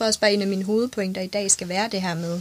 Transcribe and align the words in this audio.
tror 0.00 0.06
også 0.06 0.20
bare, 0.20 0.30
at 0.30 0.34
en 0.34 0.42
af 0.42 0.48
mine 0.48 0.64
hovedpointer 0.64 1.20
i 1.20 1.26
dag 1.26 1.50
skal 1.50 1.68
være 1.68 1.88
det 1.92 2.02
her 2.02 2.14
med, 2.14 2.40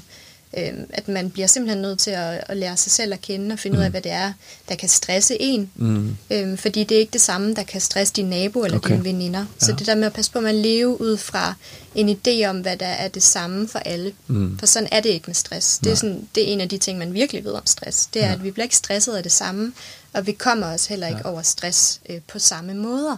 øh, 0.58 0.74
at 0.90 1.08
man 1.08 1.30
bliver 1.30 1.48
simpelthen 1.48 1.82
nødt 1.82 2.00
til 2.00 2.12
at, 2.12 2.44
at 2.50 2.58
lære 2.58 2.78
sig 2.78 2.92
selv 2.92 3.14
at 3.14 3.22
kende 3.22 3.54
og 3.54 3.60
finde 3.60 3.76
mm. 3.76 3.80
ud 3.80 3.84
af, 3.84 3.92
hvad 3.92 4.02
det 4.02 4.12
er, 4.12 4.34
der 4.70 4.76
kan 4.76 4.90
stresse 4.90 5.42
en. 5.42 5.72
Mm. 5.76 6.18
Øh, 6.32 6.58
fordi 6.58 6.84
det 6.84 6.96
er 6.96 7.00
ikke 7.00 7.14
det 7.14 7.22
samme, 7.22 7.54
der 7.54 7.64
kan 7.64 7.82
stresse 7.82 8.14
din 8.14 8.26
nabo 8.26 8.64
eller 8.64 8.78
okay. 8.78 8.94
dine 8.94 9.04
veninder. 9.04 9.40
Ja. 9.40 9.66
Så 9.66 9.76
det 9.80 9.88
der 9.88 9.96
med 9.96 10.06
at 10.06 10.14
passe 10.14 10.32
på, 10.32 10.38
at 10.38 10.44
man 10.44 10.56
lever 10.56 10.96
ud 10.96 11.18
fra 11.18 11.54
en 11.96 12.10
idé 12.10 12.46
om, 12.46 12.60
hvad 12.60 12.78
der 12.78 12.86
er 12.86 13.08
det 13.08 13.24
samme 13.24 13.68
for 13.68 13.80
alle. 13.80 14.14
Mm. 14.28 14.60
For 14.60 14.66
sådan 14.66 14.90
er 14.92 15.00
det 15.00 15.10
ikke 15.10 15.28
med 15.28 15.36
stress. 15.36 15.80
Det 15.80 15.92
er, 15.92 15.96
sådan, 15.96 16.28
det 16.36 16.50
er 16.50 16.54
en 16.54 16.62
af 16.62 16.70
de 16.70 16.78
ting, 16.78 17.00
man 17.00 17.14
virkelig 17.14 17.44
ved 17.44 17.52
om 17.52 17.66
stress. 17.66 18.06
Det 18.06 18.24
er, 18.24 18.28
ja. 18.28 18.34
at 18.34 18.44
vi 18.44 18.52
bliver 18.52 18.64
ikke 18.64 18.76
stresset 18.76 19.16
af 19.16 19.24
det 19.24 19.32
samme, 19.32 19.74
og 20.14 20.28
vi 20.28 20.32
kommer 20.32 20.68
også 20.68 20.90
heller 20.90 21.08
ikke 21.08 21.22
ja. 21.26 21.32
over 21.32 21.42
stress 21.42 22.02
øh, 22.10 22.20
på 22.28 22.40
samme 22.40 22.74
måder. 22.74 23.18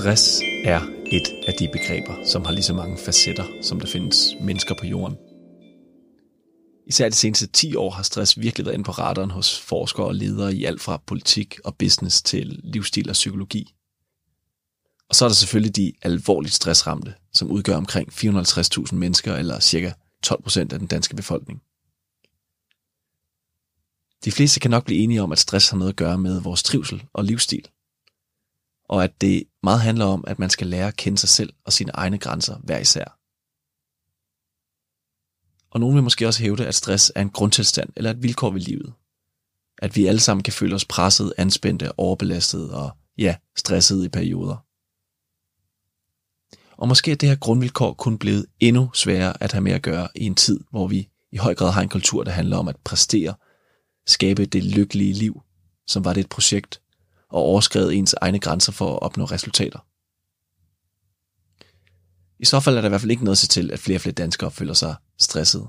Stress 0.00 0.40
er 0.64 0.80
et 1.06 1.28
af 1.46 1.54
de 1.58 1.68
begreber, 1.72 2.24
som 2.24 2.44
har 2.44 2.52
lige 2.52 2.62
så 2.62 2.74
mange 2.74 2.98
facetter, 2.98 3.44
som 3.62 3.80
der 3.80 3.86
findes 3.86 4.34
mennesker 4.40 4.74
på 4.80 4.86
jorden. 4.86 5.16
Især 6.86 7.08
de 7.08 7.14
seneste 7.14 7.46
10 7.46 7.74
år 7.74 7.90
har 7.90 8.02
stress 8.02 8.40
virkelig 8.40 8.66
været 8.66 8.74
inde 8.74 8.84
på 8.84 8.90
radaren 8.90 9.30
hos 9.30 9.60
forskere 9.60 10.06
og 10.06 10.14
ledere 10.14 10.54
i 10.54 10.64
alt 10.64 10.80
fra 10.80 11.02
politik 11.06 11.58
og 11.64 11.76
business 11.76 12.22
til 12.22 12.60
livsstil 12.64 13.08
og 13.08 13.12
psykologi. 13.12 13.74
Og 15.08 15.14
så 15.14 15.24
er 15.24 15.28
der 15.28 15.34
selvfølgelig 15.34 15.76
de 15.76 15.92
alvorligt 16.02 16.54
stressramte, 16.54 17.14
som 17.32 17.50
udgør 17.50 17.76
omkring 17.76 18.08
450.000 18.12 18.94
mennesker 18.94 19.36
eller 19.36 19.60
cirka 19.60 19.92
12 20.22 20.42
procent 20.42 20.72
af 20.72 20.78
den 20.78 20.88
danske 20.88 21.16
befolkning. 21.16 21.62
De 24.24 24.32
fleste 24.32 24.60
kan 24.60 24.70
nok 24.70 24.84
blive 24.84 25.00
enige 25.00 25.22
om, 25.22 25.32
at 25.32 25.38
stress 25.38 25.68
har 25.68 25.76
noget 25.76 25.92
at 25.92 25.96
gøre 25.96 26.18
med 26.18 26.40
vores 26.40 26.62
trivsel 26.62 27.04
og 27.12 27.24
livsstil– 27.24 27.64
og 28.90 29.04
at 29.04 29.20
det 29.20 29.44
meget 29.62 29.80
handler 29.80 30.04
om, 30.04 30.24
at 30.26 30.38
man 30.38 30.50
skal 30.50 30.66
lære 30.66 30.88
at 30.88 30.96
kende 30.96 31.18
sig 31.18 31.28
selv 31.28 31.52
og 31.64 31.72
sine 31.72 31.92
egne 31.94 32.18
grænser 32.18 32.58
hver 32.58 32.78
især. 32.78 33.16
Og 35.70 35.80
nogen 35.80 35.94
vil 35.94 36.02
måske 36.02 36.26
også 36.26 36.42
hævde, 36.42 36.66
at 36.66 36.74
stress 36.74 37.12
er 37.14 37.20
en 37.20 37.30
grundtilstand 37.30 37.90
eller 37.96 38.10
et 38.10 38.22
vilkår 38.22 38.50
ved 38.50 38.60
livet. 38.60 38.92
At 39.78 39.96
vi 39.96 40.06
alle 40.06 40.20
sammen 40.20 40.42
kan 40.42 40.52
føle 40.52 40.74
os 40.74 40.84
presset, 40.84 41.32
anspændte, 41.38 41.98
overbelastet 41.98 42.70
og 42.70 42.90
ja, 43.18 43.36
stresset 43.56 44.04
i 44.04 44.08
perioder. 44.08 44.56
Og 46.76 46.88
måske 46.88 47.12
er 47.12 47.16
det 47.16 47.28
her 47.28 47.36
grundvilkår 47.36 47.92
kun 47.92 48.18
blevet 48.18 48.46
endnu 48.60 48.90
sværere 48.94 49.42
at 49.42 49.52
have 49.52 49.62
med 49.62 49.72
at 49.72 49.82
gøre 49.82 50.08
i 50.14 50.26
en 50.26 50.34
tid, 50.34 50.60
hvor 50.70 50.86
vi 50.86 51.08
i 51.32 51.36
høj 51.36 51.54
grad 51.54 51.72
har 51.72 51.82
en 51.82 51.88
kultur, 51.88 52.24
der 52.24 52.30
handler 52.30 52.56
om 52.56 52.68
at 52.68 52.76
præstere, 52.84 53.34
skabe 54.06 54.46
det 54.46 54.64
lykkelige 54.64 55.12
liv, 55.12 55.42
som 55.86 56.04
var 56.04 56.12
det 56.12 56.20
et 56.20 56.28
projekt, 56.28 56.80
og 57.30 57.42
overskrevet 57.42 57.94
ens 57.94 58.14
egne 58.20 58.38
grænser 58.38 58.72
for 58.72 58.92
at 58.92 59.02
opnå 59.02 59.24
resultater. 59.24 59.78
I 62.38 62.44
så 62.44 62.60
fald 62.60 62.76
er 62.76 62.80
der 62.80 62.88
i 62.88 62.90
hvert 62.90 63.00
fald 63.00 63.10
ikke 63.10 63.24
noget 63.24 63.38
til, 63.38 63.70
at 63.70 63.78
flere 63.78 63.96
og 63.96 64.00
flere 64.00 64.14
danskere 64.14 64.50
føler 64.50 64.74
sig 64.74 64.94
stressede. 65.18 65.68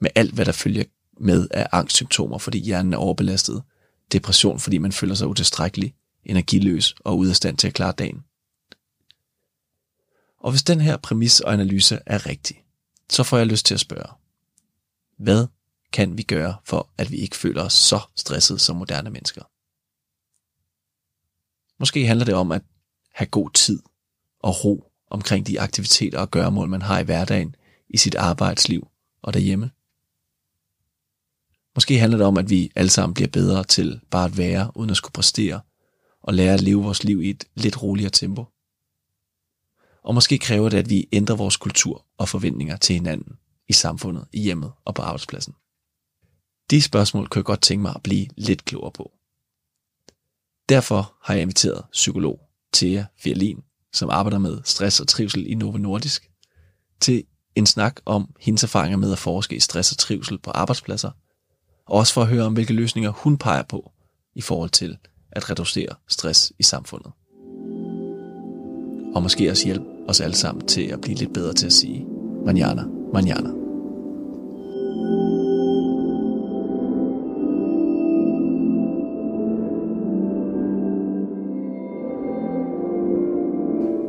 Med 0.00 0.10
alt, 0.14 0.34
hvad 0.34 0.44
der 0.44 0.52
følger 0.52 0.84
med 1.20 1.48
af 1.50 1.68
angstsymptomer, 1.72 2.38
fordi 2.38 2.58
hjernen 2.58 2.92
er 2.92 2.98
overbelastet, 2.98 3.62
depression, 4.12 4.60
fordi 4.60 4.78
man 4.78 4.92
føler 4.92 5.14
sig 5.14 5.28
utilstrækkelig, 5.28 5.94
energiløs 6.24 6.94
og 7.00 7.18
ude 7.18 7.30
af 7.30 7.36
stand 7.36 7.56
til 7.56 7.68
at 7.68 7.74
klare 7.74 7.92
dagen. 7.92 8.24
Og 10.40 10.50
hvis 10.50 10.62
den 10.62 10.80
her 10.80 10.96
præmis 10.96 11.40
og 11.40 11.52
analyse 11.52 11.98
er 12.06 12.26
rigtig, 12.26 12.64
så 13.10 13.22
får 13.22 13.36
jeg 13.36 13.46
lyst 13.46 13.66
til 13.66 13.74
at 13.74 13.80
spørge, 13.80 14.08
hvad 15.18 15.46
kan 15.92 16.18
vi 16.18 16.22
gøre 16.22 16.56
for, 16.64 16.90
at 16.98 17.10
vi 17.10 17.16
ikke 17.16 17.36
føler 17.36 17.62
os 17.62 17.72
så 17.72 18.00
stresset 18.16 18.60
som 18.60 18.76
moderne 18.76 19.10
mennesker? 19.10 19.42
Måske 21.78 22.06
handler 22.06 22.24
det 22.24 22.34
om 22.34 22.52
at 22.52 22.62
have 23.12 23.26
god 23.26 23.50
tid 23.50 23.82
og 24.40 24.64
ro 24.64 24.90
omkring 25.10 25.46
de 25.46 25.60
aktiviteter 25.60 26.18
og 26.18 26.30
gøremål, 26.30 26.68
man 26.68 26.82
har 26.82 26.98
i 26.98 27.04
hverdagen, 27.04 27.56
i 27.88 27.96
sit 27.96 28.14
arbejdsliv 28.14 28.88
og 29.22 29.34
derhjemme. 29.34 29.70
Måske 31.74 31.98
handler 31.98 32.18
det 32.18 32.26
om, 32.26 32.36
at 32.38 32.50
vi 32.50 32.72
alle 32.74 32.90
sammen 32.90 33.14
bliver 33.14 33.28
bedre 33.28 33.64
til 33.64 34.00
bare 34.10 34.24
at 34.24 34.38
være, 34.38 34.70
uden 34.74 34.90
at 34.90 34.96
skulle 34.96 35.12
præstere, 35.12 35.60
og 36.22 36.34
lære 36.34 36.54
at 36.54 36.60
leve 36.60 36.82
vores 36.82 37.04
liv 37.04 37.22
i 37.22 37.30
et 37.30 37.44
lidt 37.54 37.82
roligere 37.82 38.10
tempo. 38.10 38.44
Og 40.02 40.14
måske 40.14 40.38
kræver 40.38 40.68
det, 40.68 40.78
at 40.78 40.90
vi 40.90 41.08
ændrer 41.12 41.36
vores 41.36 41.56
kultur 41.56 42.04
og 42.18 42.28
forventninger 42.28 42.76
til 42.76 42.94
hinanden 42.94 43.36
i 43.68 43.72
samfundet, 43.72 44.26
i 44.32 44.40
hjemmet 44.40 44.72
og 44.84 44.94
på 44.94 45.02
arbejdspladsen. 45.02 45.54
De 46.70 46.82
spørgsmål 46.82 47.28
kan 47.28 47.38
jeg 47.38 47.44
godt 47.44 47.60
tænke 47.60 47.82
mig 47.82 47.92
at 47.94 48.02
blive 48.02 48.26
lidt 48.36 48.64
klogere 48.64 48.92
på. 48.92 49.12
Derfor 50.68 51.14
har 51.22 51.34
jeg 51.34 51.42
inviteret 51.42 51.84
psykolog 51.92 52.40
Thea 52.72 53.04
Fierlin, 53.18 53.58
som 53.92 54.10
arbejder 54.10 54.38
med 54.38 54.58
stress 54.64 55.00
og 55.00 55.08
trivsel 55.08 55.46
i 55.46 55.54
Novo 55.54 55.78
Nordisk, 55.78 56.30
til 57.00 57.24
en 57.54 57.66
snak 57.66 58.00
om 58.04 58.34
hendes 58.40 58.62
erfaringer 58.62 58.96
med 58.96 59.12
at 59.12 59.18
forske 59.18 59.56
i 59.56 59.60
stress 59.60 59.92
og 59.92 59.98
trivsel 59.98 60.38
på 60.38 60.50
arbejdspladser, 60.50 61.10
og 61.86 61.98
også 61.98 62.14
for 62.14 62.22
at 62.22 62.28
høre 62.28 62.44
om, 62.44 62.52
hvilke 62.52 62.72
løsninger 62.72 63.10
hun 63.10 63.38
peger 63.38 63.62
på 63.62 63.92
i 64.34 64.40
forhold 64.40 64.70
til 64.70 64.98
at 65.32 65.50
reducere 65.50 65.94
stress 66.08 66.52
i 66.58 66.62
samfundet. 66.62 67.12
Og 69.14 69.22
måske 69.22 69.50
også 69.50 69.64
hjælpe 69.64 69.86
os 70.08 70.20
alle 70.20 70.36
sammen 70.36 70.66
til 70.66 70.82
at 70.82 71.00
blive 71.00 71.16
lidt 71.16 71.32
bedre 71.32 71.52
til 71.52 71.66
at 71.66 71.72
sige 71.72 72.06
manjana, 72.46 72.82
manjana. 73.12 73.63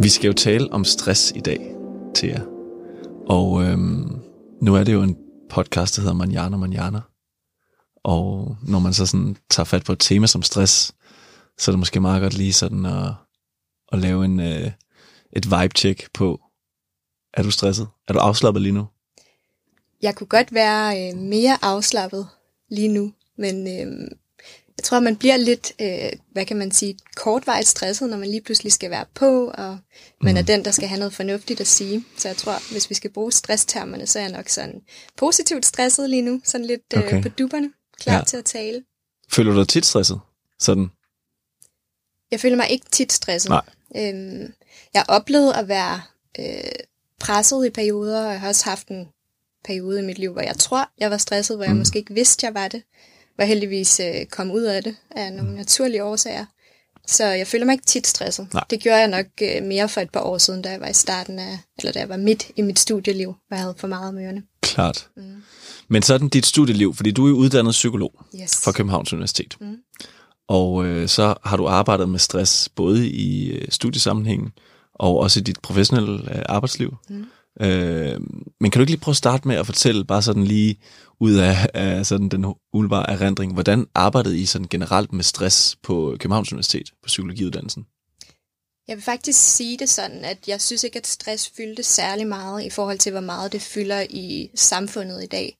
Vi 0.05 0.09
skal 0.09 0.27
jo 0.27 0.33
tale 0.33 0.73
om 0.73 0.85
stress 0.85 1.33
i 1.35 1.39
dag 1.39 1.75
til 2.15 2.29
jer. 2.29 2.41
Og 3.27 3.63
øhm, 3.63 4.21
nu 4.61 4.75
er 4.75 4.83
det 4.83 4.93
jo 4.93 5.01
en 5.01 5.17
podcast, 5.49 5.95
der 5.95 6.01
hedder 6.01 6.15
Manjana 6.15 6.57
Manjana. 6.57 7.01
Og 8.03 8.57
når 8.67 8.79
man 8.79 8.93
så 8.93 9.05
sådan 9.05 9.37
tager 9.49 9.65
fat 9.65 9.83
på 9.83 9.91
et 9.91 9.99
tema 9.99 10.27
som 10.27 10.41
stress, 10.41 10.95
så 11.57 11.71
er 11.71 11.73
det 11.73 11.79
måske 11.79 11.99
meget 11.99 12.21
godt 12.21 12.33
lige 12.33 12.53
sådan 12.53 12.85
at, 12.85 13.13
at 13.91 13.99
lave 13.99 14.25
en, 14.25 14.39
øh, 14.39 14.71
et 15.33 15.45
vibe-check 15.45 16.09
på, 16.13 16.41
er 17.33 17.43
du 17.43 17.51
stresset? 17.51 17.87
Er 18.07 18.13
du 18.13 18.19
afslappet 18.19 18.61
lige 18.61 18.73
nu? 18.73 18.87
Jeg 20.01 20.15
kunne 20.15 20.27
godt 20.27 20.53
være 20.53 21.11
øh, 21.11 21.17
mere 21.17 21.57
afslappet 21.61 22.27
lige 22.69 22.87
nu, 22.87 23.13
men 23.37 23.67
øh, 23.67 24.07
tror, 24.85 24.99
man 24.99 25.15
bliver 25.15 25.37
lidt, 25.37 25.73
øh, 25.81 26.11
hvad 26.31 26.45
kan 26.45 26.57
man 26.57 26.71
sige, 26.71 26.97
kortvarigt 27.15 27.67
stresset, 27.67 28.09
når 28.09 28.17
man 28.17 28.29
lige 28.29 28.41
pludselig 28.41 28.73
skal 28.73 28.89
være 28.89 29.05
på, 29.13 29.47
og 29.57 29.77
man 30.21 30.33
mm. 30.33 30.37
er 30.37 30.41
den, 30.41 30.65
der 30.65 30.71
skal 30.71 30.87
have 30.87 30.99
noget 30.99 31.13
fornuftigt 31.13 31.61
at 31.61 31.67
sige. 31.67 32.05
Så 32.17 32.27
jeg 32.27 32.37
tror, 32.37 32.71
hvis 32.71 32.89
vi 32.89 32.95
skal 32.95 33.09
bruge 33.09 33.31
stresstermerne, 33.31 34.07
så 34.07 34.19
er 34.19 34.23
jeg 34.23 34.31
nok 34.31 34.49
sådan 34.49 34.81
positivt 35.17 35.65
stresset 35.65 36.09
lige 36.09 36.21
nu, 36.21 36.41
sådan 36.43 36.67
lidt 36.67 36.81
øh, 36.95 37.03
okay. 37.03 37.21
på 37.21 37.29
duberne, 37.29 37.71
klar 37.99 38.13
ja. 38.17 38.23
til 38.23 38.37
at 38.37 38.45
tale. 38.45 38.83
Føler 39.31 39.51
du 39.51 39.59
dig 39.59 39.67
tit 39.67 39.85
stresset? 39.85 40.19
Sådan? 40.59 40.91
Jeg 42.31 42.39
føler 42.39 42.55
mig 42.55 42.69
ikke 42.69 42.85
tit 42.91 43.13
stresset. 43.13 43.49
Nej. 43.49 43.65
Øhm, 43.95 44.53
jeg 44.93 45.01
har 45.01 45.15
oplevet 45.15 45.53
at 45.53 45.67
være 45.67 46.01
øh, 46.39 46.71
presset 47.19 47.65
i 47.65 47.69
perioder, 47.69 48.25
og 48.25 48.31
jeg 48.31 48.41
har 48.41 48.47
også 48.47 48.65
haft 48.65 48.87
en 48.87 49.07
periode 49.65 49.99
i 49.99 50.05
mit 50.05 50.19
liv, 50.19 50.31
hvor 50.31 50.41
jeg 50.41 50.55
tror, 50.55 50.89
jeg 50.97 51.11
var 51.11 51.17
stresset, 51.17 51.57
hvor 51.57 51.63
jeg 51.63 51.73
mm. 51.73 51.79
måske 51.79 51.99
ikke 51.99 52.13
vidste, 52.13 52.45
jeg 52.45 52.53
var 52.53 52.67
det 52.67 52.83
var 53.37 53.45
heldigvis 53.45 53.99
øh, 53.99 54.25
kommet 54.25 54.53
ud 54.55 54.63
af 54.63 54.83
det 54.83 54.95
af 55.11 55.33
nogle 55.33 55.49
mm. 55.49 55.55
naturlige 55.55 56.03
årsager. 56.03 56.45
Så 57.07 57.25
jeg 57.25 57.47
føler 57.47 57.65
mig 57.65 57.73
ikke 57.73 57.85
tit 57.85 58.07
stresset. 58.07 58.47
Nej. 58.53 58.63
Det 58.69 58.79
gjorde 58.79 58.97
jeg 58.97 59.07
nok 59.07 59.25
øh, 59.41 59.63
mere 59.63 59.89
for 59.89 60.01
et 60.01 60.09
par 60.09 60.19
år 60.19 60.37
siden, 60.37 60.61
da 60.61 60.69
jeg 60.71 60.81
var 60.81 60.87
i 60.87 60.93
starten 60.93 61.39
af, 61.39 61.59
eller 61.77 61.91
da 61.91 61.99
jeg 61.99 62.09
var 62.09 62.17
midt 62.17 62.47
i 62.55 62.61
mit 62.61 62.79
studieliv, 62.79 63.35
hvor 63.47 63.57
jeg 63.57 63.61
havde 63.61 63.75
for 63.77 63.87
meget 63.87 64.09
om 64.09 64.17
ørerne. 64.17 64.43
Klart. 64.61 65.07
Mm. 65.17 65.43
Men 65.87 66.01
sådan 66.01 66.29
dit 66.29 66.45
studieliv, 66.45 66.95
fordi 66.95 67.11
du 67.11 67.27
er 67.27 67.31
uddannet 67.31 67.71
psykolog 67.71 68.11
yes. 68.41 68.63
fra 68.63 68.71
Københavns 68.71 69.13
Universitet. 69.13 69.57
Mm. 69.61 69.77
Og 70.47 70.85
øh, 70.85 71.07
så 71.07 71.35
har 71.43 71.57
du 71.57 71.67
arbejdet 71.67 72.09
med 72.09 72.19
stress 72.19 72.69
både 72.69 73.09
i 73.09 73.51
øh, 73.51 73.67
studiesammenhængen 73.69 74.51
og 74.93 75.17
også 75.17 75.39
i 75.39 75.43
dit 75.43 75.59
professionelle 75.61 76.35
øh, 76.35 76.41
arbejdsliv. 76.45 76.95
Mm. 77.09 77.25
Øh, 77.61 78.19
men 78.59 78.71
kan 78.71 78.79
du 78.79 78.81
ikke 78.81 78.91
lige 78.91 79.01
prøve 79.01 79.13
at 79.13 79.17
starte 79.17 79.47
med 79.47 79.55
at 79.55 79.65
fortælle, 79.65 80.05
bare 80.05 80.21
sådan 80.21 80.43
lige 80.43 80.79
ud 81.19 81.33
af, 81.33 81.69
af 81.73 82.05
sådan 82.05 82.29
den 82.29 82.45
umiddelbare 82.73 83.09
erindring, 83.09 83.53
hvordan 83.53 83.87
arbejdede 83.95 84.39
I 84.39 84.45
sådan 84.45 84.67
generelt 84.67 85.13
med 85.13 85.23
stress 85.23 85.75
på 85.83 86.15
Københavns 86.19 86.51
Universitet 86.51 86.91
på 87.03 87.07
psykologiuddannelsen? 87.07 87.85
Jeg 88.87 88.95
vil 88.95 89.03
faktisk 89.03 89.55
sige 89.55 89.77
det 89.77 89.89
sådan, 89.89 90.25
at 90.25 90.37
jeg 90.47 90.61
synes 90.61 90.83
ikke, 90.83 90.99
at 90.99 91.07
stress 91.07 91.51
fyldte 91.57 91.83
særlig 91.83 92.27
meget 92.27 92.63
i 92.63 92.69
forhold 92.69 92.99
til, 92.99 93.11
hvor 93.11 93.21
meget 93.21 93.51
det 93.51 93.61
fylder 93.61 94.05
i 94.09 94.49
samfundet 94.55 95.23
i 95.23 95.27
dag. 95.27 95.57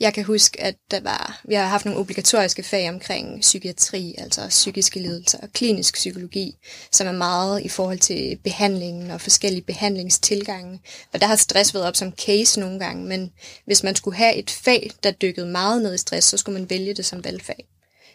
Jeg 0.00 0.14
kan 0.14 0.24
huske, 0.24 0.60
at 0.60 0.74
der 0.90 1.00
var, 1.00 1.40
vi 1.44 1.54
har 1.54 1.66
haft 1.66 1.84
nogle 1.84 2.00
obligatoriske 2.00 2.62
fag 2.62 2.88
omkring 2.88 3.40
psykiatri, 3.40 4.14
altså 4.18 4.46
psykiske 4.48 5.00
lidelser 5.00 5.38
og 5.38 5.52
klinisk 5.52 5.94
psykologi, 5.94 6.56
som 6.92 7.06
er 7.06 7.12
meget 7.12 7.62
i 7.62 7.68
forhold 7.68 7.98
til 7.98 8.38
behandlingen 8.44 9.10
og 9.10 9.20
forskellige 9.20 9.62
behandlingstilgange. 9.62 10.80
Og 11.12 11.20
der 11.20 11.26
har 11.26 11.36
stress 11.36 11.74
været 11.74 11.86
op 11.86 11.96
som 11.96 12.12
case 12.12 12.60
nogle 12.60 12.78
gange, 12.78 13.04
men 13.04 13.32
hvis 13.64 13.82
man 13.82 13.94
skulle 13.94 14.16
have 14.16 14.34
et 14.34 14.50
fag, 14.50 14.90
der 15.02 15.10
dykkede 15.10 15.46
meget 15.46 15.82
ned 15.82 15.94
i 15.94 15.98
stress, 15.98 16.26
så 16.26 16.36
skulle 16.36 16.60
man 16.60 16.70
vælge 16.70 16.94
det 16.94 17.06
som 17.06 17.24
valgfag. 17.24 17.66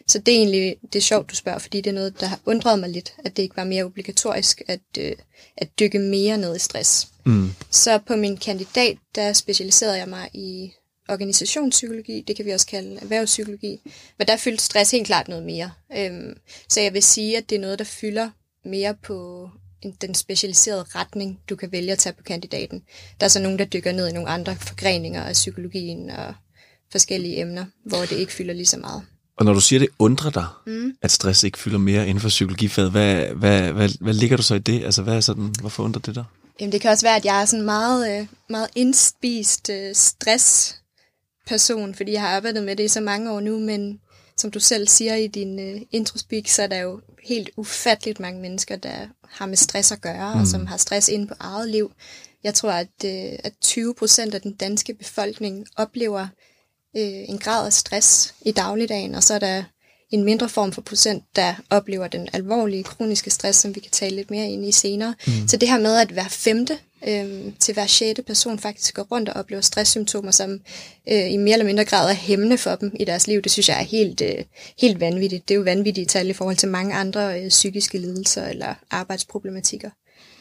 Så 0.06 0.18
det 0.18 0.34
er 0.34 0.38
egentlig 0.38 0.76
det 0.92 0.98
er 0.98 1.02
sjovt, 1.02 1.30
du 1.30 1.34
spørger, 1.34 1.58
fordi 1.58 1.80
det 1.80 1.90
er 1.90 1.94
noget, 1.94 2.20
der 2.20 2.26
har 2.26 2.40
undret 2.46 2.78
mig 2.78 2.88
lidt, 2.88 3.14
at 3.24 3.36
det 3.36 3.42
ikke 3.42 3.56
var 3.56 3.64
mere 3.64 3.84
obligatorisk 3.84 4.62
at, 4.68 4.80
øh, 4.98 5.12
at 5.56 5.68
dykke 5.78 5.98
mere 5.98 6.38
ned 6.38 6.56
i 6.56 6.58
stress. 6.58 7.08
Mm. 7.26 7.54
Så 7.70 7.98
på 7.98 8.16
min 8.16 8.36
kandidat, 8.36 8.96
der 9.14 9.32
specialiserede 9.32 9.98
jeg 9.98 10.08
mig 10.08 10.28
i 10.32 10.72
organisationspsykologi, 11.08 12.24
det 12.26 12.36
kan 12.36 12.44
vi 12.44 12.50
også 12.50 12.66
kalde 12.66 12.98
erhvervspsykologi, 13.02 13.80
men 14.18 14.26
der 14.26 14.36
fyldte 14.36 14.64
stress 14.64 14.90
helt 14.90 15.06
klart 15.06 15.28
noget 15.28 15.44
mere. 15.44 15.70
Øhm, 15.96 16.36
så 16.68 16.80
jeg 16.80 16.94
vil 16.94 17.02
sige, 17.02 17.36
at 17.36 17.50
det 17.50 17.56
er 17.56 17.60
noget, 17.60 17.78
der 17.78 17.84
fylder 17.84 18.30
mere 18.64 18.94
på 18.94 19.48
den 20.00 20.14
specialiserede 20.14 20.84
retning, 20.94 21.40
du 21.48 21.56
kan 21.56 21.72
vælge 21.72 21.92
at 21.92 21.98
tage 21.98 22.12
på 22.12 22.22
kandidaten. 22.22 22.82
Der 23.20 23.26
er 23.26 23.28
så 23.28 23.40
nogen, 23.42 23.58
der 23.58 23.64
dykker 23.64 23.92
ned 23.92 24.08
i 24.08 24.12
nogle 24.12 24.28
andre 24.28 24.56
forgreninger 24.56 25.22
af 25.22 25.32
psykologien 25.32 26.10
og 26.10 26.34
forskellige 26.92 27.40
emner, 27.40 27.64
hvor 27.84 27.98
det 27.98 28.12
ikke 28.12 28.32
fylder 28.32 28.54
lige 28.54 28.66
så 28.66 28.78
meget. 28.78 29.02
Og 29.36 29.44
når 29.44 29.52
du 29.54 29.60
siger, 29.60 29.80
det 29.80 29.88
undrer 29.98 30.30
dig, 30.30 30.46
mm. 30.66 30.92
at 31.02 31.10
stress 31.10 31.44
ikke 31.44 31.58
fylder 31.58 31.78
mere 31.78 32.08
inden 32.08 32.20
for 32.20 32.28
psykologifaget, 32.28 32.90
hvad, 32.90 33.26
hvad, 33.26 33.72
hvad, 33.72 33.90
hvad 34.00 34.14
ligger 34.14 34.36
du 34.36 34.42
så 34.42 34.54
i 34.54 34.58
det? 34.58 34.84
Altså, 34.84 35.02
hvad 35.02 35.16
er 35.16 35.20
sådan, 35.20 35.54
hvorfor 35.60 35.82
undrer 35.82 36.00
det 36.00 36.14
dig? 36.14 36.24
Jamen, 36.60 36.72
det 36.72 36.80
kan 36.80 36.90
også 36.90 37.06
være, 37.06 37.16
at 37.16 37.24
jeg 37.24 37.40
er 37.40 37.44
sådan 37.44 37.64
meget, 37.64 38.20
øh, 38.20 38.26
meget 38.48 38.68
indspist 38.74 39.70
øh, 39.70 39.94
stress 39.94 40.76
person, 41.46 41.94
fordi 41.94 42.12
jeg 42.12 42.20
har 42.20 42.28
arbejdet 42.28 42.62
med 42.62 42.76
det 42.76 42.84
i 42.84 42.88
så 42.88 43.00
mange 43.00 43.32
år 43.32 43.40
nu, 43.40 43.58
men 43.58 44.00
som 44.36 44.50
du 44.50 44.60
selv 44.60 44.88
siger 44.88 45.14
i 45.14 45.26
din 45.26 45.74
uh, 45.74 45.80
introspeak, 45.90 46.48
så 46.48 46.62
er 46.62 46.66
der 46.66 46.78
jo 46.78 47.00
helt 47.22 47.50
ufatteligt 47.56 48.20
mange 48.20 48.40
mennesker, 48.40 48.76
der 48.76 49.08
har 49.28 49.46
med 49.46 49.56
stress 49.56 49.92
at 49.92 50.00
gøre, 50.00 50.34
mm. 50.34 50.40
og 50.40 50.46
som 50.46 50.66
har 50.66 50.76
stress 50.76 51.08
inde 51.08 51.26
på 51.26 51.34
eget 51.40 51.68
liv. 51.68 51.92
Jeg 52.44 52.54
tror, 52.54 52.70
at, 52.70 52.88
uh, 53.04 53.38
at 53.44 53.52
20 53.60 53.94
procent 53.94 54.34
af 54.34 54.40
den 54.40 54.52
danske 54.52 54.94
befolkning 54.94 55.66
oplever 55.76 56.22
uh, 56.94 57.30
en 57.30 57.38
grad 57.38 57.66
af 57.66 57.72
stress 57.72 58.34
i 58.46 58.52
dagligdagen, 58.52 59.14
og 59.14 59.22
så 59.22 59.34
er 59.34 59.38
der 59.38 59.64
en 60.10 60.24
mindre 60.24 60.48
form 60.48 60.72
for 60.72 60.82
procent, 60.82 61.24
der 61.36 61.54
oplever 61.70 62.08
den 62.08 62.28
alvorlige 62.32 62.84
kroniske 62.84 63.30
stress, 63.30 63.58
som 63.58 63.74
vi 63.74 63.80
kan 63.80 63.90
tale 63.90 64.16
lidt 64.16 64.30
mere 64.30 64.50
ind 64.50 64.66
i 64.66 64.72
senere. 64.72 65.14
Mm. 65.26 65.48
Så 65.48 65.56
det 65.56 65.68
her 65.68 65.78
med, 65.78 65.96
at 65.96 66.08
hver 66.08 66.28
femte 66.28 66.78
øh, 67.08 67.52
til 67.58 67.74
hver 67.74 67.86
sjette 67.86 68.22
person 68.22 68.58
faktisk 68.58 68.94
går 68.94 69.02
rundt 69.02 69.28
og 69.28 69.34
oplever 69.36 69.62
stresssymptomer, 69.62 70.30
som 70.30 70.50
øh, 71.08 71.32
i 71.32 71.36
mere 71.36 71.52
eller 71.52 71.66
mindre 71.66 71.84
grad 71.84 72.10
er 72.10 72.14
hæmmende 72.14 72.58
for 72.58 72.74
dem 72.74 72.92
i 73.00 73.04
deres 73.04 73.26
liv. 73.26 73.42
Det 73.42 73.52
synes 73.52 73.68
jeg 73.68 73.78
er 73.80 73.84
helt, 73.84 74.20
øh, 74.20 74.44
helt 74.80 75.00
vanvittigt. 75.00 75.48
Det 75.48 75.54
er 75.54 75.58
jo 75.58 75.64
vanvittige 75.64 76.06
tal 76.06 76.30
i 76.30 76.32
forhold 76.32 76.56
til 76.56 76.68
mange 76.68 76.94
andre 76.94 77.42
øh, 77.42 77.48
psykiske 77.48 77.98
lidelser 77.98 78.46
eller 78.46 78.74
arbejdsproblematikker. 78.90 79.90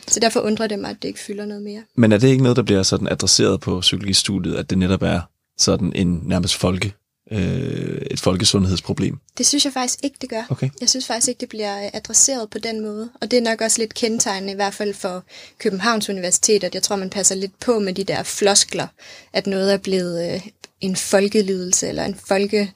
Så 0.08 0.20
derfor 0.20 0.40
undrer 0.40 0.68
det 0.68 0.80
mig, 0.80 0.90
at 0.90 0.98
det 1.02 1.08
ikke 1.08 1.20
fylder 1.20 1.46
noget 1.46 1.64
mere. 1.64 1.84
Men 1.96 2.12
er 2.12 2.18
det 2.18 2.28
ikke 2.28 2.44
noget, 2.44 2.56
der 2.56 2.64
bliver 2.64 2.84
sådan 2.84 3.08
adresseret 3.08 3.62
på 3.62 3.80
psykologistudiet, 3.80 4.56
at 4.56 4.70
det 4.70 4.78
netop 4.78 5.02
er 5.02 5.22
sådan 5.58 5.94
en 5.96 6.22
nærmest 6.26 6.56
folke 6.56 6.94
øh, 7.32 8.02
et 8.12 8.20
folkesundhedsproblem? 8.20 9.18
Det 9.38 9.46
synes 9.46 9.66
jeg 9.66 9.74
faktisk 9.74 10.00
ikke, 10.04 10.18
det 10.22 10.30
gør. 10.30 10.44
Okay. 10.50 10.70
Jeg 10.82 10.90
synes 10.90 11.08
faktisk 11.08 11.28
ikke, 11.30 11.40
det 11.40 11.50
bliver 11.50 11.90
adresseret 11.94 12.50
på 12.50 12.60
den 12.60 12.82
måde. 12.82 13.10
Og 13.22 13.32
det 13.32 13.38
er 13.38 13.42
nok 13.42 13.62
også 13.62 13.82
lidt 13.82 13.94
kendetegnende, 13.94 14.54
i 14.54 14.56
hvert 14.56 14.74
fald 14.74 14.94
for 14.94 15.24
Københavns 15.58 16.10
Universitet, 16.10 16.64
at 16.64 16.76
jeg 16.76 16.84
tror, 16.84 16.96
man 16.96 17.10
passer 17.10 17.36
lidt 17.36 17.60
på 17.60 17.80
med 17.80 17.94
de 17.94 18.04
der 18.04 18.24
floskler, 18.24 18.88
at 19.34 19.48
noget 19.48 19.74
er 19.74 19.78
blevet 19.78 20.34
øh, 20.34 20.42
en 20.82 20.96
folkelydelse, 20.96 21.88
eller 21.88 22.06
en 22.06 22.16
folke... 22.16 22.72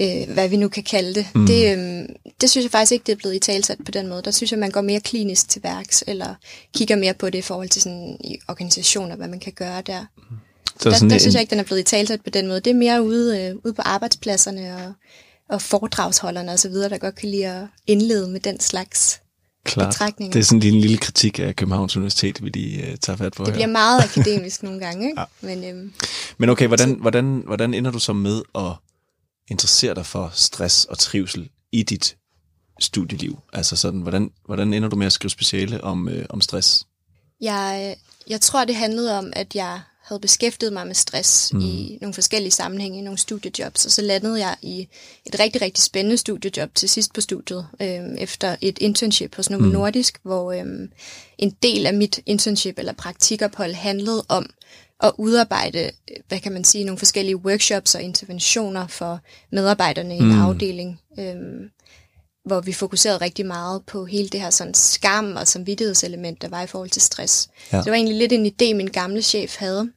Øh, 0.00 0.34
hvad 0.34 0.48
vi 0.48 0.56
nu 0.56 0.68
kan 0.68 0.82
kalde 0.82 1.14
det. 1.14 1.26
Mm. 1.34 1.46
Det, 1.46 1.78
øh, 1.78 2.04
det 2.40 2.50
synes 2.50 2.64
jeg 2.64 2.70
faktisk 2.70 2.92
ikke, 2.92 3.04
det 3.06 3.12
er 3.12 3.16
blevet 3.16 3.34
i 3.34 3.38
talsat 3.38 3.78
på 3.84 3.90
den 3.90 4.08
måde. 4.08 4.22
Der 4.22 4.30
synes 4.30 4.52
jeg, 4.52 4.58
man 4.58 4.70
går 4.70 4.80
mere 4.80 5.00
klinisk 5.00 5.48
til 5.48 5.62
værks, 5.62 6.04
eller 6.06 6.34
kigger 6.74 6.96
mere 6.96 7.14
på 7.14 7.30
det 7.30 7.38
i 7.38 7.42
forhold 7.42 7.68
til 7.68 7.82
sådan, 7.82 8.16
i 8.24 8.38
organisationer, 8.48 9.16
hvad 9.16 9.28
man 9.28 9.40
kan 9.40 9.52
gøre 9.52 9.82
der. 9.86 10.06
Mm. 10.16 10.36
Så 10.80 10.90
der, 10.90 10.94
sådan 10.94 11.10
der 11.10 11.16
en... 11.16 11.20
synes 11.20 11.34
jeg 11.34 11.40
ikke, 11.40 11.50
den 11.50 11.58
er 11.60 11.64
blevet 11.64 11.80
i 11.80 11.84
talsat 11.84 12.20
på 12.20 12.30
den 12.30 12.46
måde. 12.48 12.60
Det 12.60 12.70
er 12.70 12.74
mere 12.74 13.02
ude, 13.04 13.40
øh, 13.42 13.54
ude 13.64 13.74
på 13.74 13.82
arbejdspladserne 13.82 14.76
og, 14.76 14.92
og 15.54 15.62
foredragsholderne 15.62 16.52
osv., 16.52 16.72
der 16.72 16.98
godt 16.98 17.14
kan 17.14 17.28
lide 17.28 17.46
at 17.46 17.66
indlede 17.86 18.28
med 18.28 18.40
den 18.40 18.60
slags 18.60 19.20
Klart. 19.64 19.88
betragtninger. 19.88 20.32
Det 20.32 20.40
er 20.40 20.44
sådan 20.44 20.62
en 20.62 20.80
lille 20.80 20.98
kritik 20.98 21.38
af 21.38 21.56
Københavns 21.56 21.96
Universitet, 21.96 22.44
vi 22.44 22.48
lige 22.48 22.82
uh, 22.92 22.94
tager 23.00 23.16
fat 23.16 23.32
på 23.32 23.44
Det 23.44 23.52
her. 23.52 23.54
bliver 23.54 23.66
meget 23.66 24.02
akademisk 24.10 24.62
nogle 24.62 24.80
gange, 24.80 25.08
ikke? 25.08 25.20
ja. 25.20 25.26
Men, 25.40 25.64
øhm, 25.64 25.92
Men 26.38 26.48
okay, 26.48 26.66
hvordan, 26.66 26.92
hvordan, 27.00 27.42
hvordan 27.46 27.74
ender 27.74 27.90
du 27.90 27.98
så 27.98 28.12
med 28.12 28.42
at 28.54 28.72
interessere 29.48 29.94
dig 29.94 30.06
for 30.06 30.30
stress 30.34 30.84
og 30.84 30.98
trivsel 30.98 31.48
i 31.72 31.82
dit 31.82 32.16
studieliv? 32.80 33.38
Altså 33.52 33.76
sådan, 33.76 34.00
hvordan, 34.00 34.30
hvordan 34.46 34.74
ender 34.74 34.88
du 34.88 34.96
med 34.96 35.06
at 35.06 35.12
skrive 35.12 35.30
speciale 35.30 35.84
om, 35.84 36.08
øh, 36.08 36.24
om 36.28 36.40
stress? 36.40 36.86
Jeg, 37.40 37.96
jeg 38.28 38.40
tror, 38.40 38.64
det 38.64 38.74
handlede 38.76 39.18
om, 39.18 39.32
at 39.32 39.54
jeg 39.54 39.80
havde 40.12 40.20
beskæftiget 40.20 40.72
mig 40.72 40.86
med 40.86 40.94
stress 40.94 41.52
mm. 41.52 41.60
i 41.60 41.98
nogle 42.00 42.14
forskellige 42.14 42.50
sammenhænge, 42.50 42.98
i 42.98 43.02
nogle 43.02 43.18
studiejobs, 43.18 43.86
og 43.86 43.90
så 43.90 44.02
landede 44.02 44.38
jeg 44.46 44.56
i 44.62 44.88
et 45.26 45.40
rigtig, 45.40 45.62
rigtig 45.62 45.84
spændende 45.84 46.16
studiejob 46.16 46.74
til 46.74 46.88
sidst 46.88 47.14
på 47.14 47.20
studiet, 47.20 47.66
øh, 47.82 48.04
efter 48.18 48.56
et 48.60 48.78
internship 48.78 49.36
hos 49.36 49.50
Novo 49.50 49.64
mm. 49.64 49.68
Nordisk, 49.70 50.18
hvor 50.22 50.52
øh, 50.52 50.88
en 51.38 51.56
del 51.62 51.86
af 51.86 51.94
mit 51.94 52.20
internship 52.26 52.78
eller 52.78 52.92
praktikophold 52.92 53.74
handlede 53.74 54.24
om 54.28 54.50
at 55.00 55.12
udarbejde, 55.18 55.90
hvad 56.28 56.40
kan 56.40 56.52
man 56.52 56.64
sige, 56.64 56.84
nogle 56.84 56.98
forskellige 56.98 57.36
workshops 57.36 57.94
og 57.94 58.02
interventioner 58.02 58.86
for 58.86 59.20
medarbejderne 59.52 60.16
i 60.16 60.18
en 60.18 60.32
mm. 60.32 60.42
afdeling. 60.42 61.00
Øh, 61.18 61.36
hvor 62.44 62.60
vi 62.60 62.72
fokuserede 62.72 63.18
rigtig 63.18 63.46
meget 63.46 63.82
på 63.86 64.04
hele 64.04 64.28
det 64.28 64.40
her 64.40 64.50
sådan 64.50 64.74
skam 64.74 65.36
og 65.36 65.48
samvittighedselement, 65.48 66.42
der 66.42 66.48
var 66.48 66.62
i 66.62 66.66
forhold 66.66 66.90
til 66.90 67.02
stress. 67.02 67.48
Ja. 67.72 67.78
Så 67.78 67.84
det 67.84 67.90
var 67.90 67.96
egentlig 67.96 68.16
lidt 68.16 68.32
en 68.32 68.46
idé, 68.46 68.74
min 68.74 68.86
gamle 68.86 69.22
chef 69.22 69.56
havde, 69.56 69.90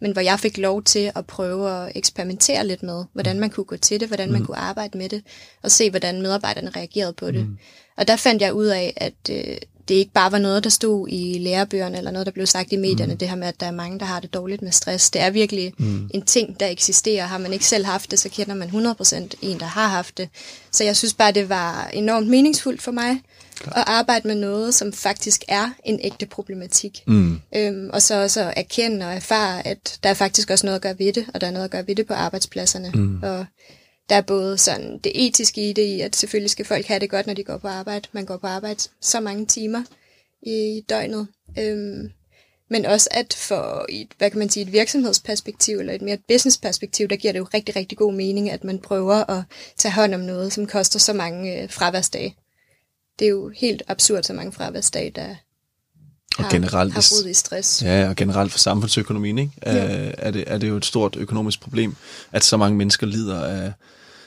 men 0.00 0.12
hvor 0.12 0.20
jeg 0.20 0.40
fik 0.40 0.58
lov 0.58 0.82
til 0.82 1.12
at 1.14 1.26
prøve 1.26 1.70
at 1.70 1.92
eksperimentere 1.94 2.66
lidt 2.66 2.82
med, 2.82 3.04
hvordan 3.12 3.36
mm. 3.36 3.40
man 3.40 3.50
kunne 3.50 3.64
gå 3.64 3.76
til 3.76 4.00
det, 4.00 4.08
hvordan 4.08 4.28
mm. 4.28 4.32
man 4.32 4.44
kunne 4.44 4.56
arbejde 4.56 4.98
med 4.98 5.08
det, 5.08 5.22
og 5.62 5.70
se, 5.70 5.90
hvordan 5.90 6.22
medarbejderne 6.22 6.70
reagerede 6.76 7.12
på 7.12 7.30
det. 7.30 7.46
Mm. 7.46 7.58
Og 7.96 8.08
der 8.08 8.16
fandt 8.16 8.42
jeg 8.42 8.54
ud 8.54 8.66
af, 8.66 8.92
at 8.96 9.14
øh, 9.30 9.56
det 9.88 9.94
ikke 9.94 10.12
bare 10.12 10.32
var 10.32 10.38
noget, 10.38 10.64
der 10.64 10.70
stod 10.70 11.08
i 11.10 11.38
lærebøgerne, 11.38 11.98
eller 11.98 12.10
noget, 12.10 12.26
der 12.26 12.32
blev 12.32 12.46
sagt 12.46 12.72
i 12.72 12.76
medierne, 12.76 13.12
mm. 13.12 13.18
det 13.18 13.28
her 13.28 13.36
med, 13.36 13.48
at 13.48 13.60
der 13.60 13.66
er 13.66 13.70
mange, 13.70 13.98
der 13.98 14.04
har 14.04 14.20
det 14.20 14.34
dårligt 14.34 14.62
med 14.62 14.72
stress. 14.72 15.10
Det 15.10 15.20
er 15.22 15.30
virkelig 15.30 15.72
mm. 15.78 16.10
en 16.14 16.22
ting, 16.22 16.60
der 16.60 16.66
eksisterer. 16.66 17.26
Har 17.26 17.38
man 17.38 17.52
ikke 17.52 17.66
selv 17.66 17.84
haft 17.84 18.10
det, 18.10 18.18
så 18.18 18.28
kender 18.28 18.54
man 18.54 18.68
100% 18.68 19.16
en, 19.42 19.60
der 19.60 19.66
har 19.66 19.88
haft 19.88 20.18
det. 20.18 20.28
Så 20.70 20.84
jeg 20.84 20.96
synes 20.96 21.14
bare, 21.14 21.32
det 21.32 21.48
var 21.48 21.90
enormt 21.92 22.28
meningsfuldt 22.28 22.82
for 22.82 22.92
mig 22.92 23.20
Klar. 23.60 23.84
arbejde 23.86 24.28
med 24.28 24.34
noget, 24.34 24.74
som 24.74 24.92
faktisk 24.92 25.44
er 25.48 25.70
en 25.84 26.00
ægte 26.02 26.26
problematik. 26.26 27.02
Mm. 27.06 27.40
Øhm, 27.56 27.90
og 27.92 28.02
så 28.02 28.22
også 28.22 28.52
erkende 28.56 29.06
og 29.06 29.12
erfare, 29.14 29.66
at 29.66 29.98
der 30.02 30.08
er 30.08 30.14
faktisk 30.14 30.50
også 30.50 30.66
noget 30.66 30.76
at 30.76 30.82
gøre 30.82 30.98
ved 30.98 31.12
det, 31.12 31.26
og 31.34 31.40
der 31.40 31.46
er 31.46 31.50
noget 31.50 31.64
at 31.64 31.70
gøre 31.70 31.86
ved 31.86 31.94
det 31.94 32.06
på 32.06 32.14
arbejdspladserne. 32.14 32.90
Mm. 32.94 33.22
Og 33.22 33.46
der 34.08 34.16
er 34.16 34.20
både 34.20 34.58
sådan 34.58 34.98
det 35.04 35.26
etiske 35.26 35.70
i 35.70 35.72
det, 35.72 35.82
i 35.82 36.00
at 36.00 36.16
selvfølgelig 36.16 36.50
skal 36.50 36.64
folk 36.64 36.86
have 36.86 37.00
det 37.00 37.10
godt, 37.10 37.26
når 37.26 37.34
de 37.34 37.44
går 37.44 37.56
på 37.56 37.68
arbejde. 37.68 38.08
Man 38.12 38.26
går 38.26 38.36
på 38.36 38.46
arbejde 38.46 38.80
så 39.00 39.20
mange 39.20 39.46
timer 39.46 39.82
i 40.42 40.84
døgnet. 40.88 41.26
Øhm, 41.58 42.10
men 42.70 42.86
også 42.86 43.08
at 43.10 43.34
for 43.34 43.86
et, 43.88 44.08
hvad 44.18 44.30
kan 44.30 44.38
man 44.38 44.50
sige, 44.50 44.66
et 44.66 44.72
virksomhedsperspektiv 44.72 45.78
eller 45.78 45.92
et 45.92 46.02
mere 46.02 46.18
businessperspektiv, 46.28 47.08
der 47.08 47.16
giver 47.16 47.32
det 47.32 47.38
jo 47.38 47.46
rigtig, 47.54 47.76
rigtig 47.76 47.98
god 47.98 48.12
mening, 48.14 48.50
at 48.50 48.64
man 48.64 48.78
prøver 48.78 49.30
at 49.30 49.42
tage 49.76 49.92
hånd 49.92 50.14
om 50.14 50.20
noget, 50.20 50.52
som 50.52 50.66
koster 50.66 50.98
så 50.98 51.12
mange 51.12 51.62
øh, 51.62 51.70
fraværsdage. 51.70 52.36
Det 53.20 53.26
er 53.26 53.30
jo 53.30 53.52
helt 53.56 53.82
absurd, 53.88 54.22
så 54.22 54.32
mange 54.32 54.52
fraværsdage, 54.52 55.10
der 55.10 55.34
og 56.38 56.44
har, 56.44 56.50
generelt, 56.50 56.92
har 56.92 57.28
i 57.28 57.34
stress. 57.34 57.82
Ja, 57.82 58.08
og 58.08 58.16
generelt 58.16 58.52
for 58.52 58.58
samfundsøkonomien, 58.58 59.38
ikke? 59.38 59.52
Ja. 59.66 59.72
Er, 59.72 60.12
er, 60.18 60.30
det, 60.30 60.44
er 60.46 60.58
det 60.58 60.68
jo 60.68 60.76
et 60.76 60.84
stort 60.84 61.16
økonomisk 61.16 61.60
problem, 61.60 61.96
at 62.32 62.44
så 62.44 62.56
mange 62.56 62.78
mennesker 62.78 63.06
lider 63.06 63.44
af, 63.44 63.72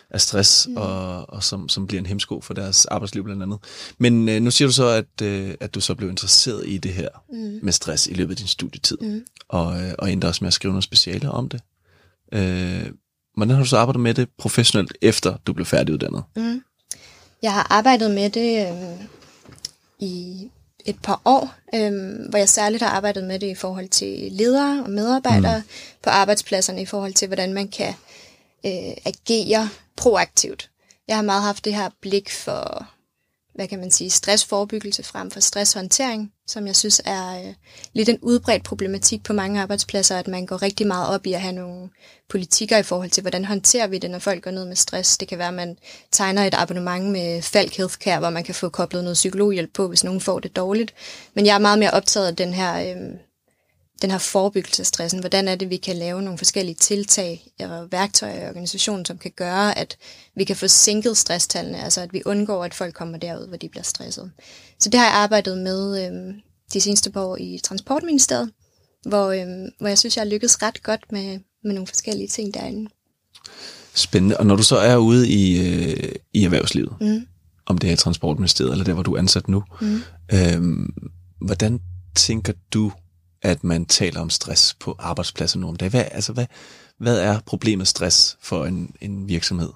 af 0.10 0.22
stress, 0.22 0.68
mm. 0.68 0.78
og, 0.78 1.30
og 1.30 1.44
som, 1.44 1.70
som 1.70 1.88
bliver 1.88 2.02
en 2.02 2.06
hemsko 2.06 2.42
for 2.42 2.54
deres 2.54 2.86
arbejdsliv 2.86 3.24
blandt 3.24 3.44
andet. 3.44 3.60
Men 3.98 4.30
øh, 4.30 4.42
nu 4.42 4.52
siger 4.52 4.68
du 4.68 4.74
så, 4.74 4.88
at, 4.88 5.22
øh, 5.22 5.54
at 5.60 5.76
du 5.76 5.82
så 5.82 5.96
blev 5.96 6.10
interesseret 6.10 6.64
i 6.68 6.78
det 6.78 6.94
her 6.94 7.10
mm. 7.30 7.60
med 7.62 7.74
stress 7.74 8.08
i 8.08 8.14
løbet 8.14 8.34
af 8.34 8.38
din 8.38 8.48
studietid, 8.48 8.98
mm. 9.02 9.22
og, 9.48 9.82
øh, 9.82 9.94
og 10.00 10.12
endte 10.12 10.26
også 10.26 10.44
med 10.44 10.48
at 10.48 10.54
skrive 10.54 10.72
noget 10.72 10.84
speciale 10.84 11.32
om 11.32 11.50
det. 11.50 11.62
Øh, 12.34 12.86
hvordan 13.36 13.56
har 13.56 13.64
du 13.64 13.70
så 13.70 13.78
arbejdet 13.78 14.02
med 14.02 14.14
det 14.14 14.30
professionelt, 14.38 14.94
efter 15.02 15.38
du 15.48 15.54
blev 15.54 15.66
færdiguddannet? 15.66 16.24
Mm. 16.36 16.62
Jeg 17.44 17.54
har 17.54 17.68
arbejdet 17.70 18.12
med 18.12 18.30
det 18.30 18.68
øh, 18.68 19.06
i 20.00 20.50
et 20.86 20.96
par 21.04 21.22
år, 21.26 21.54
øh, 21.76 21.92
hvor 22.30 22.38
jeg 22.38 22.50
særligt 22.50 22.84
har 22.84 22.90
arbejdet 22.90 23.24
med 23.24 23.40
det 23.40 23.48
i 23.48 23.56
forhold 23.56 23.90
til 23.90 24.32
ledere 24.32 24.84
og 24.84 24.90
medarbejdere 24.90 25.58
mm. 25.58 25.64
på 26.04 26.10
arbejdspladserne, 26.10 26.82
i 26.82 26.86
forhold 26.86 27.14
til, 27.14 27.28
hvordan 27.28 27.54
man 27.54 27.68
kan 27.68 27.94
øh, 28.66 28.94
agere 29.06 29.70
proaktivt. 29.96 30.70
Jeg 31.08 31.16
har 31.16 31.24
meget 31.24 31.44
haft 31.44 31.66
det 31.66 31.76
her 31.76 31.90
blik 32.02 32.32
for 32.32 32.88
hvad 33.56 33.68
kan 33.68 33.80
man 33.80 33.92
sige, 33.92 34.10
stressforebyggelse 34.10 35.04
frem 35.04 35.32
for 35.32 35.40
stresshåndtering, 35.40 36.32
som 36.48 36.68
jeg 36.68 36.76
synes 36.76 37.02
er 37.06 37.40
øh, 37.40 37.54
lidt 37.94 38.10
en 38.10 38.20
udbredt 38.22 38.64
problematik 38.64 39.24
på 39.24 39.34
mange 39.34 39.62
arbejdspladser, 39.62 40.18
at 40.18 40.28
man 40.28 40.46
går 40.46 40.62
rigtig 40.62 40.88
meget 40.88 41.16
op 41.16 41.26
i 41.26 41.34
at 41.34 41.42
have 41.42 41.56
nogle 41.56 41.90
politikker 42.30 42.78
i 42.78 42.84
forhold 42.84 43.10
til, 43.10 43.22
hvordan 43.22 43.46
håndterer 43.46 43.88
vi 43.88 43.98
det, 43.98 44.12
når 44.12 44.20
folk 44.20 44.44
går 44.44 44.52
ned 44.52 44.66
med 44.66 44.76
stress. 44.76 45.18
Det 45.18 45.28
kan 45.28 45.38
være, 45.38 45.48
at 45.48 45.54
man 45.54 45.78
tegner 46.12 46.44
et 46.44 46.56
abonnement 46.58 47.12
med 47.12 47.42
Falk 47.42 47.78
Healthcare, 47.78 48.20
hvor 48.20 48.30
man 48.30 48.44
kan 48.44 48.56
få 48.56 48.70
koblet 48.70 49.04
noget 49.04 49.16
psykologhjælp 49.16 49.74
på, 49.74 49.88
hvis 49.88 50.04
nogen 50.04 50.22
får 50.22 50.40
det 50.40 50.56
dårligt. 50.56 50.94
Men 51.34 51.46
jeg 51.46 51.56
er 51.56 51.60
meget 51.60 51.80
mere 51.80 51.92
optaget 51.92 52.28
af 52.28 52.36
den 52.36 52.54
her 52.54 52.96
øh, 52.96 53.14
den 54.04 54.12
her 54.12 54.18
forebyggelse 54.18 54.82
af 54.82 54.86
stressen. 54.86 55.20
Hvordan 55.20 55.48
er 55.48 55.56
det, 55.56 55.70
vi 55.70 55.78
kan 55.78 55.96
lave 55.96 56.22
nogle 56.22 56.38
forskellige 56.38 56.76
tiltag 56.76 57.48
og 57.60 57.92
værktøjer 57.92 58.46
i 58.46 58.48
organisationen, 58.48 59.06
som 59.06 59.18
kan 59.18 59.32
gøre, 59.36 59.78
at 59.78 59.98
vi 60.36 60.44
kan 60.44 60.56
få 60.56 60.68
sænket 60.68 61.18
stresstallene, 61.18 61.84
altså 61.84 62.02
at 62.02 62.14
vi 62.14 62.22
undgår, 62.26 62.64
at 62.64 62.74
folk 62.74 62.94
kommer 62.94 63.18
derud, 63.18 63.48
hvor 63.48 63.58
de 63.58 63.70
bliver 63.70 63.84
stresset. 63.84 64.32
Så 64.80 64.90
det 64.90 65.00
har 65.00 65.06
jeg 65.06 65.16
arbejdet 65.16 65.58
med 65.58 66.06
øhm, 66.06 66.34
de 66.74 66.82
seneste 66.82 67.12
par 67.12 67.22
år 67.22 67.38
i 67.40 67.60
Transportministeriet, 67.64 68.52
hvor, 69.06 69.32
øhm, 69.32 69.70
hvor 69.80 69.88
jeg 69.88 69.98
synes, 69.98 70.18
jeg 70.18 70.24
har 70.24 70.30
lykkes 70.30 70.62
ret 70.62 70.84
godt 70.84 71.12
med, 71.12 71.40
med 71.64 71.74
nogle 71.74 71.88
forskellige 71.88 72.28
ting 72.28 72.54
derinde. 72.54 72.90
Spændende. 73.96 74.38
Og 74.38 74.46
når 74.46 74.56
du 74.56 74.64
så 74.64 74.78
er 74.78 74.98
ude 74.98 75.30
i, 75.30 75.60
øh, 75.60 76.12
i 76.34 76.44
erhvervslivet, 76.44 76.94
mm. 77.02 77.28
om 77.66 77.78
det 77.78 77.88
er 77.88 77.94
i 77.94 77.98
Transportministeriet, 77.98 78.72
eller 78.72 78.86
der, 78.86 78.94
hvor 78.94 79.04
du 79.04 79.14
er 79.14 79.20
ansat 79.20 79.48
nu, 79.48 79.64
mm. 79.82 80.02
øhm, 80.34 80.94
hvordan 81.42 81.80
tænker 82.16 82.54
du, 82.74 82.92
at 83.44 83.64
man 83.64 83.86
taler 83.86 84.22
om 84.22 84.30
stress 84.30 84.74
på 84.74 84.96
arbejdspladser 85.00 85.60
nu 85.60 85.68
om 85.68 85.76
dagen. 85.76 85.92
Hvad, 85.92 86.06
altså, 86.12 86.34
hvad, 86.34 86.46
hvad 86.98 87.20
er 87.20 87.40
problemet 87.40 87.88
stress 87.88 88.38
for 88.42 88.66
en, 88.66 88.96
en 89.02 89.28
virksomhed? 89.28 89.70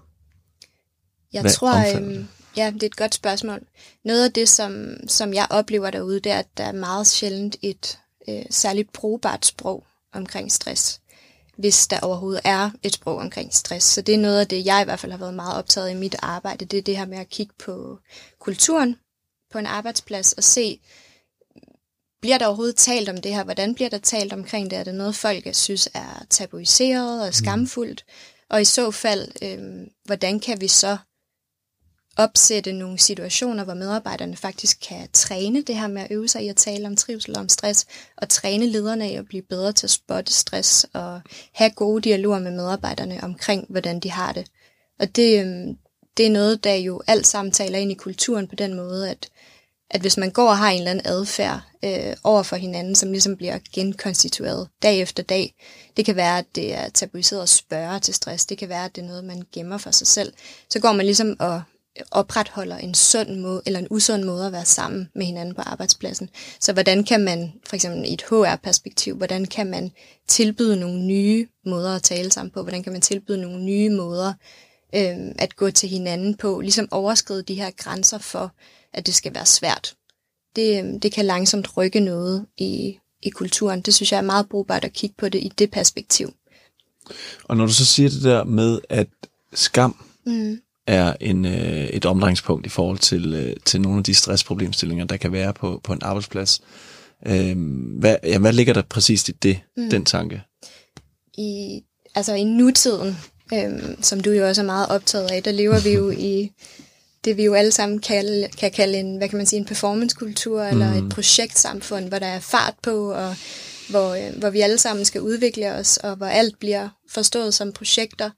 Jeg 1.34 1.42
hvad 1.42 1.52
tror, 1.52 1.98
øhm, 1.98 2.28
ja, 2.58 2.72
det 2.74 2.84
er 2.84 2.88
et 2.88 2.96
godt 2.96 3.16
spørgsmål. 3.16 3.60
Noget 4.06 4.26
af 4.26 4.34
det, 4.34 4.50
som, 4.50 4.88
som 5.08 5.34
jeg 5.34 5.48
oplever 5.50 5.90
derude, 5.90 6.20
det 6.20 6.32
er, 6.32 6.40
at 6.40 6.58
der 6.58 6.64
er 6.64 6.72
meget 6.72 7.08
sjældent 7.08 7.56
et 7.62 8.00
øh, 8.30 8.46
særligt 8.50 8.94
brugbart 8.94 9.46
sprog 9.46 9.84
omkring 10.14 10.52
stress, 10.52 11.02
hvis 11.58 11.88
der 11.88 12.00
overhovedet 12.00 12.42
er 12.44 12.72
et 12.84 12.94
sprog 12.94 13.18
omkring 13.18 13.54
stress. 13.54 13.86
Så 13.86 14.02
det 14.02 14.16
er 14.16 14.20
noget 14.20 14.40
af 14.40 14.48
det, 14.48 14.66
jeg 14.66 14.82
i 14.82 14.84
hvert 14.84 15.00
fald 15.00 15.12
har 15.12 15.20
været 15.20 15.34
meget 15.34 15.58
optaget 15.58 15.92
i 15.92 15.94
mit 15.94 16.16
arbejde, 16.22 16.66
det 16.66 16.78
er 16.78 16.82
det 16.82 16.98
her 16.98 17.06
med 17.06 17.18
at 17.18 17.30
kigge 17.30 17.54
på 17.60 18.00
kulturen 18.40 18.96
på 19.52 19.58
en 19.58 19.66
arbejdsplads 19.66 20.34
og 20.34 20.44
se, 20.44 20.80
bliver 22.22 22.38
der 22.38 22.46
overhovedet 22.46 22.76
talt 22.76 23.10
om 23.10 23.18
det 23.18 23.34
her? 23.34 23.44
Hvordan 23.44 23.76
bliver 23.76 23.90
der 23.90 23.98
talt 23.98 24.34
omkring 24.34 24.72
det? 24.72 24.80
Er 24.80 24.84
det 24.84 24.96
noget, 24.96 25.16
folk 25.16 25.48
synes 25.52 25.90
er 25.94 26.26
tabuiseret 26.30 27.22
og 27.22 27.28
mm. 27.28 27.34
skamfuldt? 27.34 28.06
Og 28.50 28.62
i 28.62 28.66
så 28.66 28.92
fald, 28.92 29.32
øh, 29.42 29.88
hvordan 30.06 30.40
kan 30.40 30.62
vi 30.62 30.68
så 30.68 30.98
opsætte 32.18 32.74
nogle 32.74 33.00
situationer, 33.00 33.64
hvor 33.64 33.74
medarbejderne 33.74 34.36
faktisk 34.36 34.78
kan 34.88 35.10
træne 35.14 35.62
det 35.62 35.76
her 35.76 35.88
med 35.88 36.02
at 36.02 36.12
øve 36.12 36.28
sig 36.28 36.46
i 36.46 36.48
at 36.48 36.56
tale 36.56 36.88
om 36.88 36.96
trivsel 36.96 37.36
og 37.36 37.40
om 37.40 37.50
stress, 37.50 37.86
og 38.18 38.30
træne 38.30 38.66
lederne 38.66 39.12
i 39.12 39.16
at 39.16 39.26
blive 39.26 39.44
bedre 39.50 39.72
til 39.74 39.86
at 39.86 39.92
spotte 39.92 40.34
stress, 40.34 40.86
og 40.94 41.22
have 41.54 41.72
gode 41.72 42.02
dialoger 42.02 42.40
med 42.40 42.52
medarbejderne 42.52 43.24
omkring, 43.24 43.66
hvordan 43.70 44.00
de 44.00 44.12
har 44.12 44.32
det. 44.34 44.48
Og 45.00 45.16
det, 45.16 45.46
øh, 45.46 45.76
det 46.18 46.26
er 46.26 46.32
noget, 46.32 46.64
der 46.64 46.74
jo 46.74 47.02
alt 47.08 47.28
sammen 47.28 47.52
taler 47.52 47.80
ind 47.80 47.92
i 47.92 47.96
kulturen 47.96 48.48
på 48.48 48.56
den 48.56 48.74
måde, 48.74 49.10
at 49.10 49.30
at 49.90 50.02
hvis 50.02 50.18
man 50.18 50.32
går 50.32 50.50
og 50.50 50.58
har 50.58 50.70
en 50.70 50.78
eller 50.78 50.92
anden 50.92 51.08
adfærd 51.08 51.62
øh, 51.86 52.16
over 52.24 52.44
for 52.44 52.56
hinanden, 52.56 52.96
som 52.96 53.12
ligesom 53.12 53.38
bliver 53.38 53.60
genkonstitueret 53.74 54.68
dag 54.84 55.02
efter 55.02 55.24
dag, 55.24 55.56
det 55.98 56.06
kan 56.06 56.16
være, 56.16 56.38
at 56.38 56.46
det 56.56 56.74
er 56.74 56.90
tabuiseret 56.90 57.44
at 57.44 57.50
spørge 57.50 58.00
til 58.00 58.14
stress, 58.14 58.46
det 58.46 58.58
kan 58.58 58.70
være, 58.70 58.86
at 58.86 58.96
det 58.96 59.02
er 59.02 59.08
noget, 59.08 59.24
man 59.24 59.44
gemmer 59.54 59.78
for 59.78 59.92
sig 59.92 60.08
selv, 60.08 60.34
så 60.70 60.80
går 60.80 60.92
man 60.92 61.06
ligesom 61.06 61.36
og 61.40 61.62
opretholder 62.12 62.78
en 62.78 62.94
sund 62.94 63.40
måde, 63.40 63.62
eller 63.66 63.80
en 63.80 63.88
usund 63.90 64.24
måde 64.24 64.46
at 64.46 64.52
være 64.52 64.66
sammen 64.66 65.10
med 65.16 65.26
hinanden 65.26 65.56
på 65.56 65.62
arbejdspladsen. 65.62 66.30
Så 66.60 66.74
hvordan 66.74 67.04
kan 67.04 67.24
man, 67.24 67.54
for 67.68 67.76
eksempel 67.76 68.06
i 68.06 68.14
et 68.14 68.22
HR-perspektiv, 68.22 69.16
hvordan 69.16 69.46
kan 69.46 69.68
man 69.68 69.92
tilbyde 70.28 70.80
nogle 70.80 71.04
nye 71.06 71.48
måder 71.66 71.96
at 71.96 72.04
tale 72.04 72.32
sammen 72.32 72.52
på? 72.52 72.62
Hvordan 72.62 72.84
kan 72.84 72.92
man 72.92 73.02
tilbyde 73.02 73.42
nogle 73.42 73.64
nye 73.64 73.90
måder 73.90 74.34
øh, 74.96 75.16
at 75.40 75.56
gå 75.56 75.72
til 75.72 75.90
hinanden 75.90 76.36
på? 76.36 76.60
Ligesom 76.62 76.88
overskride 76.92 77.44
de 77.44 77.56
her 77.56 77.72
grænser 77.78 78.18
for, 78.18 78.52
at 78.94 79.06
det 79.06 79.16
skal 79.16 79.34
være 79.34 79.46
svært. 79.46 79.96
Det, 80.56 81.00
det 81.04 81.12
kan 81.12 81.26
langsomt 81.26 81.78
rykke 81.78 82.00
noget 82.00 82.46
i, 82.58 82.98
i 83.24 83.30
kulturen. 83.30 83.82
Det 83.82 83.94
synes 83.94 84.12
jeg 84.12 84.18
er 84.18 84.22
meget 84.22 84.50
brugbart 84.50 84.84
at 84.84 84.94
kigge 84.94 85.16
på 85.18 85.30
det 85.30 85.40
i 85.40 85.52
det 85.58 85.72
perspektiv. 85.72 86.34
Og 87.44 87.58
når 87.58 87.66
du 87.66 87.74
så 87.74 87.86
siger 87.86 88.10
det 88.10 88.24
der 88.24 88.44
med, 88.44 88.80
at 88.90 89.08
skam 89.54 90.06
mm. 90.26 90.60
er 90.88 91.14
en, 91.22 91.46
øh, 91.46 91.88
et 91.88 92.06
omdrejningspunkt 92.06 92.66
i 92.66 92.70
forhold 92.70 92.98
til, 92.98 93.34
øh, 93.34 93.56
til 93.66 93.82
nogle 93.82 93.98
af 93.98 94.04
de 94.04 94.14
stressproblemstillinger, 94.14 95.06
der 95.06 95.18
kan 95.18 95.32
være 95.32 95.54
på, 95.54 95.82
på 95.84 95.94
en 95.94 96.00
arbejdsplads, 96.02 96.62
øh, 97.28 97.56
hvad, 98.00 98.16
ja, 98.24 98.40
hvad 98.40 98.54
ligger 98.54 98.74
der 98.74 98.82
præcist 98.82 99.30
i 99.30 99.32
det, 99.32 99.60
mm. 99.78 99.90
den 99.90 100.06
tanke? 100.06 100.42
I, 101.38 101.82
altså 102.16 102.34
i 102.34 102.44
nutiden, 102.44 103.18
øh, 103.54 103.96
som 104.02 104.20
du 104.20 104.32
jo 104.32 104.48
også 104.48 104.62
er 104.62 104.66
meget 104.66 104.90
optaget 104.90 105.32
af, 105.32 105.44
der 105.44 105.52
lever 105.52 105.80
vi 105.80 105.90
jo 105.90 106.10
i 106.10 106.52
det 107.28 107.38
vi 107.38 107.44
jo 107.44 107.54
alle 107.54 107.72
sammen 107.72 108.00
kalde, 108.00 108.48
kan 108.58 108.72
kalde 108.72 108.98
en, 108.98 109.18
hvad 109.18 109.30
kan 109.30 109.38
man 109.38 109.46
sige, 109.46 109.60
en 109.60 109.66
performancekultur 109.66 110.64
mm. 110.64 110.70
eller 110.70 110.94
et 110.94 111.10
projektsamfund, 111.10 112.08
hvor 112.08 112.20
der 112.20 112.28
er 112.28 112.40
fart 112.40 112.74
på, 112.84 113.12
og 113.12 113.36
hvor, 113.90 114.14
øh, 114.14 114.38
hvor 114.38 114.50
vi 114.50 114.62
alle 114.62 114.78
sammen 114.78 115.06
skal 115.06 115.22
udvikle 115.22 115.74
os, 115.74 115.98
og 115.98 116.16
hvor 116.16 116.26
alt 116.26 116.60
bliver 116.60 116.90
forstået 117.10 117.54
som 117.54 117.72
projekter. 117.72 118.30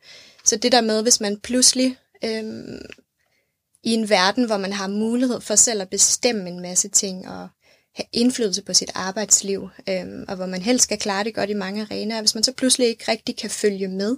Så 0.46 0.56
det 0.56 0.72
der 0.72 0.82
med, 0.82 1.02
hvis 1.02 1.22
man 1.22 1.40
pludselig 1.40 1.98
øhm, 2.26 2.82
i 3.84 3.94
en 3.94 4.10
verden, 4.10 4.46
hvor 4.46 4.58
man 4.58 4.74
har 4.74 4.88
mulighed 4.88 5.42
for 5.42 5.56
selv 5.56 5.82
at 5.82 5.90
bestemme 5.90 6.50
en 6.50 6.62
masse 6.62 6.88
ting, 6.88 7.28
og 7.28 7.48
have 7.96 8.06
indflydelse 8.14 8.62
på 8.62 8.74
sit 8.74 8.92
arbejdsliv, 8.96 9.70
øhm, 9.90 10.26
og 10.28 10.36
hvor 10.36 10.46
man 10.46 10.62
helst 10.62 10.84
skal 10.84 11.00
klare 11.00 11.24
det 11.24 11.36
godt 11.36 11.50
i 11.50 11.54
mange 11.54 11.82
arenaer, 11.82 12.22
hvis 12.22 12.36
man 12.36 12.44
så 12.44 12.52
pludselig 12.52 12.88
ikke 12.88 13.12
rigtig 13.12 13.38
kan 13.38 13.50
følge 13.50 13.88
med, 13.88 14.16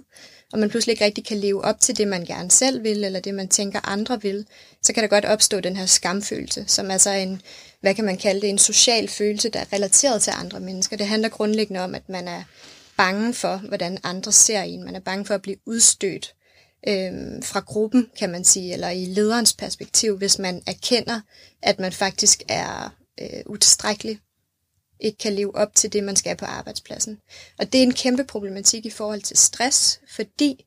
og 0.52 0.58
man 0.58 0.70
pludselig 0.70 0.92
ikke 0.92 1.04
rigtig 1.04 1.24
kan 1.24 1.38
leve 1.38 1.64
op 1.64 1.80
til 1.80 1.96
det, 1.96 2.08
man 2.08 2.24
gerne 2.24 2.50
selv 2.50 2.82
vil, 2.82 3.04
eller 3.04 3.20
det, 3.20 3.34
man 3.34 3.48
tænker 3.48 3.88
andre 3.88 4.22
vil, 4.22 4.46
så 4.82 4.92
kan 4.92 5.02
der 5.02 5.08
godt 5.08 5.24
opstå 5.24 5.60
den 5.60 5.76
her 5.76 5.86
skamfølelse, 5.86 6.64
som 6.66 6.90
er 6.90 7.06
en, 7.06 7.42
hvad 7.80 7.94
kan 7.94 8.04
man 8.04 8.16
kalde 8.16 8.40
det, 8.40 8.50
en 8.50 8.58
social 8.58 9.08
følelse, 9.08 9.48
der 9.48 9.60
er 9.60 9.72
relateret 9.72 10.22
til 10.22 10.32
andre 10.36 10.60
mennesker. 10.60 10.96
Det 10.96 11.06
handler 11.06 11.28
grundlæggende 11.28 11.80
om, 11.80 11.94
at 11.94 12.08
man 12.08 12.28
er 12.28 12.42
bange 12.96 13.34
for, 13.34 13.56
hvordan 13.56 13.98
andre 14.02 14.32
ser 14.32 14.62
en. 14.62 14.84
Man 14.84 14.96
er 14.96 15.00
bange 15.00 15.24
for 15.24 15.34
at 15.34 15.42
blive 15.42 15.56
udstødt 15.66 16.34
øh, 16.88 17.42
fra 17.42 17.60
gruppen, 17.60 18.06
kan 18.18 18.30
man 18.30 18.44
sige, 18.44 18.72
eller 18.72 18.88
i 18.88 19.04
lederens 19.04 19.52
perspektiv, 19.52 20.16
hvis 20.18 20.38
man 20.38 20.62
erkender, 20.66 21.20
at 21.62 21.78
man 21.78 21.92
faktisk 21.92 22.42
er 22.48 22.94
øh, 23.20 23.42
utilstrækkelig 23.46 24.18
ikke 25.02 25.18
kan 25.18 25.32
leve 25.32 25.56
op 25.56 25.74
til 25.74 25.92
det, 25.92 26.04
man 26.04 26.16
skal 26.16 26.36
på 26.36 26.44
arbejdspladsen. 26.44 27.18
Og 27.58 27.72
det 27.72 27.78
er 27.78 27.82
en 27.82 27.94
kæmpe 27.94 28.24
problematik 28.24 28.86
i 28.86 28.90
forhold 28.90 29.22
til 29.22 29.36
stress, 29.36 30.00
fordi 30.16 30.64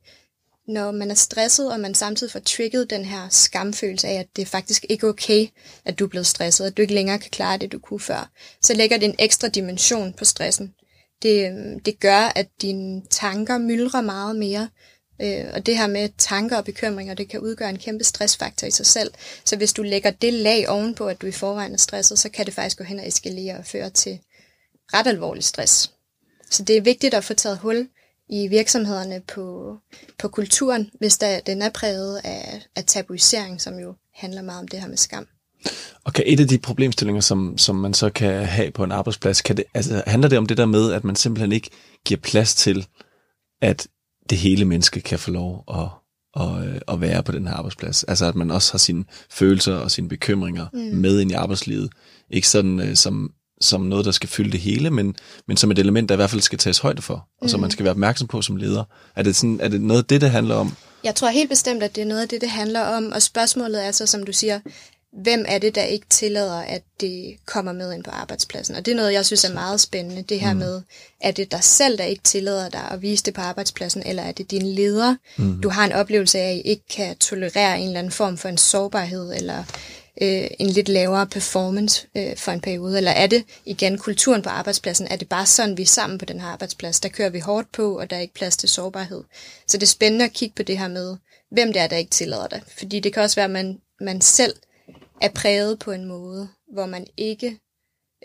når 0.67 0.91
man 0.91 1.11
er 1.11 1.15
stresset, 1.15 1.71
og 1.71 1.79
man 1.79 1.93
samtidig 1.93 2.31
får 2.31 2.39
trigget 2.39 2.89
den 2.89 3.05
her 3.05 3.29
skamfølelse 3.29 4.07
af, 4.07 4.13
at 4.13 4.27
det 4.35 4.41
er 4.41 4.45
faktisk 4.45 4.85
ikke 4.89 5.07
okay, 5.07 5.47
at 5.85 5.99
du 5.99 6.05
er 6.05 6.09
blevet 6.09 6.27
stresset, 6.27 6.65
at 6.65 6.77
du 6.77 6.81
ikke 6.81 6.93
længere 6.93 7.19
kan 7.19 7.31
klare 7.31 7.57
det, 7.57 7.71
du 7.71 7.79
kunne 7.79 7.99
før, 7.99 8.31
så 8.61 8.73
lægger 8.73 8.97
det 8.97 9.05
en 9.09 9.15
ekstra 9.19 9.47
dimension 9.47 10.13
på 10.13 10.25
stressen. 10.25 10.73
Det, 11.21 11.47
øhm, 11.47 11.79
det 11.79 11.99
gør, 11.99 12.31
at 12.35 12.47
dine 12.61 13.01
tanker 13.09 13.57
myldrer 13.57 14.01
meget 14.01 14.35
mere, 14.35 14.69
øh, 15.21 15.45
og 15.53 15.65
det 15.65 15.77
her 15.77 15.87
med 15.87 16.09
tanker 16.17 16.57
og 16.57 16.65
bekymringer, 16.65 17.13
det 17.13 17.29
kan 17.29 17.39
udgøre 17.39 17.69
en 17.69 17.77
kæmpe 17.77 18.03
stressfaktor 18.03 18.67
i 18.67 18.71
sig 18.71 18.85
selv. 18.85 19.11
Så 19.45 19.55
hvis 19.55 19.73
du 19.73 19.81
lægger 19.81 20.11
det 20.11 20.33
lag 20.33 20.69
ovenpå, 20.69 21.07
at 21.07 21.21
du 21.21 21.27
i 21.27 21.31
forvejen 21.31 21.73
er 21.73 21.77
stresset, 21.77 22.19
så 22.19 22.29
kan 22.29 22.45
det 22.45 22.53
faktisk 22.53 22.77
gå 22.77 22.83
hen 22.83 22.99
og 22.99 23.07
eskalere 23.07 23.57
og 23.57 23.65
føre 23.65 23.89
til 23.89 24.19
ret 24.93 25.07
alvorlig 25.07 25.43
stress. 25.43 25.91
Så 26.49 26.63
det 26.63 26.77
er 26.77 26.81
vigtigt 26.81 27.13
at 27.13 27.23
få 27.23 27.33
taget 27.33 27.57
hul 27.57 27.87
i 28.29 28.47
virksomhederne 28.47 29.21
på, 29.27 29.77
på 30.19 30.27
kulturen, 30.27 30.89
hvis 30.99 31.17
der, 31.17 31.39
den 31.39 31.61
er 31.61 31.69
præget 31.69 32.21
af, 32.23 32.61
af 32.75 32.83
tabuisering, 32.85 33.61
som 33.61 33.79
jo 33.79 33.95
handler 34.13 34.41
meget 34.41 34.59
om 34.59 34.67
det 34.67 34.81
her 34.81 34.87
med 34.87 34.97
skam. 34.97 35.27
Og 36.03 36.13
kan 36.13 36.23
et 36.27 36.39
af 36.39 36.47
de 36.47 36.57
problemstillinger, 36.57 37.21
som, 37.21 37.57
som 37.57 37.75
man 37.75 37.93
så 37.93 38.09
kan 38.09 38.45
have 38.45 38.71
på 38.71 38.83
en 38.83 38.91
arbejdsplads, 38.91 39.41
kan 39.41 39.57
det, 39.57 39.65
altså, 39.73 40.03
handler 40.07 40.29
det 40.29 40.37
om 40.37 40.45
det 40.45 40.57
der 40.57 40.65
med, 40.65 40.91
at 40.91 41.03
man 41.03 41.15
simpelthen 41.15 41.51
ikke 41.51 41.69
giver 42.05 42.19
plads 42.19 42.55
til, 42.55 42.87
at 43.61 43.87
det 44.29 44.37
hele 44.37 44.65
menneske 44.65 45.01
kan 45.01 45.19
få 45.19 45.31
lov 45.31 45.63
at, 45.69 45.87
at, 46.43 46.81
at 46.87 47.01
være 47.01 47.23
på 47.23 47.31
den 47.31 47.47
her 47.47 47.53
arbejdsplads. 47.53 48.03
Altså 48.03 48.25
at 48.25 48.35
man 48.35 48.51
også 48.51 48.73
har 48.73 48.77
sine 48.77 49.03
følelser 49.29 49.75
og 49.75 49.91
sine 49.91 50.09
bekymringer 50.09 50.67
mm. 50.73 50.79
med 50.79 51.19
ind 51.19 51.31
i 51.31 51.33
arbejdslivet. 51.33 51.89
Ikke 52.29 52.47
sådan 52.47 52.79
øh, 52.79 52.95
som 52.95 53.31
som 53.61 53.81
noget, 53.81 54.05
der 54.05 54.11
skal 54.11 54.29
fylde 54.29 54.51
det 54.51 54.59
hele, 54.59 54.89
men, 54.89 55.15
men 55.47 55.57
som 55.57 55.71
et 55.71 55.79
element, 55.79 56.09
der 56.09 56.15
i 56.15 56.17
hvert 56.17 56.29
fald 56.29 56.41
skal 56.41 56.59
tages 56.59 56.79
højde 56.79 57.01
for, 57.01 57.27
og 57.41 57.49
som 57.49 57.59
man 57.59 57.67
mm. 57.67 57.71
skal 57.71 57.83
være 57.83 57.91
opmærksom 57.91 58.27
på 58.27 58.41
som 58.41 58.55
leder. 58.55 58.83
Er 59.15 59.23
det, 59.23 59.35
sådan, 59.35 59.59
er 59.61 59.67
det 59.67 59.81
noget 59.81 60.01
af 60.01 60.05
det, 60.05 60.21
det 60.21 60.29
handler 60.29 60.55
om? 60.55 60.75
Jeg 61.03 61.15
tror 61.15 61.29
helt 61.29 61.49
bestemt, 61.49 61.83
at 61.83 61.95
det 61.95 62.01
er 62.01 62.05
noget 62.05 62.21
af 62.21 62.27
det, 62.27 62.41
det 62.41 62.49
handler 62.49 62.81
om, 62.81 63.11
og 63.11 63.21
spørgsmålet 63.21 63.85
er 63.85 63.91
så, 63.91 64.05
som 64.05 64.23
du 64.23 64.33
siger, 64.33 64.59
hvem 65.23 65.45
er 65.47 65.57
det, 65.57 65.75
der 65.75 65.83
ikke 65.83 66.05
tillader, 66.09 66.59
at 66.59 66.83
det 66.99 67.35
kommer 67.45 67.71
med 67.71 67.93
ind 67.93 68.03
på 68.03 68.11
arbejdspladsen? 68.11 68.75
Og 68.75 68.85
det 68.85 68.91
er 68.91 68.95
noget, 68.95 69.13
jeg 69.13 69.25
synes 69.25 69.43
er 69.43 69.53
meget 69.53 69.81
spændende, 69.81 70.21
det 70.21 70.39
her 70.39 70.53
mm. 70.53 70.59
med, 70.59 70.81
er 71.21 71.31
det 71.31 71.51
dig 71.51 71.63
selv, 71.63 71.97
der 71.97 72.03
ikke 72.03 72.23
tillader 72.23 72.69
dig 72.69 72.91
at 72.91 73.01
vise 73.01 73.23
det 73.23 73.33
på 73.33 73.41
arbejdspladsen, 73.41 74.03
eller 74.05 74.23
er 74.23 74.31
det 74.31 74.51
din 74.51 74.61
leder, 74.61 75.15
mm. 75.37 75.61
du 75.61 75.69
har 75.69 75.85
en 75.85 75.91
oplevelse 75.91 76.39
af, 76.39 76.49
at 76.49 76.55
I 76.55 76.61
ikke 76.61 76.83
kan 76.89 77.17
tolerere 77.17 77.79
en 77.79 77.87
eller 77.87 77.99
anden 77.99 78.11
form 78.11 78.37
for 78.37 78.49
en 78.49 78.57
sårbarhed, 78.57 79.33
eller 79.35 79.63
øh, 80.21 80.47
en 80.59 80.67
lidt 80.67 80.89
lavere 80.89 81.27
performance 81.27 82.07
øh, 82.17 82.37
for 82.37 82.51
en 82.51 82.61
periode? 82.61 82.97
Eller 82.97 83.11
er 83.11 83.27
det 83.27 83.43
igen 83.65 83.97
kulturen 83.97 84.41
på 84.41 84.49
arbejdspladsen? 84.49 85.07
Er 85.07 85.15
det 85.15 85.29
bare 85.29 85.45
sådan, 85.45 85.77
vi 85.77 85.81
er 85.81 85.87
sammen 85.87 86.17
på 86.17 86.25
den 86.25 86.39
her 86.39 86.47
arbejdsplads? 86.47 86.99
Der 86.99 87.09
kører 87.09 87.29
vi 87.29 87.39
hårdt 87.39 87.71
på, 87.71 87.99
og 87.99 88.09
der 88.09 88.15
er 88.15 88.21
ikke 88.21 88.33
plads 88.33 88.57
til 88.57 88.69
sårbarhed. 88.69 89.23
Så 89.67 89.77
det 89.77 89.83
er 89.83 89.87
spændende 89.87 90.25
at 90.25 90.33
kigge 90.33 90.55
på 90.55 90.63
det 90.63 90.79
her 90.79 90.87
med, 90.87 91.17
hvem 91.51 91.73
det 91.73 91.81
er, 91.81 91.87
der 91.87 91.97
ikke 91.97 92.11
tillader 92.11 92.47
det. 92.47 92.61
Fordi 92.77 92.99
det 92.99 93.13
kan 93.13 93.23
også 93.23 93.35
være, 93.35 93.45
at 93.45 93.51
man, 93.51 93.79
man 94.01 94.21
selv 94.21 94.55
er 95.21 95.29
præget 95.29 95.79
på 95.79 95.91
en 95.91 96.05
måde, 96.05 96.49
hvor 96.73 96.85
man 96.85 97.07
ikke... 97.17 97.59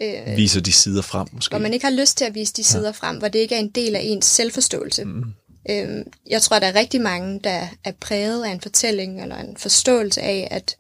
Øh, 0.03 0.37
Viser 0.37 0.61
de 0.61 0.73
sider 0.73 1.03
frem, 1.03 1.29
måske? 1.33 1.53
Hvor 1.53 1.59
man 1.59 1.73
ikke 1.73 1.87
har 1.87 1.93
lyst 1.93 2.19
til 2.19 2.25
at 2.25 2.35
vise 2.35 2.53
de 2.53 2.65
sider 2.65 2.85
ja. 2.85 2.91
frem, 2.91 3.19
hvor 3.19 3.29
det 3.29 3.39
ikke 3.39 3.55
er 3.55 3.59
en 3.59 3.71
del 3.71 3.97
af 3.97 4.01
ens 4.05 4.27
selvforståelse. 4.27 5.05
Mm. 5.05 5.25
Øh, 5.71 6.05
jeg 6.27 6.43
tror, 6.43 6.59
der 6.59 6.67
er 6.67 6.75
rigtig 6.75 7.01
mange, 7.01 7.41
der 7.45 7.69
er 7.85 7.93
præget 8.01 8.45
af 8.45 8.51
en 8.51 8.61
fortælling 8.61 9.23
eller 9.23 9.37
en 9.37 9.57
forståelse 9.57 10.21
af, 10.21 10.49
at 10.51 10.77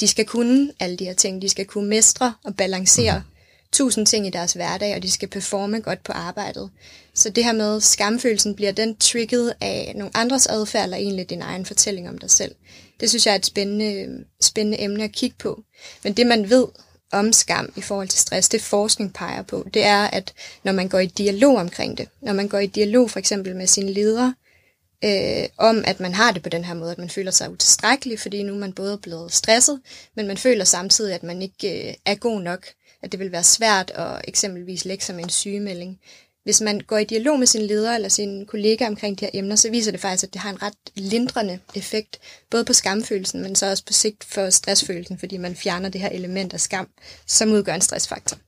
de 0.00 0.08
skal 0.08 0.26
kunne 0.26 0.72
alle 0.80 0.96
de 0.96 1.04
her 1.04 1.14
ting. 1.14 1.42
De 1.42 1.48
skal 1.48 1.66
kunne 1.66 1.88
mestre 1.88 2.34
og 2.44 2.56
balancere 2.56 3.18
mm 3.18 3.31
tusind 3.72 4.06
ting 4.06 4.26
i 4.26 4.30
deres 4.30 4.52
hverdag, 4.52 4.96
og 4.96 5.02
de 5.02 5.10
skal 5.10 5.28
performe 5.28 5.80
godt 5.80 6.04
på 6.04 6.12
arbejdet. 6.12 6.70
Så 7.14 7.30
det 7.30 7.44
her 7.44 7.52
med 7.52 7.80
skamfølelsen, 7.80 8.54
bliver 8.54 8.72
den 8.72 8.96
trigget 8.96 9.54
af 9.60 9.92
nogle 9.96 10.16
andres 10.16 10.46
adfærd, 10.46 10.84
eller 10.84 10.96
egentlig 10.96 11.30
din 11.30 11.42
egen 11.42 11.66
fortælling 11.66 12.08
om 12.08 12.18
dig 12.18 12.30
selv? 12.30 12.54
Det 13.00 13.08
synes 13.08 13.26
jeg 13.26 13.32
er 13.32 13.36
et 13.36 13.46
spændende, 13.46 14.24
spændende 14.40 14.80
emne 14.80 15.04
at 15.04 15.12
kigge 15.12 15.36
på. 15.38 15.62
Men 16.04 16.12
det 16.12 16.26
man 16.26 16.50
ved 16.50 16.66
om 17.12 17.32
skam 17.32 17.72
i 17.76 17.80
forhold 17.80 18.08
til 18.08 18.20
stress, 18.20 18.48
det 18.48 18.62
forskning 18.62 19.14
peger 19.14 19.42
på, 19.42 19.66
det 19.74 19.84
er, 19.84 20.04
at 20.04 20.32
når 20.64 20.72
man 20.72 20.88
går 20.88 20.98
i 20.98 21.06
dialog 21.06 21.56
omkring 21.56 21.98
det, 21.98 22.08
når 22.20 22.32
man 22.32 22.48
går 22.48 22.58
i 22.58 22.66
dialog 22.66 23.10
for 23.10 23.18
eksempel 23.18 23.56
med 23.56 23.66
sine 23.66 23.92
ledere, 23.92 24.34
øh, 25.04 25.48
om 25.58 25.84
at 25.86 26.00
man 26.00 26.14
har 26.14 26.32
det 26.32 26.42
på 26.42 26.48
den 26.48 26.64
her 26.64 26.74
måde, 26.74 26.90
at 26.90 26.98
man 26.98 27.10
føler 27.10 27.30
sig 27.30 27.50
utilstrækkelig, 27.50 28.20
fordi 28.20 28.42
nu 28.42 28.54
er 28.54 28.58
man 28.58 28.72
både 28.72 28.98
blevet 28.98 29.32
stresset, 29.32 29.80
men 30.16 30.26
man 30.26 30.36
føler 30.36 30.64
samtidig, 30.64 31.14
at 31.14 31.22
man 31.22 31.42
ikke 31.42 31.88
øh, 31.88 31.94
er 32.06 32.14
god 32.14 32.40
nok, 32.40 32.66
at 33.02 33.12
det 33.12 33.20
vil 33.20 33.32
være 33.32 33.44
svært 33.44 33.90
at 33.90 34.20
eksempelvis 34.28 34.84
lægge 34.84 35.12
med 35.12 35.24
en 35.24 35.30
sygemelding 35.30 35.98
hvis 36.44 36.60
man 36.60 36.80
går 36.80 36.98
i 36.98 37.04
dialog 37.04 37.38
med 37.38 37.46
sin 37.46 37.66
leder 37.66 37.94
eller 37.94 38.08
sin 38.08 38.46
kollega 38.46 38.86
omkring 38.86 39.20
de 39.20 39.24
her 39.24 39.30
emner, 39.34 39.56
så 39.56 39.70
viser 39.70 39.90
det 39.90 40.00
faktisk, 40.00 40.24
at 40.24 40.32
det 40.32 40.40
har 40.40 40.50
en 40.50 40.62
ret 40.62 40.74
lindrende 40.94 41.58
effekt, 41.74 42.18
både 42.50 42.64
på 42.64 42.72
skamfølelsen, 42.72 43.42
men 43.42 43.56
så 43.56 43.70
også 43.70 43.84
på 43.84 43.92
sigt 43.92 44.24
for 44.24 44.50
stressfølelsen, 44.50 45.18
fordi 45.18 45.36
man 45.36 45.56
fjerner 45.56 45.88
det 45.88 46.00
her 46.00 46.08
element 46.08 46.54
af 46.54 46.60
skam, 46.60 46.88
som 47.26 47.52
udgør 47.52 47.74
en 47.74 47.80
stressfaktor. 47.80 48.38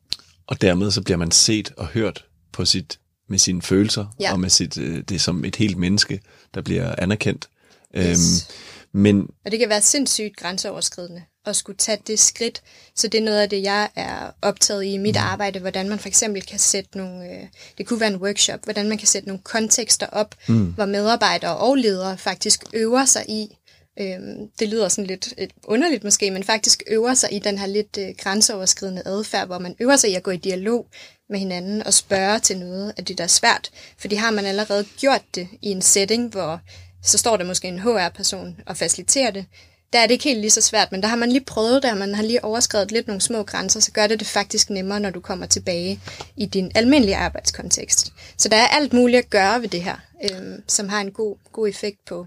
Og 0.47 0.61
dermed 0.61 0.91
så 0.91 1.03
bliver 1.03 1.19
man 1.19 1.31
set 1.31 1.73
og 1.77 1.87
hørt 1.87 2.25
på 2.53 2.65
sit, 2.65 2.99
med 3.29 3.39
sine 3.39 3.63
følelser, 3.63 4.07
ja. 4.21 4.33
og 4.33 4.41
med 4.41 4.51
sit, 4.51 4.79
øh, 4.79 5.03
det 5.09 5.21
som 5.21 5.45
et 5.45 5.57
helt 5.57 5.77
menneske, 5.77 6.21
der 6.55 6.63
bliver 6.63 6.95
anerkendt. 6.99 7.49
Yes. 7.97 8.07
Øhm, 8.07 9.01
men, 9.01 9.29
og 9.45 9.51
det 9.51 9.59
kan 9.59 9.69
være 9.69 9.83
sindssygt 9.83 10.37
grænseoverskridende 10.37 11.23
at 11.47 11.57
skulle 11.57 11.77
tage 11.77 11.99
det 12.07 12.19
skridt. 12.19 12.63
Så 12.97 13.09
det 13.09 13.19
er 13.19 13.25
noget 13.25 13.39
af 13.41 13.51
det, 13.51 13.63
jeg 13.63 13.89
er 13.97 14.31
optaget 14.43 14.85
i 14.85 14.95
i 14.95 14.99
mit 14.99 15.15
mm. 15.15 15.23
arbejde, 15.23 15.59
hvordan 15.59 15.89
man 15.89 15.99
for 15.99 16.09
eksempel 16.09 16.43
kan 16.43 16.59
sætte 16.59 16.99
nogle, 16.99 17.25
øh, 17.25 17.47
det 17.79 17.87
kunne 17.87 18.01
være 18.01 18.11
en 18.13 18.17
workshop, 18.17 18.65
hvordan 18.65 18.89
man 18.89 18.99
kan 18.99 19.09
sætte 19.09 19.29
nogle 19.29 19.43
kontekster 19.45 20.07
op, 20.07 20.35
mm. 20.49 20.67
hvor 20.67 20.85
medarbejdere 20.85 21.57
og 21.57 21.77
ledere 21.77 22.19
faktisk 22.19 22.65
øver 22.73 23.05
sig 23.05 23.25
i, 23.29 23.59
øh, 24.01 24.19
det 24.59 24.69
lyder 24.69 24.89
sådan 24.89 25.07
lidt 25.07 25.35
et 25.39 25.51
underligt 25.65 26.05
måske, 26.05 26.31
men 26.31 26.45
faktisk 26.45 26.83
øver 26.87 27.15
sig 27.15 27.33
i 27.33 27.39
den 27.39 27.59
her 27.59 27.67
lidt 27.67 27.99
øh, 27.99 28.15
grænseoverskridende 28.19 29.03
adfærd, 29.07 29.47
hvor 29.47 29.59
man 29.59 29.77
øver 29.81 29.97
sig 29.97 30.11
i 30.11 30.15
at 30.15 30.23
gå 30.23 30.31
i 30.31 30.37
dialog 30.37 30.87
med 31.31 31.39
hinanden 31.39 31.83
og 31.87 31.95
spørge 31.95 32.39
til 32.39 32.59
noget 32.59 32.93
af 32.97 33.05
det, 33.05 33.19
der 33.19 33.25
er 33.25 33.29
svært. 33.29 33.71
Fordi 33.99 34.15
har 34.15 34.31
man 34.31 34.45
allerede 34.45 34.85
gjort 34.99 35.23
det 35.35 35.49
i 35.63 35.69
en 35.69 35.83
setting, 35.83 36.31
hvor 36.31 36.61
så 37.03 37.19
står 37.19 37.37
der 37.37 37.45
måske 37.45 37.69
en 37.69 37.79
HR-person 37.79 38.57
og 38.67 38.77
faciliterer 38.77 39.31
det, 39.31 39.47
der 39.95 40.01
er 40.01 40.07
det 40.07 40.13
ikke 40.13 40.25
helt 40.25 40.41
lige 40.41 40.51
så 40.51 40.61
svært, 40.61 40.93
men 40.93 41.03
der 41.03 41.09
har 41.09 41.17
man 41.17 41.29
lige 41.29 41.45
prøvet 41.45 41.83
det, 41.83 41.91
og 41.91 41.97
man 41.97 42.15
har 42.15 42.23
lige 42.23 42.45
overskrevet 42.45 42.93
lidt 42.93 43.07
nogle 43.07 43.21
små 43.21 43.43
grænser, 43.43 43.81
så 43.81 43.93
gør 43.93 44.07
det 44.07 44.21
det 44.21 44.29
faktisk 44.29 44.71
nemmere, 44.71 45.01
når 45.01 45.11
du 45.11 45.21
kommer 45.21 45.47
tilbage 45.47 46.01
i 46.37 46.47
din 46.47 46.71
almindelige 46.75 47.17
arbejdskontekst. 47.17 48.13
Så 48.37 48.49
der 48.49 48.57
er 48.57 48.67
alt 48.67 48.93
muligt 48.93 49.19
at 49.19 49.31
gøre 49.31 49.63
ved 49.63 49.69
det 49.69 49.83
her, 49.83 49.97
øh, 50.25 50.59
som 50.69 50.89
har 50.89 51.01
en 51.01 51.11
god, 51.11 51.37
god 51.53 51.69
effekt 51.69 51.99
på 52.07 52.27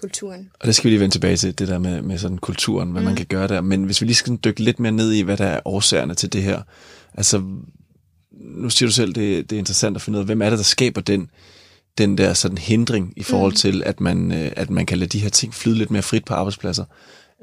kulturen. 0.00 0.50
Og 0.60 0.66
det 0.66 0.74
skal 0.74 0.84
vi 0.84 0.90
lige 0.90 1.00
vende 1.00 1.14
tilbage 1.14 1.36
til, 1.36 1.58
det 1.58 1.68
der 1.68 1.78
med, 1.78 2.02
med 2.02 2.18
sådan 2.18 2.38
kulturen, 2.38 2.90
hvad 2.90 3.02
mm. 3.02 3.06
man 3.06 3.16
kan 3.16 3.26
gøre 3.26 3.48
der. 3.48 3.60
Men 3.60 3.84
hvis 3.84 4.00
vi 4.00 4.06
lige 4.06 4.16
skal 4.16 4.36
dykke 4.36 4.62
lidt 4.62 4.80
mere 4.80 4.92
ned 4.92 5.12
i, 5.12 5.20
hvad 5.20 5.36
der 5.36 5.46
er 5.46 5.60
årsagerne 5.64 6.14
til 6.14 6.32
det 6.32 6.42
her. 6.42 6.62
Altså, 7.14 7.42
nu 8.30 8.70
siger 8.70 8.88
du 8.88 8.92
selv, 8.92 9.12
det, 9.14 9.50
det 9.50 9.56
er 9.56 9.60
interessant 9.60 9.96
at 9.96 10.02
finde 10.02 10.16
ud 10.16 10.22
af, 10.22 10.26
hvem 10.26 10.42
er 10.42 10.50
det, 10.50 10.58
der 10.58 10.64
skaber 10.64 11.00
den 11.00 11.30
den 11.98 12.18
der 12.18 12.34
sådan 12.34 12.58
hindring 12.58 13.12
i 13.16 13.22
forhold 13.22 13.52
mm. 13.52 13.56
til, 13.56 13.82
at 13.86 14.00
man, 14.00 14.32
øh, 14.32 14.52
at 14.56 14.70
man 14.70 14.86
kan 14.86 14.98
lade 14.98 15.08
de 15.08 15.18
her 15.18 15.28
ting 15.28 15.54
flyde 15.54 15.78
lidt 15.78 15.90
mere 15.90 16.02
frit 16.02 16.24
på 16.24 16.34
arbejdspladser. 16.34 16.84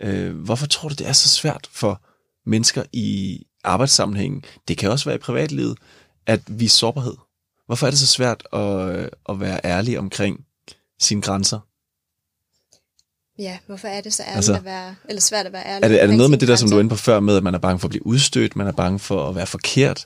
Øh, 0.01 0.35
hvorfor 0.35 0.67
tror 0.67 0.89
du, 0.89 0.95
det 0.95 1.07
er 1.07 1.13
så 1.13 1.29
svært 1.29 1.69
for 1.71 2.01
mennesker 2.45 2.83
i 2.93 3.39
arbejdssammenhængen, 3.63 4.43
det 4.67 4.77
kan 4.77 4.91
også 4.91 5.05
være 5.05 5.15
i 5.15 5.19
privatlivet, 5.19 5.77
at 6.27 6.41
vise 6.47 6.75
sårbarhed? 6.75 7.15
Hvorfor 7.65 7.87
er 7.87 7.91
det 7.91 7.99
så 7.99 8.07
svært 8.07 8.47
at, 8.53 8.99
øh, 8.99 9.07
at 9.29 9.39
være 9.39 9.59
ærlig 9.63 9.99
omkring 9.99 10.39
sine 10.99 11.21
grænser? 11.21 11.59
Ja, 13.39 13.57
hvorfor 13.67 13.87
er 13.87 14.01
det 14.01 14.13
så 14.13 14.23
ærligt 14.23 14.35
altså, 14.35 14.53
at 14.53 14.65
være, 14.65 14.95
eller 15.09 15.21
svært 15.21 15.45
at 15.45 15.53
være 15.53 15.65
ærlig? 15.65 15.85
Er 15.85 15.87
det, 15.87 16.01
er 16.01 16.07
det 16.07 16.17
noget 16.17 16.29
med 16.29 16.37
det 16.37 16.47
der, 16.47 16.55
som 16.55 16.69
du 16.69 16.75
er 16.75 16.79
inde 16.79 16.89
på 16.89 16.95
før, 16.95 17.19
med 17.19 17.37
at 17.37 17.43
man 17.43 17.53
er 17.55 17.59
bange 17.59 17.79
for 17.79 17.87
at 17.87 17.89
blive 17.89 18.05
udstødt, 18.05 18.55
man 18.55 18.67
er 18.67 18.71
bange 18.71 18.99
for 18.99 19.29
at 19.29 19.35
være 19.35 19.45
forkert? 19.45 20.05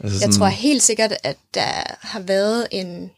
Altså 0.00 0.18
sådan... 0.18 0.30
Jeg 0.32 0.38
tror 0.38 0.46
helt 0.46 0.82
sikkert, 0.82 1.12
at 1.22 1.36
der 1.54 1.96
har 2.00 2.20
været 2.20 2.66
en, 2.70 3.10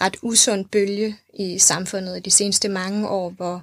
ret 0.00 0.16
usund 0.22 0.64
bølge 0.64 1.16
i 1.34 1.58
samfundet 1.58 2.16
i 2.16 2.20
de 2.20 2.30
seneste 2.30 2.68
mange 2.68 3.08
år, 3.08 3.30
hvor, 3.30 3.62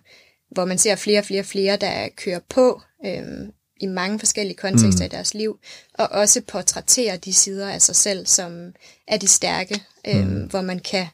hvor 0.52 0.66
man 0.66 0.78
ser 0.78 0.96
flere 0.96 1.20
og 1.20 1.26
flere 1.26 1.44
flere, 1.44 1.78
der 1.78 2.10
kører 2.16 2.40
på 2.50 2.82
øhm, 3.06 3.52
i 3.82 3.86
mange 3.86 4.20
forskellige 4.20 4.58
kontekster 4.58 5.04
mm. 5.04 5.06
i 5.06 5.16
deres 5.16 5.34
liv, 5.34 5.60
og 5.94 6.08
også 6.12 6.42
portrætterer 6.48 7.18
de 7.18 7.34
sider 7.34 7.70
af 7.70 7.82
sig 7.82 7.96
selv, 7.96 8.26
som 8.26 8.74
er 9.08 9.18
de 9.18 9.28
stærke, 9.28 9.84
øhm, 10.08 10.28
mm. 10.28 10.46
hvor 10.46 10.62
man 10.62 10.80
kan 10.80 11.08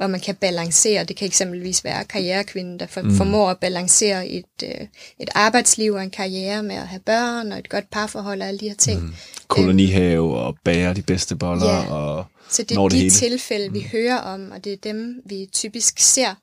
hvor 0.00 0.06
man 0.06 0.20
kan 0.20 0.34
balancere. 0.34 1.04
Det 1.04 1.16
kan 1.16 1.26
eksempelvis 1.26 1.84
være 1.84 2.04
karrierekvinden, 2.04 2.80
der 2.80 2.86
for, 2.86 3.02
mm. 3.02 3.16
formår 3.16 3.50
at 3.50 3.58
balancere 3.58 4.28
et, 4.28 4.44
øh, 4.64 4.86
et 5.18 5.28
arbejdsliv 5.34 5.92
og 5.92 6.02
en 6.02 6.10
karriere 6.10 6.62
med 6.62 6.74
at 6.74 6.88
have 6.88 7.00
børn 7.00 7.52
og 7.52 7.58
et 7.58 7.68
godt 7.68 7.90
parforhold 7.90 8.42
og 8.42 8.48
alle 8.48 8.60
de 8.60 8.68
her 8.68 8.74
ting. 8.74 9.02
Mm. 9.02 9.14
Kolonihave 9.48 10.38
og 10.38 10.56
bære 10.64 10.94
de 10.94 11.02
bedste 11.02 11.36
boller 11.36 11.66
ja. 11.66 11.92
og 11.92 12.24
så 12.48 12.62
det 12.62 12.76
er 12.76 12.88
de 12.88 12.96
hele. 12.96 13.10
tilfælde, 13.10 13.72
vi 13.72 13.78
mm. 13.78 13.86
hører 13.92 14.16
om, 14.16 14.50
og 14.50 14.64
det 14.64 14.72
er 14.72 14.76
dem, 14.76 15.22
vi 15.24 15.48
typisk 15.52 15.98
ser, 15.98 16.34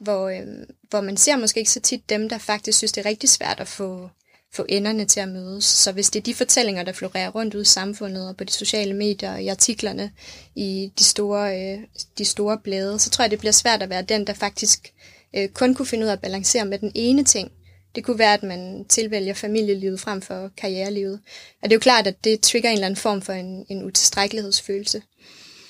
hvor, 0.00 0.28
øh, 0.28 0.42
hvor 0.90 1.00
man 1.00 1.16
ser 1.16 1.36
måske 1.36 1.60
ikke 1.60 1.70
så 1.70 1.80
tit 1.80 2.10
dem, 2.10 2.28
der 2.28 2.38
faktisk 2.38 2.78
synes, 2.78 2.92
det 2.92 3.06
er 3.06 3.10
rigtig 3.10 3.28
svært 3.28 3.60
at 3.60 3.68
få, 3.68 4.08
få 4.54 4.66
enderne 4.68 5.04
til 5.04 5.20
at 5.20 5.28
mødes. 5.28 5.64
Så 5.64 5.92
hvis 5.92 6.10
det 6.10 6.20
er 6.20 6.24
de 6.24 6.34
fortællinger, 6.34 6.82
der 6.82 6.92
florerer 6.92 7.30
rundt 7.30 7.54
ud 7.54 7.62
i 7.62 7.64
samfundet 7.64 8.28
og 8.28 8.36
på 8.36 8.44
de 8.44 8.52
sociale 8.52 8.94
medier 8.94 9.32
og 9.32 9.42
i 9.42 9.48
artiklerne 9.48 10.12
i 10.54 10.92
de 10.98 11.04
store, 11.04 11.60
øh, 11.60 11.78
de 12.18 12.24
store 12.24 12.58
blade, 12.58 12.98
så 12.98 13.10
tror 13.10 13.22
jeg, 13.22 13.30
det 13.30 13.38
bliver 13.38 13.52
svært 13.52 13.82
at 13.82 13.90
være 13.90 14.02
den, 14.02 14.26
der 14.26 14.34
faktisk 14.34 14.92
øh, 15.36 15.48
kun 15.48 15.74
kunne 15.74 15.86
finde 15.86 16.04
ud 16.04 16.08
af 16.08 16.12
at 16.12 16.20
balancere 16.20 16.64
med 16.64 16.78
den 16.78 16.92
ene 16.94 17.24
ting. 17.24 17.52
Det 17.94 18.04
kunne 18.04 18.18
være, 18.18 18.34
at 18.34 18.42
man 18.42 18.84
tilvælger 18.88 19.34
familielivet 19.34 20.00
frem 20.00 20.22
for 20.22 20.50
karrierelivet. 20.56 21.20
Og 21.62 21.70
det 21.70 21.72
er 21.72 21.76
jo 21.76 21.80
klart, 21.80 22.06
at 22.06 22.24
det 22.24 22.40
trigger 22.40 22.68
en 22.68 22.74
eller 22.74 22.86
anden 22.86 23.00
form 23.00 23.22
for 23.22 23.32
en, 23.32 23.66
en 23.68 23.84
utilstrækkelighedsfølelse. 23.84 25.02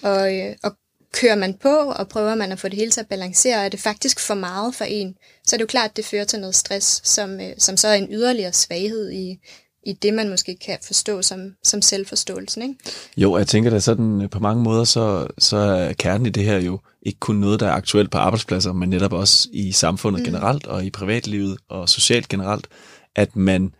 Og, 0.02 0.36
øh, 0.36 0.56
og 0.62 0.76
kører 1.14 1.34
man 1.34 1.54
på, 1.62 1.68
og 1.68 2.08
prøver 2.08 2.34
man 2.34 2.52
at 2.52 2.60
få 2.60 2.68
det 2.68 2.78
hele 2.78 2.90
til 2.90 3.00
at 3.00 3.08
balancere, 3.08 3.64
er 3.64 3.68
det 3.68 3.80
faktisk 3.80 4.20
for 4.20 4.34
meget 4.34 4.74
for 4.74 4.84
en, 4.84 5.14
så 5.46 5.56
er 5.56 5.58
det 5.58 5.62
jo 5.62 5.66
klart, 5.66 5.90
at 5.90 5.96
det 5.96 6.04
fører 6.04 6.24
til 6.24 6.40
noget 6.40 6.54
stress, 6.54 7.00
som, 7.08 7.40
øh, 7.40 7.52
som 7.58 7.76
så 7.76 7.88
er 7.88 7.94
en 7.94 8.08
yderligere 8.10 8.52
svaghed 8.52 9.10
i, 9.12 9.38
i 9.86 9.92
det, 9.92 10.14
man 10.14 10.30
måske 10.30 10.56
kan 10.66 10.78
forstå 10.82 11.22
som, 11.22 11.54
som 11.62 11.82
selvforståelsen. 11.82 12.62
Ikke? 12.62 12.74
Jo, 13.16 13.36
jeg 13.36 13.46
tænker 13.46 13.70
da 13.70 13.78
sådan, 13.78 14.22
øh, 14.22 14.30
på 14.30 14.38
mange 14.38 14.62
måder, 14.62 14.84
så, 14.84 15.26
så 15.38 15.56
er 15.56 15.92
kernen 15.92 16.26
i 16.26 16.30
det 16.30 16.44
her 16.44 16.58
jo 16.58 16.80
ikke 17.02 17.20
kun 17.20 17.36
noget, 17.36 17.60
der 17.60 17.66
er 17.66 17.72
aktuelt 17.72 18.10
på 18.10 18.18
arbejdspladser, 18.18 18.72
men 18.72 18.90
netop 18.90 19.12
også 19.12 19.48
i 19.52 19.72
samfundet 19.72 20.20
mm. 20.20 20.24
generelt, 20.24 20.66
og 20.66 20.84
i 20.84 20.90
privatlivet 20.90 21.58
og 21.68 21.88
socialt 21.88 22.28
generelt, 22.28 22.68
at 23.16 23.36
man 23.36 23.74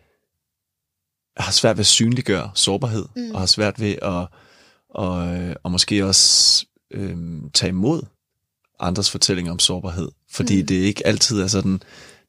har 1.36 1.52
svært 1.52 1.76
ved 1.76 1.82
at 1.82 1.86
synliggøre 1.86 2.50
sårbarhed, 2.54 3.04
mm. 3.16 3.30
og 3.30 3.38
har 3.38 3.46
svært 3.46 3.80
ved 3.80 3.94
at 4.02 4.26
og, 4.94 5.36
øh, 5.36 5.56
og 5.62 5.70
måske 5.70 6.04
også 6.04 6.66
øh, 6.94 7.16
tage 7.54 7.70
imod 7.70 8.02
andres 8.80 9.10
fortællinger 9.10 9.52
om 9.52 9.58
sårbarhed. 9.58 10.08
Fordi 10.30 10.60
mm. 10.60 10.66
det 10.66 10.74
ikke 10.74 11.06
altid 11.06 11.40
er 11.40 11.46
sådan 11.46 11.80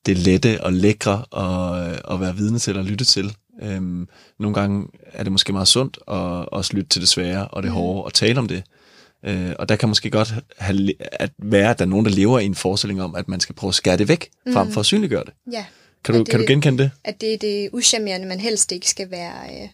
det 0.06 0.18
lette 0.18 0.64
og 0.64 0.74
lækre 0.74 1.26
at, 1.38 2.02
at 2.12 2.20
være 2.20 2.36
vidne 2.36 2.60
til 2.60 2.78
og 2.78 2.84
lytte 2.84 3.06
til. 3.06 3.36
Øhm, 3.62 4.08
nogle 4.40 4.54
gange 4.54 4.88
er 5.14 5.24
det 5.24 5.32
måske 5.32 5.54
meget 5.54 5.68
sundt 5.68 5.98
at 6.08 6.50
også 6.50 6.74
lytte 6.74 6.90
til 6.90 7.02
det 7.02 7.10
svære 7.10 7.48
og 7.48 7.64
det 7.64 7.72
mm. 7.72 7.76
hårde 7.76 8.04
og 8.04 8.14
tale 8.14 8.40
om 8.40 8.48
det. 8.48 8.64
Øh, 9.26 9.52
og 9.60 9.70
der 9.70 9.76
kan 9.76 9.90
måske 9.90 10.10
godt 10.10 10.34
have, 10.58 10.94
at 11.02 11.32
være, 11.38 11.70
at 11.70 11.80
der 11.80 11.86
er 11.86 11.90
nogen, 11.90 12.06
der 12.06 12.12
lever 12.12 12.40
i 12.40 12.46
en 12.46 12.56
forestilling 12.56 13.02
om, 13.02 13.16
at 13.16 13.28
man 13.28 13.40
skal 13.40 13.56
prøve 13.56 13.70
at 13.70 13.76
skære 13.76 13.98
det 13.98 14.08
væk, 14.08 14.30
mm. 14.46 14.54
frem 14.54 14.72
for 14.72 14.80
at 14.80 14.86
synliggøre 14.86 15.24
det. 15.24 15.34
Ja. 15.52 15.66
Kan 16.04 16.14
du, 16.14 16.20
det, 16.20 16.30
kan 16.30 16.40
du 16.40 16.46
genkende 16.48 16.84
det? 16.84 16.92
At 17.04 17.22
det 17.22 17.34
er 17.34 17.38
det 17.38 17.70
uschammerende, 17.74 18.28
man 18.28 18.40
helst 18.40 18.72
ikke 18.72 18.90
skal 18.90 19.12
være, 19.12 19.62
øh, 19.62 19.70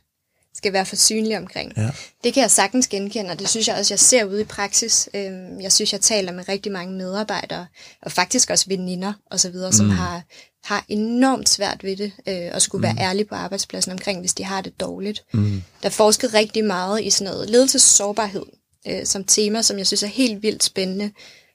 skal 0.53 0.73
være 0.73 0.85
for 0.85 0.95
synlig 0.95 1.37
omkring. 1.37 1.73
Ja. 1.77 1.89
Det 2.23 2.33
kan 2.33 2.41
jeg 2.41 2.51
sagtens 2.51 2.87
genkende, 2.87 3.31
og 3.31 3.39
det 3.39 3.49
synes 3.49 3.67
jeg 3.67 3.75
også, 3.75 3.93
jeg 3.93 3.99
ser 3.99 4.23
ude 4.23 4.41
i 4.41 4.43
praksis. 4.43 5.09
Øhm, 5.13 5.61
jeg 5.61 5.71
synes, 5.71 5.93
jeg 5.93 6.01
taler 6.01 6.31
med 6.31 6.49
rigtig 6.49 6.71
mange 6.71 6.93
medarbejdere, 6.93 7.67
og 8.01 8.11
faktisk 8.11 8.49
også 8.49 8.65
veninder 8.67 9.13
osv., 9.31 9.55
mm. 9.55 9.71
som 9.71 9.89
har, 9.89 10.21
har 10.63 10.85
enormt 10.87 11.49
svært 11.49 11.83
ved 11.83 11.97
det, 11.97 12.11
øh, 12.27 12.49
og 12.53 12.61
skulle 12.61 12.89
mm. 12.89 12.97
være 12.97 13.07
ærlige 13.07 13.25
på 13.25 13.35
arbejdspladsen 13.35 13.91
omkring, 13.91 14.19
hvis 14.19 14.33
de 14.33 14.43
har 14.43 14.61
det 14.61 14.79
dårligt. 14.79 15.23
Mm. 15.33 15.63
Der 15.81 15.89
er 15.89 15.93
forsket 15.93 16.33
rigtig 16.33 16.65
meget 16.65 17.03
i 17.03 17.09
sådan 17.09 17.33
noget 17.33 17.49
ledelsessårbarhed, 17.49 18.45
øh, 18.87 19.05
som 19.05 19.23
tema, 19.23 19.61
som 19.61 19.77
jeg 19.77 19.87
synes 19.87 20.03
er 20.03 20.07
helt 20.07 20.43
vildt 20.43 20.63
spændende, 20.63 21.11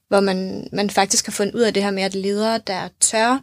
hvor 0.08 0.20
man, 0.20 0.68
man 0.72 0.90
faktisk 0.90 1.26
har 1.26 1.32
fundet 1.32 1.54
ud 1.54 1.60
af 1.60 1.74
det 1.74 1.82
her 1.82 1.90
med, 1.90 2.02
at 2.02 2.14
ledere, 2.14 2.60
der 2.66 2.88
tør 3.00 3.42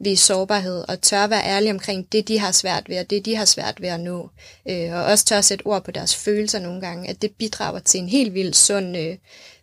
vise 0.00 0.24
sårbarhed 0.24 0.84
og 0.88 1.00
tør 1.00 1.26
være 1.26 1.44
ærlige 1.44 1.72
omkring 1.72 2.12
det, 2.12 2.28
de 2.28 2.38
har 2.38 2.52
svært 2.52 2.88
ved, 2.88 2.98
og 2.98 3.10
det, 3.10 3.24
de 3.24 3.36
har 3.36 3.44
svært 3.44 3.82
ved 3.82 3.88
at 3.88 4.00
nå. 4.00 4.30
Øh, 4.68 4.92
og 4.92 5.04
også 5.04 5.24
tør 5.24 5.40
sætte 5.40 5.66
ord 5.66 5.84
på 5.84 5.90
deres 5.90 6.16
følelser 6.16 6.58
nogle 6.58 6.80
gange, 6.80 7.08
at 7.08 7.22
det 7.22 7.30
bidrager 7.38 7.78
til 7.78 8.00
en 8.00 8.08
helt 8.08 8.34
vildt 8.34 8.56
sund 8.56 8.96
øh, 8.96 9.16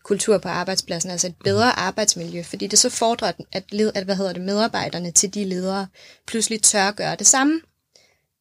kultur 0.03 0.37
på 0.37 0.49
arbejdspladsen, 0.49 1.11
altså 1.11 1.27
et 1.27 1.35
bedre 1.43 1.79
arbejdsmiljø, 1.79 2.43
fordi 2.43 2.67
det 2.67 2.79
så 2.79 2.89
fordrer, 2.89 3.31
at, 3.51 3.63
led, 3.71 3.91
at 3.95 4.03
hvad 4.03 4.15
hedder 4.15 4.33
det, 4.33 4.41
medarbejderne 4.41 5.11
til 5.11 5.33
de 5.33 5.45
ledere 5.45 5.87
pludselig 6.27 6.61
tør 6.61 6.91
gøre 6.91 7.15
det 7.15 7.27
samme. 7.27 7.61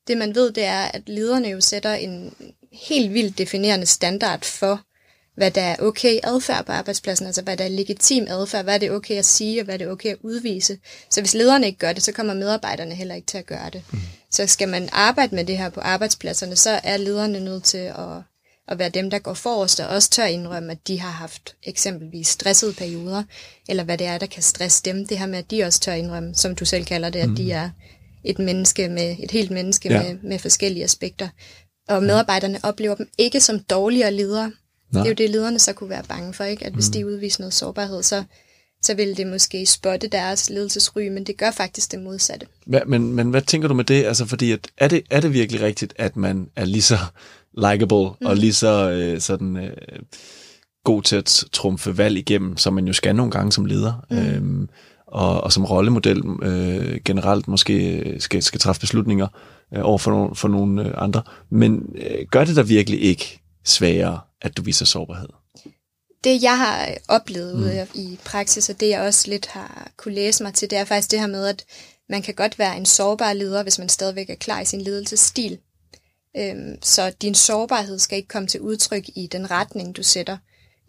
Det 0.06 0.18
man 0.18 0.34
ved, 0.34 0.52
det 0.52 0.64
er, 0.64 0.82
at 0.82 1.02
lederne 1.06 1.48
jo 1.48 1.60
sætter 1.60 1.94
en 1.94 2.34
helt 2.72 3.14
vildt 3.14 3.38
definerende 3.38 3.86
standard 3.86 4.44
for, 4.44 4.80
hvad 5.36 5.50
der 5.50 5.62
er 5.62 5.76
okay 5.78 6.18
adfærd 6.22 6.66
på 6.66 6.72
arbejdspladsen, 6.72 7.26
altså 7.26 7.42
hvad 7.42 7.56
der 7.56 7.64
er 7.64 7.68
legitim 7.68 8.26
adfærd, 8.28 8.64
hvad 8.64 8.74
er 8.74 8.78
det 8.78 8.90
okay 8.90 9.14
at 9.18 9.24
sige, 9.24 9.60
og 9.60 9.64
hvad 9.64 9.74
er 9.74 9.78
det 9.78 9.88
okay 9.88 10.10
at 10.10 10.16
udvise. 10.20 10.78
Så 11.10 11.20
hvis 11.20 11.34
lederne 11.34 11.66
ikke 11.66 11.78
gør 11.78 11.92
det, 11.92 12.02
så 12.02 12.12
kommer 12.12 12.34
medarbejderne 12.34 12.94
heller 12.94 13.14
ikke 13.14 13.26
til 13.26 13.38
at 13.38 13.46
gøre 13.46 13.70
det. 13.72 13.82
Mm. 13.92 13.98
Så 14.30 14.46
skal 14.46 14.68
man 14.68 14.88
arbejde 14.92 15.34
med 15.34 15.44
det 15.44 15.58
her 15.58 15.68
på 15.68 15.80
arbejdspladserne, 15.80 16.56
så 16.56 16.80
er 16.84 16.96
lederne 16.96 17.40
nødt 17.40 17.64
til 17.64 17.78
at, 17.78 18.22
at 18.68 18.78
være 18.78 18.88
dem, 18.88 19.10
der 19.10 19.18
går 19.18 19.34
forrest, 19.34 19.80
og 19.80 19.88
også 19.88 20.10
tør 20.10 20.24
indrømme, 20.24 20.72
at 20.72 20.88
de 20.88 21.00
har 21.00 21.10
haft 21.10 21.56
eksempelvis 21.62 22.28
stressede 22.28 22.72
perioder, 22.72 23.22
eller 23.68 23.84
hvad 23.84 23.98
det 23.98 24.06
er, 24.06 24.18
der 24.18 24.26
kan 24.26 24.42
stresse 24.42 24.82
dem. 24.84 25.06
Det 25.06 25.18
her 25.18 25.26
med, 25.26 25.38
at 25.38 25.50
de 25.50 25.62
også 25.62 25.80
tør 25.80 25.92
indrømme, 25.92 26.34
som 26.34 26.54
du 26.54 26.64
selv 26.64 26.84
kalder 26.84 27.10
det, 27.10 27.18
at 27.18 27.28
mm. 27.28 27.36
de 27.36 27.52
er 27.52 27.70
et 28.24 28.38
menneske 28.38 28.88
med 28.88 29.16
et 29.18 29.30
helt 29.30 29.50
menneske 29.50 29.92
ja. 29.92 30.02
med, 30.02 30.18
med 30.22 30.38
forskellige 30.38 30.84
aspekter. 30.84 31.28
Og 31.88 32.02
medarbejderne 32.02 32.60
oplever 32.62 32.94
dem 32.94 33.08
ikke 33.18 33.40
som 33.40 33.60
dårligere 33.60 34.12
ledere, 34.12 34.52
Nå. 34.92 34.98
Det 34.98 35.06
er 35.06 35.10
jo 35.10 35.14
det, 35.14 35.30
lederne 35.30 35.58
så 35.58 35.72
kunne 35.72 35.90
være 35.90 36.02
bange 36.08 36.34
for, 36.34 36.44
ikke? 36.44 36.66
at 36.66 36.72
hvis 36.72 36.88
mm. 36.88 36.92
de 36.92 37.06
udviser 37.06 37.40
noget 37.40 37.54
sårbarhed, 37.54 38.02
så, 38.02 38.24
så 38.82 38.94
vil 38.94 39.16
det 39.16 39.26
måske 39.26 39.66
spotte 39.66 40.08
deres 40.08 40.50
ledelsesry, 40.50 41.08
men 41.08 41.24
det 41.24 41.36
gør 41.36 41.50
faktisk 41.50 41.92
det 41.92 42.02
modsatte. 42.02 42.46
Hva, 42.66 42.80
men, 42.86 43.12
men 43.12 43.30
hvad 43.30 43.42
tænker 43.42 43.68
du 43.68 43.74
med 43.74 43.84
det? 43.84 44.04
Altså, 44.04 44.26
fordi 44.26 44.52
at, 44.52 44.68
er, 44.78 44.88
det, 44.88 45.02
er 45.10 45.20
det 45.20 45.32
virkelig 45.32 45.62
rigtigt, 45.62 45.94
at 45.96 46.16
man 46.16 46.48
er 46.56 46.64
lige 46.64 46.82
så 46.82 46.98
likable 47.58 48.08
mm. 48.20 48.26
og 48.26 48.36
lige 48.36 48.52
så 48.52 48.90
øh, 48.90 49.20
sådan, 49.20 49.56
øh, 49.56 49.76
god 50.84 51.02
til 51.02 51.16
at 51.16 51.44
trumfe 51.52 51.98
valg 51.98 52.18
igennem, 52.18 52.56
som 52.56 52.74
man 52.74 52.86
jo 52.86 52.92
skal 52.92 53.16
nogle 53.16 53.32
gange 53.32 53.52
som 53.52 53.64
leder? 53.64 54.06
Mm. 54.10 54.16
Øhm, 54.16 54.68
og, 55.06 55.44
og 55.44 55.52
som 55.52 55.64
rollemodel 55.64 56.22
øh, 56.42 57.00
generelt 57.04 57.48
måske 57.48 58.16
skal, 58.18 58.42
skal 58.42 58.60
træffe 58.60 58.80
beslutninger 58.80 59.26
øh, 59.74 59.80
over 59.82 59.98
for, 59.98 60.10
nogle, 60.10 60.34
for 60.34 60.48
nogle 60.48 60.88
øh, 60.88 60.94
andre. 60.96 61.22
Men 61.50 61.94
øh, 61.94 62.26
gør 62.30 62.44
det 62.44 62.56
der 62.56 62.62
virkelig 62.62 63.02
ikke 63.02 63.40
sværere 63.64 64.20
at 64.42 64.56
du 64.56 64.62
viser 64.62 64.84
sårbarhed? 64.84 65.28
Det, 66.24 66.42
jeg 66.42 66.58
har 66.58 66.94
oplevet 67.08 67.56
mm. 67.56 67.62
ude 67.62 67.86
i 67.94 68.18
praksis, 68.24 68.68
og 68.68 68.80
det 68.80 68.88
jeg 68.88 69.00
også 69.00 69.30
lidt 69.30 69.46
har 69.46 69.90
kunne 69.96 70.14
læse 70.14 70.42
mig 70.42 70.54
til, 70.54 70.70
det 70.70 70.78
er 70.78 70.84
faktisk 70.84 71.10
det 71.10 71.20
her 71.20 71.26
med, 71.26 71.46
at 71.46 71.64
man 72.08 72.22
kan 72.22 72.34
godt 72.34 72.58
være 72.58 72.76
en 72.76 72.86
sårbar 72.86 73.32
leder, 73.32 73.62
hvis 73.62 73.78
man 73.78 73.88
stadigvæk 73.88 74.30
er 74.30 74.34
klar 74.34 74.60
i 74.60 74.64
sin 74.64 74.80
ledelsesstil. 74.80 75.58
Øhm, 76.36 76.82
så 76.82 77.12
din 77.22 77.34
sårbarhed 77.34 77.98
skal 77.98 78.16
ikke 78.16 78.28
komme 78.28 78.48
til 78.48 78.60
udtryk 78.60 79.04
i 79.14 79.26
den 79.26 79.50
retning, 79.50 79.96
du 79.96 80.02
sætter, 80.02 80.36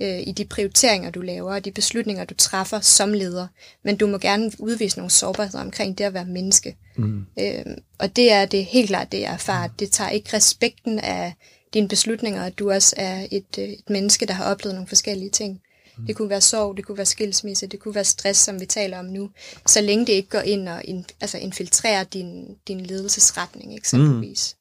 øh, 0.02 0.20
i 0.28 0.32
de 0.32 0.46
prioriteringer, 0.46 1.10
du 1.12 1.22
laver, 1.22 1.54
og 1.54 1.66
de 1.66 1.72
beslutninger, 1.72 2.26
du 2.26 2.34
træffer 2.34 2.80
som 2.80 3.14
leder. 3.14 3.48
Men 3.84 3.98
du 3.98 4.08
må 4.08 4.18
gerne 4.18 4.52
udvise 4.60 4.98
nogle 4.98 5.12
sårbarheder 5.12 5.64
omkring 5.64 5.98
det 5.98 6.04
at 6.04 6.14
være 6.14 6.26
menneske. 6.26 6.78
Mm. 6.98 7.26
Øhm, 7.40 7.78
og 8.00 8.16
det 8.16 8.32
er 8.32 8.46
det 8.46 8.66
helt 8.66 8.88
klart 8.88 9.12
det, 9.12 9.20
jeg 9.20 9.34
erfarer. 9.34 9.68
Det 9.80 9.92
tager 9.92 10.10
ikke 10.10 10.36
respekten 10.38 11.00
af 11.00 11.34
dine 11.74 11.88
beslutninger, 11.88 12.44
at 12.44 12.60
du 12.60 12.72
også 12.72 12.96
er 12.98 13.28
et, 13.32 13.58
øh, 13.60 13.66
et 13.66 13.90
menneske, 13.90 14.26
der 14.26 14.34
har 14.34 14.52
oplevet 14.52 14.76
nogle 14.76 14.88
forskellige 14.88 15.30
ting. 15.30 15.62
Mm. 15.98 16.06
Det 16.06 16.16
kunne 16.16 16.30
være 16.30 16.42
sorg, 16.42 16.78
det 16.78 16.86
kunne 16.86 16.98
være 16.98 17.06
skilsmisse, 17.06 17.68
det 17.68 17.80
kunne 17.80 17.96
være 17.96 18.04
stress, 18.04 18.40
som 18.40 18.60
vi 18.60 18.66
taler 18.66 19.00
om 19.00 19.06
nu. 19.06 19.30
Så 19.68 19.82
længe 19.82 20.06
det 20.06 20.14
ikke 20.14 20.30
går 20.30 20.40
ind 20.40 20.70
og 20.70 20.86
in, 20.86 21.06
altså 21.22 21.38
infiltrerer 21.38 22.04
din, 22.04 22.58
din 22.68 22.82
ledelsesretning 22.82 23.78
eksempelvis. 23.78 24.56
Mm. 24.56 24.60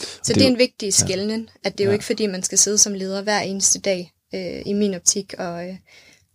Så 0.00 0.32
det, 0.32 0.34
det 0.34 0.42
er 0.42 0.48
en 0.48 0.58
vigtig 0.58 0.94
skældning, 0.94 1.50
at 1.64 1.72
det 1.72 1.80
er 1.80 1.84
jo 1.84 1.90
ja. 1.90 1.94
ikke 1.94 2.04
fordi, 2.04 2.26
man 2.26 2.42
skal 2.42 2.58
sidde 2.58 2.78
som 2.78 2.94
leder 2.94 3.22
hver 3.22 3.40
eneste 3.40 3.78
dag 3.78 4.12
øh, 4.34 4.62
i 4.66 4.72
min 4.72 4.94
optik 4.94 5.34
og, 5.38 5.68
øh, 5.68 5.76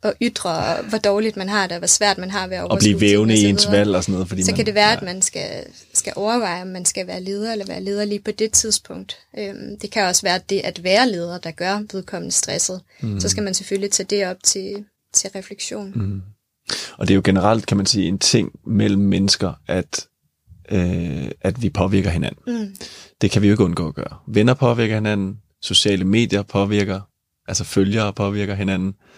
at 0.04 0.14
ytre, 0.22 0.82
hvor 0.90 0.98
dårligt 0.98 1.38
man 1.38 1.50
har 1.50 1.68
det, 1.68 1.72
og 1.72 1.78
hvor 1.78 1.88
svært 1.88 2.18
man 2.18 2.32
har 2.32 2.48
ved 2.48 2.58
at 2.58 2.64
Og 2.64 2.78
blive 2.78 3.02
vævende 3.02 3.36
i 3.36 3.44
ens 3.44 3.72
valg 3.72 3.96
og 3.96 4.04
sådan 4.04 4.14
noget. 4.14 4.28
Fordi 4.28 4.44
så 4.44 4.52
man, 4.52 4.56
kan 4.56 4.66
det 4.66 4.76
være, 4.76 4.90
ja. 4.90 4.96
at 4.96 5.02
man 5.02 5.22
skal, 5.22 5.66
skal 5.94 6.14
overveje, 6.16 6.62
om 6.62 6.68
man 6.68 6.86
skal 6.86 7.08
være 7.08 7.24
leder 7.24 7.52
eller 7.52 7.66
være 7.66 7.84
leder 7.84 8.06
lige 8.06 8.20
på 8.20 8.32
det 8.32 8.52
tidspunkt. 8.52 9.18
Øhm, 9.38 9.80
det 9.82 9.92
kan 9.92 10.04
også 10.04 10.22
være 10.22 10.40
det 10.50 10.62
at 10.64 10.84
være 10.84 11.10
leder, 11.10 11.38
der 11.38 11.52
gør 11.52 11.82
vedkommende 11.94 12.32
stresset. 12.32 12.82
Mm. 13.02 13.20
Så 13.20 13.30
skal 13.30 13.44
man 13.44 13.54
selvfølgelig 13.54 13.92
tage 13.92 14.08
det 14.10 14.28
op 14.28 14.38
til, 14.44 14.86
til 15.14 15.30
refleksion. 15.36 15.92
Mm. 15.96 16.22
Og 16.98 17.08
det 17.08 17.14
er 17.14 17.16
jo 17.16 17.22
generelt, 17.26 17.66
kan 17.66 17.78
man 17.78 17.86
sige, 17.86 18.08
en 18.08 18.20
ting 18.20 18.52
mellem 18.68 19.02
mennesker, 19.02 19.54
at, 19.68 20.08
øh, 20.72 21.32
at 21.42 21.62
vi 21.62 21.70
påvirker 21.70 22.10
hinanden. 22.10 22.62
Mm. 22.64 22.76
Det 23.22 23.32
kan 23.32 23.42
vi 23.42 23.48
jo 23.48 23.54
ikke 23.54 23.64
undgå 23.64 23.88
at 23.88 23.96
gøre. 23.96 24.18
Venner 24.28 24.54
påvirker 24.54 24.96
hinanden, 24.96 25.38
sociale 25.62 26.06
medier 26.06 26.42
påvirker, 26.42 27.02
altså 27.48 27.64
følgere 27.64 28.14
påvirker 28.14 28.56
hinanden. 28.56 28.88
Øh, 28.88 29.13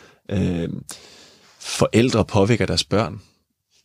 forældre 1.59 2.25
påvirker 2.25 2.65
deres 2.65 2.83
børn 2.83 3.21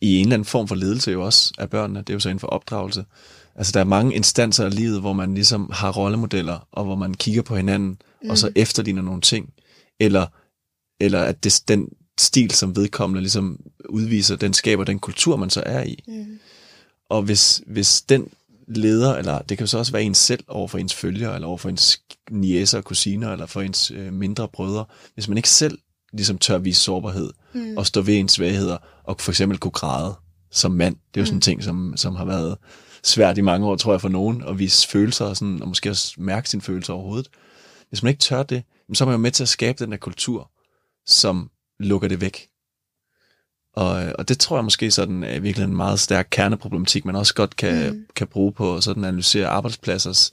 i 0.01 0.15
en 0.15 0.25
eller 0.25 0.33
anden 0.33 0.45
form 0.45 0.67
for 0.67 0.75
ledelse 0.75 1.11
jo 1.11 1.25
også 1.25 1.53
af 1.57 1.69
børnene. 1.69 1.99
Det 1.99 2.09
er 2.09 2.13
jo 2.13 2.19
så 2.19 2.29
inden 2.29 2.39
for 2.39 2.47
opdragelse. 2.47 3.05
Altså 3.55 3.71
der 3.71 3.79
er 3.79 3.83
mange 3.83 4.15
instanser 4.15 4.65
af 4.65 4.75
livet, 4.75 4.99
hvor 4.99 5.13
man 5.13 5.33
ligesom 5.33 5.69
har 5.73 5.91
rollemodeller, 5.91 6.67
og 6.71 6.83
hvor 6.83 6.95
man 6.95 7.13
kigger 7.13 7.41
på 7.41 7.55
hinanden, 7.55 8.01
mm. 8.23 8.29
og 8.29 8.37
så 8.37 8.47
mm. 8.47 8.53
efterligner 8.55 9.01
nogle 9.01 9.21
ting. 9.21 9.53
Eller, 9.99 10.25
eller 10.99 11.21
at 11.21 11.43
det, 11.43 11.63
den 11.67 11.89
stil, 12.19 12.51
som 12.51 12.75
vedkommende 12.75 13.21
ligesom 13.21 13.59
udviser, 13.89 14.35
den 14.35 14.53
skaber 14.53 14.83
den 14.83 14.99
kultur, 14.99 15.35
man 15.35 15.49
så 15.49 15.63
er 15.65 15.83
i. 15.83 16.03
Mm. 16.07 16.39
Og 17.09 17.21
hvis, 17.21 17.61
hvis 17.67 18.01
den 18.01 18.27
leder, 18.67 19.15
eller 19.15 19.41
det 19.41 19.57
kan 19.57 19.65
jo 19.65 19.69
så 19.69 19.77
også 19.77 19.91
være 19.91 20.03
ens 20.03 20.17
selv 20.17 20.43
over 20.47 20.67
for 20.67 20.77
ens 20.77 20.93
følgere, 20.93 21.35
eller 21.35 21.47
over 21.47 21.57
for 21.57 21.69
ens 21.69 22.01
niæser 22.31 22.77
og 22.77 22.83
kusiner, 22.83 23.31
eller 23.31 23.45
for 23.45 23.61
ens 23.61 23.91
øh, 23.91 24.13
mindre 24.13 24.47
brødre. 24.47 24.85
Hvis 25.13 25.27
man 25.27 25.37
ikke 25.37 25.49
selv 25.49 25.79
ligesom 26.13 26.37
tør 26.37 26.57
vise 26.57 26.81
sårbarhed, 26.81 27.29
mm. 27.53 27.77
og 27.77 27.85
stå 27.85 28.01
ved 28.01 28.17
ens 28.17 28.31
svagheder, 28.31 28.77
og 29.03 29.15
for 29.19 29.31
eksempel 29.31 29.57
kunne 29.57 29.71
græde 29.71 30.15
som 30.51 30.71
mand. 30.71 30.95
Det 30.95 31.19
er 31.19 31.21
jo 31.21 31.25
sådan 31.25 31.35
en 31.35 31.37
mm. 31.37 31.41
ting, 31.41 31.63
som, 31.63 31.93
som 31.95 32.15
har 32.15 32.25
været 32.25 32.57
svært 33.03 33.37
i 33.37 33.41
mange 33.41 33.67
år, 33.67 33.75
tror 33.75 33.93
jeg, 33.93 34.01
for 34.01 34.09
nogen, 34.09 34.43
at 34.47 34.59
vise 34.59 34.87
følelser, 34.87 35.25
og, 35.25 35.37
sådan, 35.37 35.61
og 35.61 35.67
måske 35.67 35.89
også 35.89 36.13
mærke 36.17 36.49
sine 36.49 36.61
følelser 36.61 36.93
overhovedet. 36.93 37.27
Hvis 37.89 38.03
man 38.03 38.09
ikke 38.09 38.19
tør 38.19 38.43
det, 38.43 38.63
så 38.93 39.03
er 39.03 39.05
man 39.05 39.13
jo 39.13 39.17
med 39.17 39.31
til 39.31 39.43
at 39.43 39.49
skabe 39.49 39.83
den 39.83 39.91
der 39.91 39.97
kultur, 39.97 40.51
som 41.05 41.49
lukker 41.79 42.07
det 42.07 42.21
væk. 42.21 42.47
Og, 43.75 44.13
og 44.19 44.29
det 44.29 44.39
tror 44.39 44.57
jeg 44.57 44.63
måske 44.63 44.91
sådan 44.91 45.23
er 45.23 45.39
virkelig 45.39 45.65
en 45.65 45.75
meget 45.75 45.99
stærk 45.99 46.27
kerneproblematik, 46.31 47.05
man 47.05 47.15
også 47.15 47.33
godt 47.33 47.55
kan, 47.55 47.93
mm. 47.93 48.05
kan 48.15 48.27
bruge 48.27 48.51
på 48.51 48.81
sådan 48.81 49.03
at 49.03 49.07
analysere 49.07 49.47
arbejdspladsers 49.47 50.31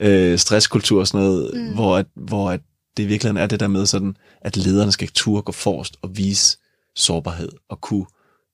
øh, 0.00 0.38
stresskultur 0.38 1.00
og 1.00 1.06
sådan 1.06 1.26
noget, 1.26 1.50
mm. 1.54 1.74
hvor, 1.74 1.96
at, 1.96 2.06
hvor 2.14 2.50
at 2.50 2.60
det 2.96 3.02
i 3.02 3.06
virkeligheden 3.06 3.42
er 3.42 3.46
det 3.46 3.60
der 3.60 3.68
med 3.68 3.86
sådan, 3.86 4.16
at 4.40 4.56
lederne 4.56 4.92
skal 4.92 5.08
turde 5.14 5.42
gå 5.42 5.52
forrest 5.52 5.96
og 6.02 6.16
vise 6.16 6.58
sårbarhed 6.96 7.52
og 7.68 7.80
kunne 7.80 8.06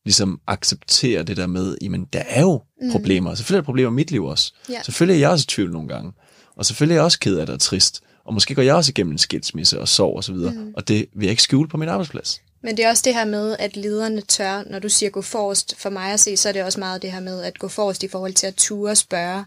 ligesom 0.05 0.41
acceptere 0.47 1.23
det 1.23 1.37
der 1.37 1.47
med, 1.47 1.77
jamen 1.83 2.05
der 2.13 2.23
er 2.29 2.41
jo 2.41 2.63
mm. 2.83 2.91
problemer. 2.91 3.35
Selvfølgelig 3.35 3.59
er 3.59 3.63
der 3.63 3.65
problemer 3.65 3.91
i 3.91 3.95
mit 3.95 4.11
liv 4.11 4.25
også. 4.25 4.53
Ja. 4.69 4.83
Selvfølgelig 4.83 5.15
er 5.15 5.21
jeg 5.21 5.31
også 5.31 5.45
i 5.45 5.51
tvivl 5.51 5.73
nogle 5.73 5.89
gange. 5.89 6.13
Og 6.57 6.67
selvfølgelig 6.67 6.95
er 6.95 6.99
jeg 6.99 7.05
også 7.05 7.19
ked 7.19 7.39
af 7.39 7.47
det 7.47 7.55
og 7.55 7.61
trist. 7.61 8.03
Og 8.25 8.35
måske 8.35 8.55
går 8.55 8.63
jeg 8.63 8.75
også 8.75 8.91
igennem 8.91 9.13
en 9.13 9.19
skilsmisse 9.19 9.81
og 9.81 9.89
sorg 9.89 10.17
og 10.17 10.25
så 10.25 10.33
videre. 10.33 10.53
Mm. 10.53 10.73
Og 10.77 10.89
det 10.89 11.07
vil 11.15 11.25
jeg 11.27 11.31
ikke 11.31 11.43
skjule 11.43 11.69
på 11.69 11.77
min 11.77 11.89
arbejdsplads. 11.89 12.41
Men 12.63 12.77
det 12.77 12.85
er 12.85 12.89
også 12.89 13.03
det 13.07 13.15
her 13.15 13.25
med, 13.25 13.57
at 13.59 13.77
lederne 13.77 14.21
tør, 14.21 14.63
når 14.71 14.79
du 14.79 14.89
siger 14.89 15.11
gå 15.11 15.23
forrest, 15.23 15.75
for 15.79 15.91
mig 15.91 16.13
at 16.13 16.21
se, 16.21 16.37
så 16.37 16.49
er 16.49 16.53
det 16.53 16.65
også 16.65 16.79
meget 16.79 17.03
det 17.03 17.13
her 17.13 17.21
med 17.21 17.43
at 17.43 17.59
gå 17.59 17.69
forrest 17.69 18.03
i 18.03 18.09
forhold 18.09 18.33
til 18.33 18.47
at 18.47 18.55
ture 18.55 18.91
og 18.91 18.97
spørge, 18.97 19.45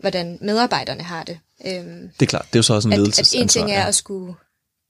hvordan 0.00 0.38
medarbejderne 0.40 1.02
har 1.02 1.24
det. 1.24 1.38
Øhm, 1.64 2.10
det 2.20 2.22
er 2.22 2.26
klart, 2.26 2.46
det 2.46 2.54
er 2.54 2.58
jo 2.58 2.62
så 2.62 2.74
også 2.74 2.88
en 2.88 2.94
ledelsesansvar. 2.94 3.38
At, 3.38 3.40
at 3.40 3.42
en 3.42 3.48
ting 3.48 3.70
er 3.70 3.80
ja. 3.80 3.88
at 3.88 3.94
skulle 3.94 4.34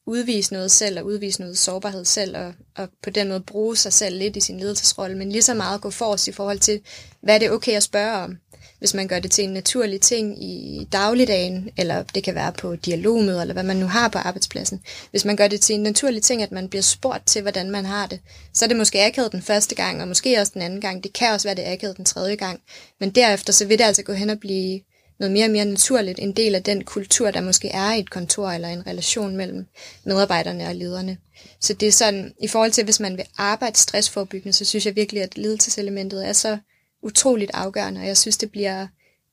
udvise 0.07 0.53
noget 0.53 0.71
selv, 0.71 0.99
og 0.99 1.07
udvise 1.07 1.41
noget 1.41 1.59
sårbarhed 1.59 2.05
selv, 2.05 2.37
og, 2.37 2.53
og 2.77 2.89
på 3.03 3.11
den 3.11 3.29
måde 3.29 3.41
bruge 3.41 3.77
sig 3.77 3.93
selv 3.93 4.19
lidt 4.19 4.37
i 4.37 4.41
sin 4.41 4.61
ledelsesrolle, 4.61 5.17
men 5.17 5.33
lige 5.33 5.43
så 5.43 5.55
meget 5.55 5.81
gå 5.81 5.91
forrest 5.91 6.29
i 6.29 6.33
forhold 6.33 6.59
til, 6.59 6.81
hvad 7.23 7.35
er 7.35 7.39
det 7.39 7.51
okay 7.51 7.73
at 7.73 7.83
spørge 7.83 8.13
om? 8.13 8.37
Hvis 8.79 8.95
man 8.95 9.09
gør 9.09 9.19
det 9.19 9.31
til 9.31 9.45
en 9.45 9.53
naturlig 9.53 10.01
ting 10.01 10.45
i 10.45 10.85
dagligdagen, 10.93 11.71
eller 11.77 12.03
det 12.03 12.25
kan 12.25 12.35
være 12.35 12.53
på 12.53 12.77
dialogmøder, 12.77 13.41
eller 13.41 13.53
hvad 13.53 13.63
man 13.63 13.77
nu 13.77 13.87
har 13.87 14.09
på 14.09 14.19
arbejdspladsen. 14.19 14.81
Hvis 15.11 15.25
man 15.25 15.37
gør 15.37 15.49
det 15.49 15.61
til 15.61 15.75
en 15.75 15.83
naturlig 15.83 16.23
ting, 16.23 16.43
at 16.43 16.53
man 16.53 16.69
bliver 16.69 16.83
spurgt 16.83 17.27
til, 17.27 17.43
hvordan 17.43 17.71
man 17.71 17.85
har 17.85 18.07
det, 18.07 18.21
så 18.53 18.65
er 18.65 18.69
det 18.69 18.77
måske 18.77 19.05
akavet 19.05 19.33
den 19.33 19.43
første 19.43 19.75
gang, 19.75 20.03
og 20.03 20.09
måske 20.09 20.41
også 20.41 20.53
den 20.55 20.63
anden 20.63 20.81
gang. 20.81 21.05
Det 21.05 21.13
kan 21.13 21.33
også 21.33 21.49
være, 21.49 21.55
det 21.55 21.73
akavet 21.73 21.97
den 21.97 22.05
tredje 22.05 22.35
gang. 22.35 22.61
Men 23.01 23.11
derefter, 23.11 23.53
så 23.53 23.67
vil 23.67 23.79
det 23.79 23.85
altså 23.85 24.03
gå 24.03 24.13
hen 24.13 24.31
og 24.31 24.41
blive 24.41 24.81
noget 25.19 25.33
mere 25.33 25.45
og 25.45 25.51
mere 25.51 25.65
naturligt, 25.65 26.19
en 26.19 26.33
del 26.33 26.55
af 26.55 26.63
den 26.63 26.85
kultur, 26.85 27.31
der 27.31 27.41
måske 27.41 27.69
er 27.69 27.95
i 27.95 28.01
et 28.01 28.11
kontor 28.11 28.51
eller 28.51 28.69
en 28.69 28.87
relation 28.87 29.37
mellem 29.37 29.67
medarbejderne 30.05 30.67
og 30.67 30.75
lederne. 30.75 31.19
Så 31.61 31.75
det 31.75 31.89
er 31.89 31.93
sådan, 31.93 32.35
i 32.43 32.49
forhold 32.49 32.71
til, 32.71 32.85
hvis 32.85 33.01
man 33.01 33.17
vil 33.17 33.25
arbejde 33.37 33.77
stressforebyggende, 33.77 34.53
så 34.53 34.65
synes 34.65 34.87
jeg 34.87 34.97
virkelig, 34.97 35.23
at 35.23 35.39
ledelseselementet 35.39 36.29
er 36.29 36.33
så 36.33 36.59
utroligt 37.03 37.51
afgørende, 37.55 38.01
og 38.01 38.07
jeg 38.07 38.17
synes, 38.17 38.37
det 38.37 38.51
bliver 38.51 38.87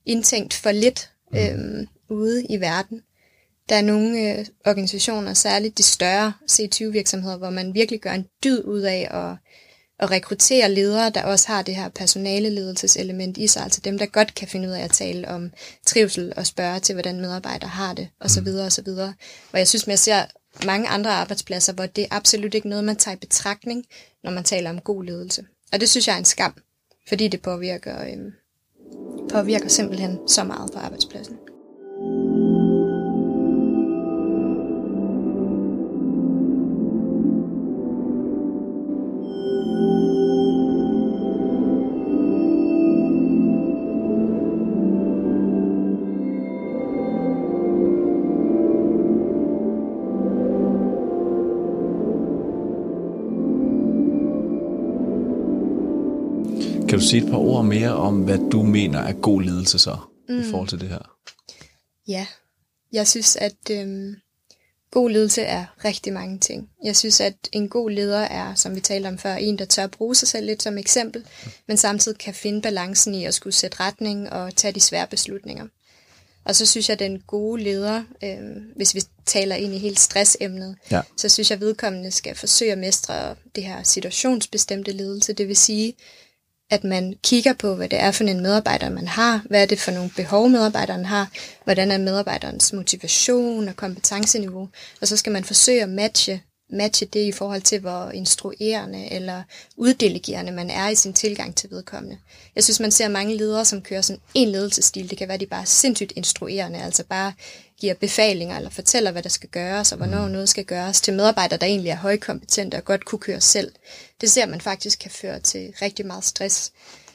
indtænkt 0.06 0.54
for 0.54 0.72
lidt 0.72 1.10
mm. 1.32 1.38
øhm, 1.38 1.88
ude 2.10 2.44
i 2.44 2.60
verden. 2.60 3.00
Der 3.68 3.76
er 3.76 3.82
nogle 3.82 4.38
øh, 4.38 4.46
organisationer, 4.66 5.34
særligt 5.34 5.78
de 5.78 5.82
større 5.82 6.32
C20-virksomheder, 6.50 7.36
hvor 7.36 7.50
man 7.50 7.74
virkelig 7.74 8.00
gør 8.00 8.12
en 8.12 8.26
dyd 8.44 8.64
ud 8.64 8.80
af 8.80 9.08
at, 9.10 9.36
at 9.98 10.10
rekruttere 10.10 10.70
ledere, 10.70 11.10
der 11.10 11.22
også 11.22 11.48
har 11.48 11.62
det 11.62 11.76
her 11.76 11.88
personaleledelseselement 11.88 13.38
i 13.38 13.46
sig, 13.46 13.62
altså 13.62 13.80
dem, 13.84 13.98
der 13.98 14.06
godt 14.06 14.34
kan 14.34 14.48
finde 14.48 14.68
ud 14.68 14.72
af 14.72 14.84
at 14.84 14.90
tale 14.90 15.28
om 15.28 15.50
trivsel 15.86 16.32
og 16.36 16.46
spørge 16.46 16.80
til, 16.80 16.92
hvordan 16.92 17.20
medarbejdere 17.20 17.70
har 17.70 17.94
det, 17.94 18.08
osv. 18.20 18.48
Osv. 18.48 18.88
Hvor 19.50 19.58
jeg 19.58 19.68
synes, 19.68 19.86
man 19.86 19.96
ser 19.96 20.24
mange 20.66 20.88
andre 20.88 21.10
arbejdspladser, 21.10 21.72
hvor 21.72 21.86
det 21.86 22.02
er 22.02 22.08
absolut 22.10 22.54
ikke 22.54 22.68
noget, 22.68 22.84
man 22.84 22.96
tager 22.96 23.16
i 23.16 23.18
betragtning, 23.18 23.84
når 24.24 24.30
man 24.30 24.44
taler 24.44 24.70
om 24.70 24.80
god 24.80 25.04
ledelse. 25.04 25.44
Og 25.72 25.80
det 25.80 25.88
synes 25.88 26.08
jeg 26.08 26.14
er 26.14 26.18
en 26.18 26.24
skam, 26.24 26.54
fordi 27.08 27.28
det 27.28 27.42
påvirker, 27.42 28.02
øhm, 28.02 28.32
påvirker 29.30 29.68
simpelthen 29.68 30.28
så 30.28 30.44
meget 30.44 30.70
på 30.72 30.78
arbejdspladsen. 30.78 31.36
Sige 57.04 57.24
et 57.24 57.30
par 57.30 57.38
ord 57.38 57.64
mere 57.64 57.94
om, 57.94 58.20
hvad 58.20 58.38
du 58.50 58.62
mener 58.62 58.98
er 58.98 59.12
god 59.12 59.42
ledelse 59.42 59.78
så, 59.78 59.96
mm. 60.28 60.40
i 60.40 60.44
forhold 60.50 60.68
til 60.68 60.80
det 60.80 60.88
her? 60.88 61.16
Ja, 62.08 62.26
jeg 62.92 63.08
synes, 63.08 63.36
at 63.36 63.70
øhm, 63.70 64.14
god 64.90 65.10
ledelse 65.10 65.42
er 65.42 65.64
rigtig 65.84 66.12
mange 66.12 66.38
ting. 66.38 66.70
Jeg 66.84 66.96
synes, 66.96 67.20
at 67.20 67.34
en 67.52 67.68
god 67.68 67.90
leder 67.90 68.20
er, 68.20 68.54
som 68.54 68.74
vi 68.74 68.80
talte 68.80 69.06
om 69.06 69.18
før, 69.18 69.34
en, 69.34 69.58
der 69.58 69.64
tør 69.64 69.86
bruge 69.86 70.14
sig 70.14 70.28
selv 70.28 70.46
lidt 70.46 70.62
som 70.62 70.78
eksempel, 70.78 71.22
mm. 71.44 71.50
men 71.68 71.76
samtidig 71.76 72.18
kan 72.18 72.34
finde 72.34 72.62
balancen 72.62 73.14
i 73.14 73.24
at 73.24 73.34
skulle 73.34 73.54
sætte 73.54 73.80
retning 73.80 74.32
og 74.32 74.56
tage 74.56 74.72
de 74.72 74.80
svære 74.80 75.06
beslutninger. 75.06 75.66
Og 76.44 76.56
så 76.56 76.66
synes 76.66 76.88
jeg, 76.88 76.92
at 76.92 76.98
den 76.98 77.20
gode 77.26 77.62
leder, 77.62 78.02
øh, 78.24 78.38
hvis 78.76 78.94
vi 78.94 79.00
taler 79.26 79.56
ind 79.56 79.74
i 79.74 79.78
helt 79.78 80.00
stressemnet, 80.00 80.76
ja. 80.90 81.00
så 81.16 81.28
synes 81.28 81.50
jeg, 81.50 81.56
at 81.56 81.60
vedkommende 81.60 82.10
skal 82.10 82.34
forsøge 82.34 82.72
at 82.72 82.78
mestre 82.78 83.34
det 83.54 83.64
her 83.64 83.82
situationsbestemte 83.82 84.92
ledelse. 84.92 85.32
Det 85.32 85.48
vil 85.48 85.56
sige, 85.56 85.94
at 86.70 86.84
man 86.84 87.14
kigger 87.24 87.52
på, 87.52 87.74
hvad 87.74 87.88
det 87.88 88.00
er 88.00 88.10
for 88.10 88.24
en 88.24 88.40
medarbejder, 88.40 88.88
man 88.88 89.08
har, 89.08 89.42
hvad 89.48 89.62
er 89.62 89.66
det 89.66 89.80
for 89.80 89.90
nogle 89.90 90.10
behov, 90.16 90.48
medarbejderen 90.48 91.04
har, 91.04 91.30
hvordan 91.64 91.90
er 91.90 91.98
medarbejderens 91.98 92.72
motivation 92.72 93.68
og 93.68 93.76
kompetenceniveau, 93.76 94.68
og 95.00 95.08
så 95.08 95.16
skal 95.16 95.32
man 95.32 95.44
forsøge 95.44 95.82
at 95.82 95.88
matche, 95.88 96.42
matche 96.74 97.06
det 97.06 97.20
i 97.20 97.32
forhold 97.32 97.62
til, 97.62 97.80
hvor 97.80 98.10
instruerende 98.10 99.12
eller 99.12 99.42
uddelegerende 99.76 100.52
man 100.52 100.70
er 100.70 100.88
i 100.88 100.94
sin 100.94 101.12
tilgang 101.12 101.56
til 101.56 101.70
vedkommende. 101.70 102.18
Jeg 102.54 102.64
synes, 102.64 102.80
man 102.80 102.92
ser 102.92 103.08
mange 103.08 103.36
ledere, 103.36 103.64
som 103.64 103.82
kører 103.82 104.00
sådan 104.00 104.20
en 104.34 104.48
ledelsestil. 104.48 105.10
Det 105.10 105.18
kan 105.18 105.28
være, 105.28 105.38
de 105.38 105.46
bare 105.46 105.60
er 105.60 105.64
sindssygt 105.64 106.12
instruerende, 106.16 106.82
altså 106.82 107.04
bare 107.04 107.32
giver 107.80 107.94
befalinger 107.94 108.56
eller 108.56 108.70
fortæller, 108.70 109.10
hvad 109.10 109.22
der 109.22 109.28
skal 109.28 109.48
gøres, 109.48 109.92
og 109.92 109.98
hvornår 109.98 110.26
mm. 110.26 110.32
noget 110.32 110.48
skal 110.48 110.64
gøres, 110.64 111.00
til 111.00 111.14
medarbejdere, 111.14 111.58
der 111.58 111.66
egentlig 111.66 111.90
er 111.90 111.96
højkompetente 111.96 112.76
og 112.76 112.84
godt 112.84 113.04
kunne 113.04 113.18
køre 113.18 113.40
selv. 113.40 113.72
Det 114.20 114.30
ser 114.30 114.46
man 114.46 114.60
faktisk 114.60 114.98
kan 114.98 115.10
føre 115.10 115.40
til 115.40 115.74
rigtig 115.82 116.06
meget 116.06 116.24
stress. 116.24 116.72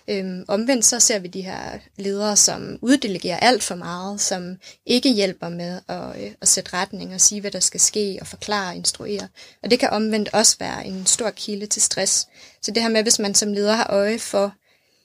Øhm, 0.09 0.45
omvendt 0.47 0.85
så 0.85 0.99
ser 0.99 1.19
vi 1.19 1.27
de 1.27 1.41
her 1.41 1.79
ledere, 1.97 2.35
som 2.35 2.79
uddelegerer 2.81 3.37
alt 3.37 3.63
for 3.63 3.75
meget, 3.75 4.21
som 4.21 4.57
ikke 4.85 5.13
hjælper 5.13 5.49
med 5.49 5.79
at, 5.87 6.23
øh, 6.23 6.31
at 6.41 6.47
sætte 6.47 6.73
retning 6.73 7.13
og 7.13 7.21
sige, 7.21 7.41
hvad 7.41 7.51
der 7.51 7.59
skal 7.59 7.79
ske, 7.79 8.17
og 8.21 8.27
forklare 8.27 8.69
og 8.69 8.75
instruere. 8.75 9.27
Og 9.63 9.71
det 9.71 9.79
kan 9.79 9.89
omvendt 9.89 10.29
også 10.33 10.55
være 10.59 10.85
en 10.85 11.05
stor 11.05 11.29
kilde 11.29 11.65
til 11.65 11.81
stress. 11.81 12.27
Så 12.61 12.71
det 12.71 12.83
her 12.83 12.89
med, 12.89 13.03
hvis 13.03 13.19
man 13.19 13.35
som 13.35 13.53
leder 13.53 13.73
har 13.73 13.87
øje 13.89 14.19
for, 14.19 14.53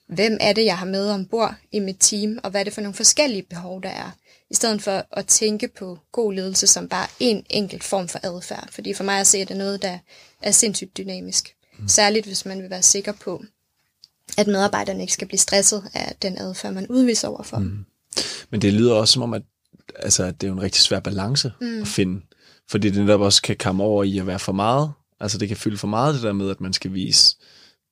hvem 0.07 0.37
er 0.41 0.53
det, 0.53 0.65
jeg 0.65 0.77
har 0.77 0.85
med 0.85 1.09
ombord 1.09 1.55
i 1.71 1.79
mit 1.79 1.97
team, 1.99 2.39
og 2.43 2.51
hvad 2.51 2.61
er 2.61 2.63
det 2.63 2.73
for 2.73 2.81
nogle 2.81 2.95
forskellige 2.95 3.43
behov, 3.43 3.83
der 3.83 3.89
er, 3.89 4.11
i 4.49 4.55
stedet 4.55 4.81
for 4.81 5.05
at 5.11 5.27
tænke 5.27 5.67
på 5.67 5.99
god 6.11 6.33
ledelse 6.33 6.67
som 6.67 6.89
bare 6.89 7.07
en 7.19 7.45
enkelt 7.49 7.83
form 7.83 8.07
for 8.07 8.19
adfærd. 8.23 8.67
Fordi 8.71 8.93
for 8.93 9.03
mig 9.03 9.19
at 9.19 9.27
se, 9.27 9.37
at 9.37 9.47
det 9.47 9.53
er 9.53 9.57
noget, 9.57 9.81
der 9.81 9.97
er 10.41 10.51
sindssygt 10.51 10.97
dynamisk. 10.97 11.55
Mm. 11.79 11.87
Særligt 11.87 12.25
hvis 12.25 12.45
man 12.45 12.61
vil 12.61 12.69
være 12.69 12.81
sikker 12.81 13.11
på, 13.11 13.43
at 14.37 14.47
medarbejderne 14.47 15.01
ikke 15.01 15.13
skal 15.13 15.27
blive 15.27 15.39
stresset 15.39 15.83
af 15.93 16.15
den 16.21 16.37
adfærd, 16.37 16.73
man 16.73 16.87
udviser 16.87 17.27
overfor. 17.27 17.57
Mm. 17.57 17.85
Men 18.49 18.61
det 18.61 18.73
lyder 18.73 18.93
også 18.93 19.11
som 19.11 19.21
om, 19.21 19.33
at, 19.33 19.41
altså, 19.95 20.23
at 20.23 20.41
det 20.41 20.47
er 20.47 20.51
en 20.51 20.61
rigtig 20.61 20.81
svær 20.81 20.99
balance 20.99 21.51
mm. 21.61 21.81
at 21.81 21.87
finde. 21.87 22.21
Fordi 22.69 22.89
det 22.89 23.01
netop 23.01 23.21
også 23.21 23.41
kan 23.41 23.55
komme 23.57 23.83
over 23.83 24.03
i 24.03 24.17
at 24.17 24.27
være 24.27 24.39
for 24.39 24.51
meget. 24.51 24.91
Altså 25.19 25.37
det 25.37 25.47
kan 25.47 25.57
fylde 25.57 25.77
for 25.77 25.87
meget 25.87 26.15
det 26.15 26.23
der 26.23 26.33
med, 26.33 26.49
at 26.49 26.61
man 26.61 26.73
skal 26.73 26.93
vise 26.93 27.35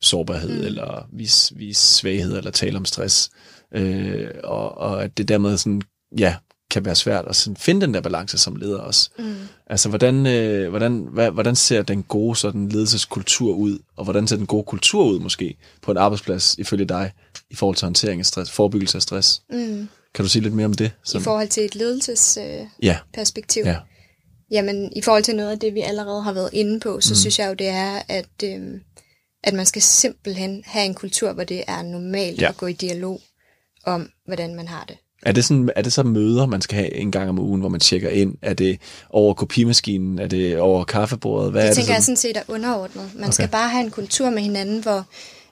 sårbarhed, 0.01 0.59
mm. 0.59 0.65
eller 0.65 1.07
vise, 1.13 1.55
vise 1.55 1.81
svaghed, 1.81 2.37
eller 2.37 2.51
tale 2.51 2.77
om 2.77 2.85
stress. 2.85 3.29
Øh, 3.75 4.29
og, 4.43 4.77
og 4.77 5.03
at 5.03 5.17
det 5.17 5.27
dermed 5.27 5.57
sådan, 5.57 5.81
ja, 6.17 6.35
kan 6.73 6.85
være 6.85 6.95
svært 6.95 7.25
at 7.27 7.35
sådan 7.35 7.57
finde 7.57 7.81
den 7.81 7.93
der 7.93 8.01
balance 8.01 8.37
som 8.37 8.55
leder 8.55 8.79
også. 8.79 9.09
Mm. 9.19 9.35
Altså, 9.67 9.89
hvordan, 9.89 10.27
øh, 10.27 10.69
hvordan, 10.69 11.07
hvad, 11.11 11.31
hvordan 11.31 11.55
ser 11.55 11.81
den 11.81 12.03
gode 12.03 12.35
sådan, 12.35 12.69
ledelseskultur 12.69 13.53
ud, 13.53 13.79
og 13.95 14.03
hvordan 14.03 14.27
ser 14.27 14.35
den 14.35 14.45
gode 14.45 14.63
kultur 14.63 15.03
ud 15.03 15.19
måske 15.19 15.57
på 15.81 15.91
en 15.91 15.97
arbejdsplads 15.97 16.55
ifølge 16.57 16.85
dig, 16.85 17.11
i 17.49 17.55
forhold 17.55 17.75
til 17.75 17.85
håndtering 17.85 18.19
af 18.19 18.25
stress, 18.25 18.51
forebyggelse 18.51 18.97
af 18.97 19.01
stress? 19.01 19.41
Mm. 19.49 19.87
Kan 20.13 20.25
du 20.25 20.29
sige 20.29 20.41
lidt 20.41 20.53
mere 20.53 20.65
om 20.65 20.73
det? 20.73 20.91
Sådan? 21.03 21.21
I 21.21 21.23
forhold 21.23 21.47
til 21.47 21.65
et 21.65 21.75
ledelsesperspektiv? 21.75 23.61
Øh, 23.61 23.65
ja. 23.65 23.71
ja. 23.71 23.77
Jamen, 24.51 24.93
i 24.95 25.01
forhold 25.01 25.23
til 25.23 25.35
noget 25.35 25.51
af 25.51 25.59
det, 25.59 25.73
vi 25.73 25.81
allerede 25.81 26.23
har 26.23 26.33
været 26.33 26.49
inde 26.53 26.79
på, 26.79 27.01
så 27.01 27.13
mm. 27.13 27.15
synes 27.15 27.39
jeg 27.39 27.49
jo, 27.49 27.53
det 27.53 27.67
er, 27.67 28.01
at, 28.07 28.43
øh, 28.43 28.59
at 29.43 29.53
man 29.53 29.65
skal 29.65 29.81
simpelthen 29.81 30.63
have 30.65 30.85
en 30.85 30.93
kultur, 30.93 31.33
hvor 31.33 31.43
det 31.43 31.63
er 31.67 31.81
normalt 31.81 32.41
ja. 32.41 32.49
at 32.49 32.57
gå 32.57 32.67
i 32.67 32.73
dialog 32.73 33.21
om, 33.85 34.09
hvordan 34.25 34.55
man 34.55 34.67
har 34.67 34.85
det. 34.87 34.97
Er 35.25 35.31
det, 35.31 35.45
sådan, 35.45 35.69
er 35.75 35.81
det 35.81 35.93
så 35.93 36.03
møder, 36.03 36.45
man 36.45 36.61
skal 36.61 36.75
have 36.75 36.93
en 36.93 37.11
gang 37.11 37.29
om 37.29 37.39
ugen, 37.39 37.59
hvor 37.59 37.69
man 37.69 37.79
tjekker 37.79 38.09
ind? 38.09 38.35
Er 38.41 38.53
det 38.53 38.79
over 39.09 39.33
kopimaskinen? 39.33 40.19
Er 40.19 40.27
det 40.27 40.59
over 40.59 40.83
kaffebordet? 40.83 41.51
Hvad 41.51 41.61
det 41.61 41.69
er 41.69 41.73
tænker 41.73 41.87
det 41.87 41.95
jeg 41.95 42.03
sådan 42.03 42.17
set 42.17 42.37
er 42.37 42.43
underordnet. 42.47 43.11
Man 43.15 43.23
okay. 43.23 43.31
skal 43.31 43.47
bare 43.47 43.69
have 43.69 43.85
en 43.85 43.91
kultur 43.91 44.29
med 44.29 44.41
hinanden, 44.41 44.83
hvor 44.83 45.05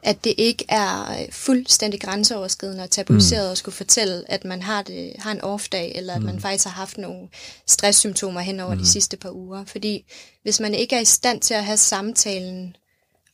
at 0.03 0.23
det 0.23 0.33
ikke 0.37 0.65
er 0.69 1.25
fuldstændig 1.31 2.01
grænseoverskridende 2.01 2.83
og 2.83 2.89
tabuiseret 2.89 3.47
mm. 3.47 3.51
at 3.51 3.57
skulle 3.57 3.75
fortælle, 3.75 4.31
at 4.31 4.45
man 4.45 4.61
har, 4.61 4.81
det, 4.81 5.13
har 5.19 5.31
en 5.31 5.41
off-dag, 5.41 5.91
eller 5.95 6.13
at 6.13 6.19
mm. 6.19 6.25
man 6.25 6.39
faktisk 6.39 6.65
har 6.65 6.71
haft 6.71 6.97
nogle 6.97 7.27
stresssymptomer 7.67 8.39
hen 8.39 8.59
over 8.59 8.73
mm. 8.73 8.79
de 8.79 8.87
sidste 8.87 9.17
par 9.17 9.31
uger. 9.31 9.65
Fordi 9.65 10.05
hvis 10.43 10.59
man 10.59 10.73
ikke 10.73 10.95
er 10.95 10.99
i 10.99 11.05
stand 11.05 11.41
til 11.41 11.53
at 11.53 11.65
have 11.65 11.77
samtalen 11.77 12.75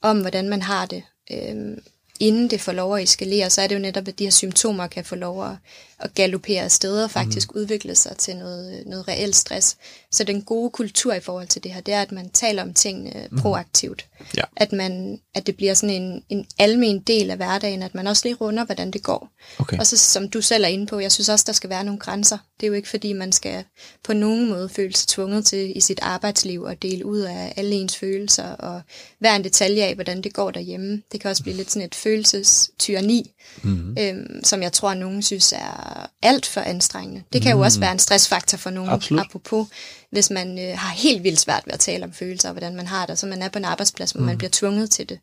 om, 0.02 0.21
hvordan 0.21 0.50
man 0.50 0.62
har 0.62 0.86
det, 0.86 1.04
øhm, 1.32 1.80
inden 2.19 2.49
det 2.49 2.62
får 2.62 2.71
lov 2.71 2.95
at 2.95 3.03
eskalere, 3.03 3.49
så 3.49 3.62
er 3.62 3.67
det 3.67 3.75
jo 3.75 3.80
netop, 3.80 4.08
at 4.08 4.19
de 4.19 4.23
her 4.23 4.32
symptomer 4.32 4.88
kan 4.88 5.06
få 5.06 5.15
lov 5.15 5.45
at, 5.45 5.56
at 5.99 6.13
galopere 6.13 6.62
afsted 6.62 7.03
og 7.03 7.12
faktisk 7.12 7.56
mm. 7.56 7.62
udvikle 7.62 7.95
sig 7.95 8.17
til 8.17 8.36
noget, 8.36 8.84
noget 8.86 9.08
reelt 9.08 9.36
stress. 9.36 9.77
Så 10.12 10.23
den 10.23 10.41
gode 10.41 10.69
kultur 10.69 11.13
i 11.13 11.19
forhold 11.19 11.47
til 11.47 11.63
det 11.63 11.73
her, 11.73 11.82
det 11.82 11.93
er, 11.93 12.01
at 12.01 12.12
man 12.12 12.30
taler 12.30 12.63
om 12.63 12.73
tingene 12.73 13.27
mm. 13.32 13.38
proaktivt. 13.38 14.08
Ja. 14.38 14.43
At, 14.56 14.71
man, 14.71 15.19
at 15.36 15.47
det 15.47 15.58
bliver 15.58 15.73
sådan 15.73 16.01
en, 16.01 16.23
en 16.30 16.45
almen 16.60 16.99
del 16.99 17.32
af 17.32 17.38
hverdagen, 17.38 17.84
at 17.84 17.95
man 17.95 18.08
også 18.08 18.21
lige 18.25 18.36
runder, 18.36 18.65
hvordan 18.65 18.91
det 18.91 19.03
går. 19.03 19.30
Okay. 19.60 19.80
Og 19.80 19.88
så 19.88 19.97
som 19.97 20.30
du 20.30 20.41
selv 20.41 20.63
er 20.63 20.67
inde 20.67 20.86
på, 20.86 20.99
jeg 20.99 21.12
synes 21.12 21.30
også, 21.30 21.43
der 21.47 21.53
skal 21.53 21.69
være 21.69 21.84
nogle 21.84 21.99
grænser. 21.99 22.38
Det 22.60 22.65
er 22.65 22.67
jo 22.67 22.73
ikke, 22.73 22.89
fordi 22.89 23.13
man 23.13 23.32
skal 23.32 23.63
på 24.03 24.13
nogen 24.13 24.49
måde 24.49 24.69
føle 24.69 24.95
sig 24.95 25.08
tvunget 25.08 25.45
til 25.45 25.77
i 25.77 25.80
sit 25.80 25.99
arbejdsliv 26.01 26.65
at 26.69 26.82
dele 26.82 27.06
ud 27.06 27.19
af 27.19 27.53
alle 27.58 27.75
ens 27.75 27.97
følelser 27.97 28.49
og 28.49 28.82
hver 29.19 29.36
en 29.36 29.43
detalje 29.43 29.84
af, 29.84 29.95
hvordan 29.95 30.21
det 30.21 30.34
går 30.34 30.51
derhjemme. 30.51 31.01
Det 31.12 31.21
kan 31.21 31.32
også 31.32 31.43
blive 31.43 31.56
lidt 31.56 31.71
sådan 31.71 31.86
et 31.86 31.95
følelsestyrani, 32.08 33.32
mm-hmm. 33.63 33.98
øhm, 34.00 34.43
som 34.43 34.62
jeg 34.62 34.74
tror, 34.74 34.89
at 34.89 34.98
nogen 34.98 35.22
synes 35.22 35.54
er 35.54 36.10
alt 36.22 36.46
for 36.46 36.62
anstrengende. 36.62 37.24
Det 37.34 37.41
kan 37.41 37.52
mm-hmm. 37.52 37.60
jo 37.60 37.65
også 37.65 37.80
være 37.80 37.91
en 37.91 38.00
stressfaktor 38.00 38.58
for 38.58 38.70
nogen, 38.70 38.89
Absolut. 38.89 39.22
apropos 39.22 39.67
hvis 40.12 40.30
man 40.30 40.60
øh, 40.60 40.78
har 40.78 40.93
helt 40.93 41.24
vildt 41.24 41.39
svært 41.39 41.63
ved 41.65 41.74
at 41.74 41.80
tale 41.80 42.04
om 42.04 42.13
følelser 42.13 42.50
og 42.50 42.54
hvordan 42.54 42.76
man 42.76 42.88
har 42.88 43.06
det, 43.06 43.20
så 43.20 43.26
man 43.26 43.41
er 43.41 43.50
på 43.50 43.60
en 43.60 43.65
arbejdsplads, 43.65 44.12
hvor 44.12 44.20
mm. 44.20 44.26
man 44.26 44.38
bliver 44.38 44.52
tvunget 44.54 44.91
til 44.91 45.10
det. 45.10 45.20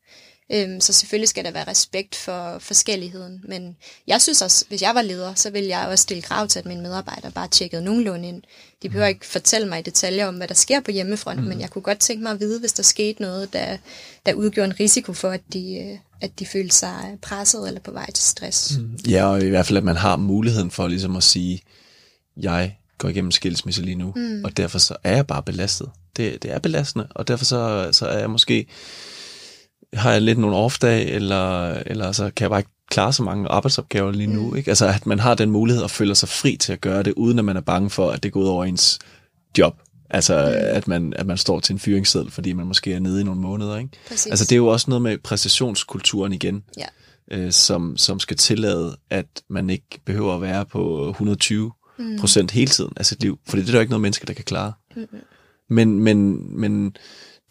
Øhm, 0.52 0.80
så 0.80 0.92
selvfølgelig 0.92 1.28
skal 1.28 1.44
der 1.44 1.50
være 1.50 1.68
respekt 1.68 2.14
for 2.14 2.59
forskelligheden. 2.59 3.40
Men 3.48 3.76
jeg 4.07 4.22
synes 4.22 4.42
også, 4.42 4.64
hvis 4.68 4.83
jeg 4.83 4.94
var 4.94 5.02
leder, 5.02 5.35
så 5.35 5.50
ville 5.50 5.68
jeg 5.68 5.88
også 5.88 6.02
stille 6.02 6.22
krav 6.22 6.48
til, 6.48 6.59
at 6.59 6.66
mine 6.66 6.83
medarbejdere 6.83 7.30
bare 7.30 7.48
tjekkede 7.48 7.85
nogenlunde 7.85 8.28
ind. 8.28 8.42
De 8.83 8.88
behøver 8.88 9.07
ikke 9.07 9.26
fortælle 9.26 9.68
mig 9.68 9.78
i 9.78 9.83
detaljer 9.83 10.26
om, 10.26 10.35
hvad 10.35 10.48
der 10.48 10.54
sker 10.54 10.80
på 10.80 10.90
hjemmefront, 10.90 11.40
mm. 11.40 11.46
men 11.46 11.61
jeg 11.61 11.70
kunne 11.70 11.83
godt 11.83 11.98
tænke 11.98 12.22
mig 12.22 12.33
at 12.33 12.40
vide, 12.40 12.61
hvis 12.61 12.72
der 12.72 12.83
skete 12.83 13.22
noget, 13.22 13.52
der, 13.52 13.76
der 14.26 14.35
udgjorde 14.35 14.70
en 14.70 14.80
risiko 14.80 15.12
for, 15.12 15.30
at 15.30 15.40
de, 15.52 15.78
øh, 15.78 15.98
at 16.20 16.38
de 16.38 16.46
følte 16.46 16.76
sig 16.76 17.18
presset 17.22 17.68
eller 17.68 17.80
på 17.80 17.90
vej 17.90 18.11
til 18.11 18.24
stress. 18.24 18.78
Mm. 18.78 18.98
Ja, 19.09 19.26
og 19.26 19.42
i 19.42 19.48
hvert 19.48 19.66
fald, 19.66 19.76
at 19.76 19.85
man 19.85 19.96
har 19.96 20.16
muligheden 20.16 20.70
for 20.70 20.88
ligesom 20.88 21.16
at 21.16 21.22
sige, 21.22 21.62
jeg 22.37 22.78
går 22.98 23.09
igennem 23.09 23.30
skilsmisse 23.30 23.83
lige 23.83 23.94
nu, 23.94 24.12
mm. 24.16 24.44
og 24.44 24.57
derfor 24.57 24.78
så 24.78 24.96
er 25.04 25.14
jeg 25.14 25.26
bare 25.26 25.42
belastet. 25.42 25.90
Det, 26.16 26.42
det 26.42 26.52
er 26.52 26.59
belastende, 26.59 27.07
og 27.11 27.28
derfor 27.28 27.44
så, 27.44 27.88
så 27.92 28.07
er 28.07 28.18
jeg 28.18 28.30
måske 28.30 28.66
har 29.94 30.12
jeg 30.12 30.22
lidt 30.22 30.38
nogle 30.38 30.57
off-dag, 30.57 31.09
eller, 31.11 31.70
eller 31.87 32.12
så 32.12 32.30
kan 32.37 32.44
jeg 32.44 32.50
bare 32.50 32.61
ikke 32.61 32.70
klare 32.90 33.12
så 33.12 33.22
mange 33.22 33.48
arbejdsopgaver 33.48 34.12
lige 34.12 34.26
nu. 34.26 34.50
Mm. 34.50 34.57
Ikke? 34.57 34.70
Altså, 34.70 34.87
at 34.87 35.07
man 35.07 35.18
har 35.18 35.35
den 35.35 35.50
mulighed 35.50 35.85
at 35.85 35.90
føle 35.90 36.14
sig 36.14 36.28
fri 36.28 36.57
til 36.57 36.72
at 36.72 36.80
gøre 36.80 37.02
det, 37.02 37.12
uden 37.16 37.38
at 37.38 37.44
man 37.44 37.57
er 37.57 37.61
bange 37.61 37.90
for, 37.90 38.11
at 38.11 38.22
det 38.22 38.33
går 38.33 38.40
ud 38.40 38.46
over 38.46 38.64
ens 38.64 38.98
job. 39.59 39.76
Altså, 40.11 40.35
mm. 40.35 40.76
at, 40.76 40.88
man, 40.88 41.12
at 41.16 41.26
man 41.26 41.37
står 41.37 41.61
til 41.61 41.72
en 41.72 41.78
fyringsseddel, 41.78 42.30
fordi 42.30 42.52
man 42.52 42.66
måske 42.66 42.92
er 42.92 42.98
nede 42.98 43.20
i 43.20 43.24
nogle 43.24 43.40
måneder. 43.40 43.78
Ikke? 43.78 43.90
Præcis. 44.09 44.26
Altså, 44.26 44.44
det 44.44 44.52
er 44.52 44.57
jo 44.57 44.66
også 44.66 44.90
noget 44.90 45.02
med 45.02 45.18
præstationskulturen 45.18 46.33
igen, 46.33 46.64
ja. 46.78 46.87
øh, 47.38 47.52
som, 47.52 47.96
som 47.96 48.20
skal 48.20 48.37
tillade, 48.37 48.96
at 49.11 49.26
man 49.50 49.70
ikke 49.70 50.00
behøver 50.04 50.35
at 50.35 50.42
være 50.42 50.66
på 50.66 51.09
120 51.09 51.72
mm. 51.98 52.18
procent 52.20 52.50
hele 52.50 52.70
tiden 52.70 52.92
af 52.96 53.07
sit 53.07 53.22
liv. 53.22 53.38
Fordi 53.48 53.62
det 53.62 53.68
er 53.68 53.72
der 53.72 53.78
jo 53.78 53.80
ikke 53.80 53.90
noget 53.90 54.02
menneske, 54.02 54.26
der 54.26 54.33
kan 54.33 54.44
klare. 54.44 54.72
Mm. 54.96 55.07
Men, 55.70 56.00
men, 56.00 56.46
men 56.61 56.96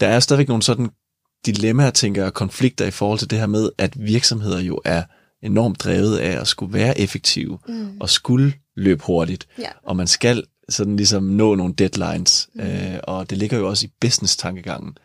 der 0.00 0.06
er 0.06 0.20
stadigvæk 0.20 0.48
nogle 0.48 0.62
sådan 0.62 0.90
dilemmaer, 1.46 1.90
tænker 1.90 2.22
jeg, 2.22 2.34
konflikter 2.34 2.86
i 2.86 2.90
forhold 2.90 3.18
til 3.18 3.30
det 3.30 3.38
her 3.38 3.46
med, 3.46 3.70
at 3.78 4.06
virksomheder 4.06 4.60
jo 4.60 4.80
er 4.84 5.02
enormt 5.42 5.80
drevet 5.80 6.18
af 6.18 6.40
at 6.40 6.48
skulle 6.48 6.72
være 6.72 7.00
effektive 7.00 7.58
mm. 7.68 7.96
og 8.00 8.10
skulle 8.10 8.52
løbe 8.76 9.04
hurtigt. 9.04 9.48
Ja. 9.58 9.68
Og 9.82 9.96
man 9.96 10.06
skal 10.06 10.44
sådan 10.68 10.96
ligesom 10.96 11.22
nå 11.22 11.54
nogle 11.54 11.74
deadlines. 11.74 12.48
Mm. 12.54 12.60
Øh, 12.60 12.98
og 13.02 13.30
det 13.30 13.38
ligger 13.38 13.58
jo 13.58 13.68
også 13.68 13.86
i 13.86 13.90
business-tankegangen. 14.00 14.98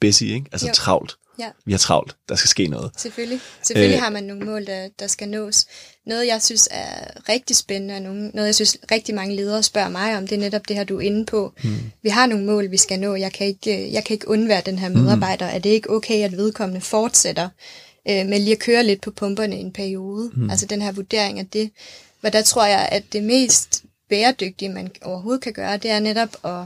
Busy, 0.00 0.22
ikke? 0.22 0.46
Altså 0.52 0.66
jo. 0.66 0.72
travlt. 0.74 1.16
Ja. 1.38 1.48
Vi 1.64 1.72
har 1.72 1.78
travlt. 1.78 2.16
Der 2.28 2.34
skal 2.34 2.48
ske 2.48 2.66
noget. 2.66 2.90
Selvfølgelig. 2.96 3.40
Selvfølgelig 3.62 3.96
øh. 3.96 4.02
har 4.02 4.10
man 4.10 4.24
nogle 4.24 4.44
mål, 4.44 4.66
der, 4.66 4.88
der 4.98 5.06
skal 5.06 5.28
nås. 5.28 5.66
Noget, 6.06 6.26
jeg 6.26 6.42
synes 6.42 6.68
er 6.70 7.20
rigtig 7.28 7.56
spændende, 7.56 7.94
og 7.94 8.02
nogle, 8.02 8.28
noget, 8.28 8.46
jeg 8.46 8.54
synes 8.54 8.78
rigtig 8.90 9.14
mange 9.14 9.36
ledere 9.36 9.62
spørger 9.62 9.88
mig 9.88 10.16
om, 10.16 10.26
det 10.26 10.36
er 10.36 10.40
netop 10.40 10.68
det 10.68 10.76
her, 10.76 10.84
du 10.84 10.96
er 10.96 11.00
inde 11.00 11.26
på. 11.26 11.52
Hmm. 11.62 11.78
Vi 12.02 12.08
har 12.08 12.26
nogle 12.26 12.44
mål, 12.44 12.70
vi 12.70 12.76
skal 12.76 13.00
nå. 13.00 13.14
Jeg 13.14 13.32
kan 13.32 13.46
ikke, 13.46 13.92
jeg 13.92 14.04
kan 14.04 14.14
ikke 14.14 14.28
undvære 14.28 14.62
den 14.66 14.78
her 14.78 14.88
medarbejder. 14.88 15.46
Hmm. 15.46 15.56
Er 15.56 15.58
det 15.58 15.70
ikke 15.70 15.90
okay, 15.90 16.24
at 16.24 16.36
vedkommende 16.36 16.80
fortsætter 16.80 17.48
øh, 18.08 18.26
med 18.26 18.38
lige 18.38 18.52
at 18.52 18.58
køre 18.58 18.84
lidt 18.84 19.00
på 19.00 19.10
pumperne 19.10 19.56
i 19.56 19.60
en 19.60 19.72
periode? 19.72 20.30
Hmm. 20.34 20.50
Altså 20.50 20.66
den 20.66 20.82
her 20.82 20.92
vurdering 20.92 21.38
af 21.38 21.46
det. 21.46 21.70
Hvor 22.20 22.30
der 22.30 22.42
tror 22.42 22.66
jeg, 22.66 22.88
at 22.92 23.02
det 23.12 23.22
mest 23.22 23.84
bæredygtige, 24.08 24.68
man 24.68 24.90
overhovedet 25.02 25.42
kan 25.42 25.52
gøre, 25.52 25.76
det 25.76 25.90
er 25.90 26.00
netop 26.00 26.36
at 26.44 26.64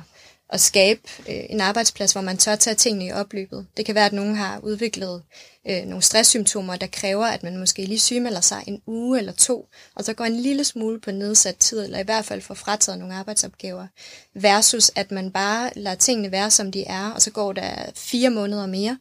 at 0.52 0.60
skabe 0.60 1.00
øh, 1.28 1.44
en 1.50 1.60
arbejdsplads, 1.60 2.12
hvor 2.12 2.20
man 2.20 2.36
tør 2.36 2.56
tage 2.56 2.74
tingene 2.74 3.06
i 3.06 3.12
opløbet. 3.12 3.66
Det 3.76 3.86
kan 3.86 3.94
være, 3.94 4.06
at 4.06 4.12
nogen 4.12 4.36
har 4.36 4.58
udviklet 4.58 5.22
øh, 5.68 5.84
nogle 5.86 6.02
stresssymptomer, 6.02 6.76
der 6.76 6.86
kræver, 6.86 7.26
at 7.26 7.42
man 7.42 7.58
måske 7.58 7.84
lige 7.84 8.00
sygemelder 8.00 8.40
sig 8.40 8.64
en 8.66 8.82
uge 8.86 9.18
eller 9.18 9.32
to, 9.32 9.68
og 9.94 10.04
så 10.04 10.12
går 10.12 10.24
en 10.24 10.36
lille 10.36 10.64
smule 10.64 11.00
på 11.00 11.10
nedsat 11.10 11.56
tid, 11.56 11.84
eller 11.84 11.98
i 11.98 12.04
hvert 12.04 12.24
fald 12.24 12.40
får 12.40 12.54
frataget 12.54 12.98
nogle 12.98 13.14
arbejdsopgaver, 13.14 13.86
versus 14.34 14.90
at 14.94 15.10
man 15.10 15.30
bare 15.30 15.70
lader 15.76 15.96
tingene 15.96 16.32
være, 16.32 16.50
som 16.50 16.72
de 16.72 16.84
er, 16.84 17.10
og 17.10 17.22
så 17.22 17.30
går 17.30 17.52
der 17.52 17.90
fire 17.94 18.30
måneder 18.30 18.66
mere, 18.66 18.98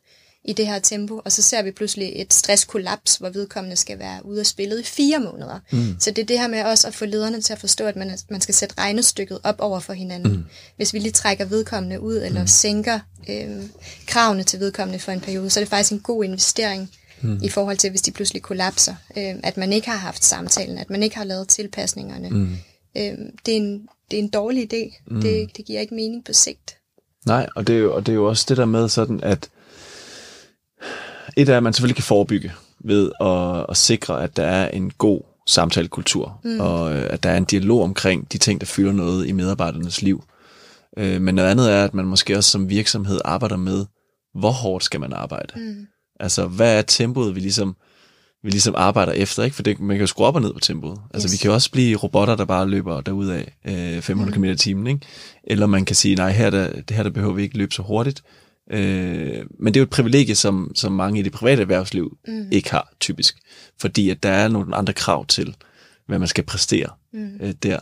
i 0.49 0.53
det 0.53 0.67
her 0.67 0.79
tempo, 0.79 1.21
og 1.25 1.31
så 1.31 1.41
ser 1.41 1.61
vi 1.61 1.71
pludselig 1.71 2.11
et 2.15 2.33
stresskollaps, 2.33 3.15
hvor 3.15 3.29
vedkommende 3.29 3.75
skal 3.75 3.99
være 3.99 4.25
ude 4.25 4.39
af 4.39 4.45
spillet 4.45 4.79
i 4.79 4.83
fire 4.83 5.19
måneder. 5.19 5.59
Mm. 5.71 5.95
Så 5.99 6.11
det 6.11 6.21
er 6.21 6.25
det 6.25 6.39
her 6.39 6.47
med 6.47 6.63
også 6.63 6.87
at 6.87 6.95
få 6.95 7.05
lederne 7.05 7.41
til 7.41 7.53
at 7.53 7.59
forstå, 7.59 7.85
at 7.85 7.95
man, 7.95 8.17
man 8.29 8.41
skal 8.41 8.55
sætte 8.55 8.75
regnestykket 8.77 9.39
op 9.43 9.55
over 9.59 9.79
for 9.79 9.93
hinanden. 9.93 10.31
Mm. 10.31 10.43
Hvis 10.75 10.93
vi 10.93 10.99
lige 10.99 11.11
trækker 11.11 11.45
vedkommende 11.45 12.01
ud, 12.01 12.15
eller 12.15 12.41
mm. 12.41 12.47
sænker 12.47 12.99
øh, 13.29 13.63
kravene 14.07 14.43
til 14.43 14.59
vedkommende 14.59 14.99
for 14.99 15.11
en 15.11 15.21
periode, 15.21 15.49
så 15.49 15.59
er 15.59 15.63
det 15.63 15.69
faktisk 15.69 15.91
en 15.91 15.99
god 15.99 16.23
investering 16.23 16.91
mm. 17.21 17.39
i 17.43 17.49
forhold 17.49 17.77
til, 17.77 17.89
hvis 17.89 18.01
de 18.01 18.11
pludselig 18.11 18.41
kollapser. 18.41 18.95
Øh, 19.17 19.35
at 19.43 19.57
man 19.57 19.73
ikke 19.73 19.89
har 19.89 19.97
haft 19.97 20.23
samtalen, 20.23 20.77
at 20.77 20.89
man 20.89 21.03
ikke 21.03 21.17
har 21.17 21.23
lavet 21.23 21.47
tilpasningerne. 21.47 22.29
Mm. 22.29 22.57
Øh, 22.97 23.17
det, 23.45 23.51
er 23.51 23.57
en, 23.57 23.87
det 24.11 24.19
er 24.19 24.23
en 24.23 24.29
dårlig 24.29 24.73
idé. 24.73 25.03
Mm. 25.07 25.21
Det, 25.21 25.57
det 25.57 25.65
giver 25.65 25.79
ikke 25.79 25.95
mening 25.95 26.25
på 26.25 26.33
sigt. 26.33 26.75
Nej, 27.25 27.47
og 27.55 27.67
det, 27.67 27.75
er 27.75 27.79
jo, 27.79 27.95
og 27.95 28.05
det 28.05 28.11
er 28.11 28.15
jo 28.15 28.27
også 28.27 28.45
det 28.49 28.57
der 28.57 28.65
med 28.65 28.89
sådan, 28.89 29.23
at 29.23 29.49
et 31.37 31.49
er, 31.49 31.57
at 31.57 31.63
man 31.63 31.73
selvfølgelig 31.73 31.95
kan 31.95 32.03
forebygge 32.03 32.51
ved 32.79 33.11
at, 33.21 33.65
at 33.69 33.77
sikre, 33.77 34.23
at 34.23 34.37
der 34.37 34.43
er 34.43 34.69
en 34.69 34.91
god 34.97 35.21
samtalekultur, 35.47 36.39
mm. 36.43 36.59
og 36.59 36.95
øh, 36.95 37.07
at 37.09 37.23
der 37.23 37.29
er 37.29 37.37
en 37.37 37.45
dialog 37.45 37.83
omkring 37.83 38.31
de 38.31 38.37
ting, 38.37 38.61
der 38.61 38.67
fylder 38.67 38.91
noget 38.91 39.27
i 39.27 39.31
medarbejdernes 39.31 40.01
liv. 40.01 40.23
Øh, 40.97 41.21
men 41.21 41.35
noget 41.35 41.49
andet 41.49 41.71
er, 41.71 41.83
at 41.83 41.93
man 41.93 42.05
måske 42.05 42.37
også 42.37 42.49
som 42.49 42.69
virksomhed 42.69 43.19
arbejder 43.25 43.57
med, 43.57 43.85
hvor 44.33 44.51
hårdt 44.51 44.83
skal 44.83 44.99
man 44.99 45.13
arbejde? 45.13 45.53
Mm. 45.55 45.87
Altså, 46.19 46.47
hvad 46.47 46.77
er 46.77 46.81
tempoet, 46.81 47.35
vi 47.35 47.39
ligesom, 47.39 47.75
vi 48.43 48.49
ligesom 48.49 48.73
arbejder 48.77 49.11
efter? 49.11 49.43
Ikke? 49.43 49.55
For 49.55 49.63
det, 49.63 49.79
man 49.79 49.97
kan 49.97 50.01
jo 50.01 50.07
skrue 50.07 50.27
op 50.27 50.35
og 50.35 50.41
ned 50.41 50.53
på 50.53 50.59
tempoet. 50.59 50.99
Altså, 51.13 51.27
yes. 51.27 51.33
vi 51.33 51.37
kan 51.37 51.47
jo 51.47 51.53
også 51.53 51.71
blive 51.71 51.97
robotter, 51.97 52.35
der 52.35 52.45
bare 52.45 52.67
løber 52.67 53.01
derudad 53.01 53.43
øh, 53.65 54.01
500 54.01 54.39
mm. 54.39 54.43
km 54.43 54.43
i 54.43 54.55
timen. 54.55 54.87
Ikke? 54.87 54.99
Eller 55.43 55.65
man 55.65 55.85
kan 55.85 55.95
sige, 55.95 56.15
nej, 56.15 56.31
her 56.31 56.49
der, 56.49 56.71
det 56.71 56.91
her 56.91 57.03
der 57.03 57.09
behøver 57.09 57.33
vi 57.33 57.43
ikke 57.43 57.57
løbe 57.57 57.73
så 57.73 57.81
hurtigt. 57.81 58.23
Øh, 58.69 59.45
men 59.59 59.73
det 59.73 59.79
er 59.79 59.81
jo 59.81 59.83
et 59.83 59.89
privilegie, 59.89 60.35
som, 60.35 60.71
som 60.75 60.91
mange 60.91 61.19
i 61.19 61.23
det 61.23 61.31
private 61.31 61.61
erhvervsliv 61.61 62.17
mm. 62.27 62.47
ikke 62.51 62.71
har, 62.71 62.93
typisk. 62.99 63.37
Fordi 63.79 64.09
at 64.09 64.23
der 64.23 64.29
er 64.29 64.47
nogle 64.47 64.75
andre 64.75 64.93
krav 64.93 65.25
til, 65.25 65.55
hvad 66.07 66.19
man 66.19 66.27
skal 66.27 66.43
præstere 66.43 66.89
mm. 67.13 67.37
øh, 67.41 67.53
der. 67.63 67.79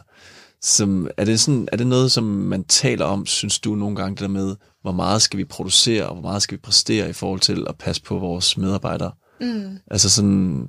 Som, 0.61 1.09
er, 1.17 1.25
det 1.25 1.39
sådan, 1.39 1.67
er 1.71 1.77
det 1.77 1.87
noget, 1.87 2.11
som 2.11 2.23
man 2.23 2.63
taler 2.63 3.05
om, 3.05 3.25
synes 3.25 3.59
du 3.59 3.75
nogle 3.75 3.95
gange, 3.95 4.15
det 4.15 4.21
der 4.21 4.27
med, 4.27 4.55
hvor 4.81 4.91
meget 4.91 5.21
skal 5.21 5.37
vi 5.37 5.45
producere, 5.45 6.05
og 6.05 6.13
hvor 6.13 6.21
meget 6.21 6.41
skal 6.41 6.57
vi 6.57 6.61
præstere 6.61 7.09
i 7.09 7.13
forhold 7.13 7.39
til 7.39 7.65
at 7.69 7.75
passe 7.77 8.01
på 8.01 8.19
vores 8.19 8.57
medarbejdere? 8.57 9.11
Mm. 9.41 9.77
Altså 9.91 10.09
sådan... 10.09 10.67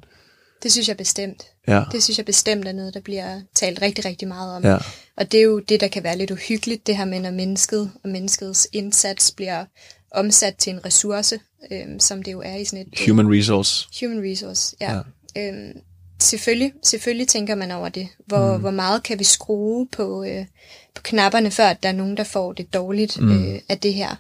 Det 0.62 0.72
synes 0.72 0.88
jeg 0.88 0.96
bestemt. 0.96 1.42
Ja. 1.68 1.84
Det 1.92 2.02
synes 2.02 2.18
jeg 2.18 2.26
bestemt 2.26 2.68
er 2.68 2.72
noget, 2.72 2.94
der 2.94 3.00
bliver 3.00 3.40
talt 3.54 3.82
rigtig, 3.82 4.04
rigtig 4.04 4.28
meget 4.28 4.56
om. 4.56 4.64
Ja. 4.64 4.76
Og 5.16 5.32
det 5.32 5.40
er 5.40 5.44
jo 5.44 5.58
det, 5.58 5.80
der 5.80 5.88
kan 5.88 6.04
være 6.04 6.18
lidt 6.18 6.30
uhyggeligt, 6.30 6.86
det 6.86 6.96
her 6.96 7.04
med, 7.04 7.20
når 7.20 7.30
mennesket 7.30 7.92
og 8.04 8.10
menneskets 8.10 8.68
indsats 8.72 9.32
bliver 9.32 9.64
omsat 10.10 10.56
til 10.56 10.72
en 10.72 10.84
ressource, 10.84 11.40
øhm, 11.72 12.00
som 12.00 12.22
det 12.22 12.32
jo 12.32 12.40
er 12.40 12.56
i 12.56 12.64
sådan 12.64 12.86
et... 12.92 13.08
Human 13.08 13.26
øh, 13.26 13.38
resource. 13.38 13.88
Human 14.00 14.30
resource, 14.30 14.76
ja. 14.80 14.94
ja. 15.36 15.48
Øhm, 15.48 15.80
selvfølgelig, 16.20 16.72
selvfølgelig 16.82 17.28
tænker 17.28 17.54
man 17.54 17.70
over 17.70 17.88
det. 17.88 18.08
Hvor, 18.26 18.54
mm. 18.54 18.60
hvor 18.60 18.70
meget 18.70 19.02
kan 19.02 19.18
vi 19.18 19.24
skrue 19.24 19.86
på, 19.86 20.24
øh, 20.24 20.46
på 20.94 21.02
knapperne, 21.02 21.50
før 21.50 21.66
at 21.66 21.82
der 21.82 21.88
er 21.88 21.92
nogen, 21.92 22.16
der 22.16 22.24
får 22.24 22.52
det 22.52 22.74
dårligt 22.74 23.20
mm. 23.20 23.52
øh, 23.52 23.60
af 23.68 23.78
det 23.78 23.94
her. 23.94 24.16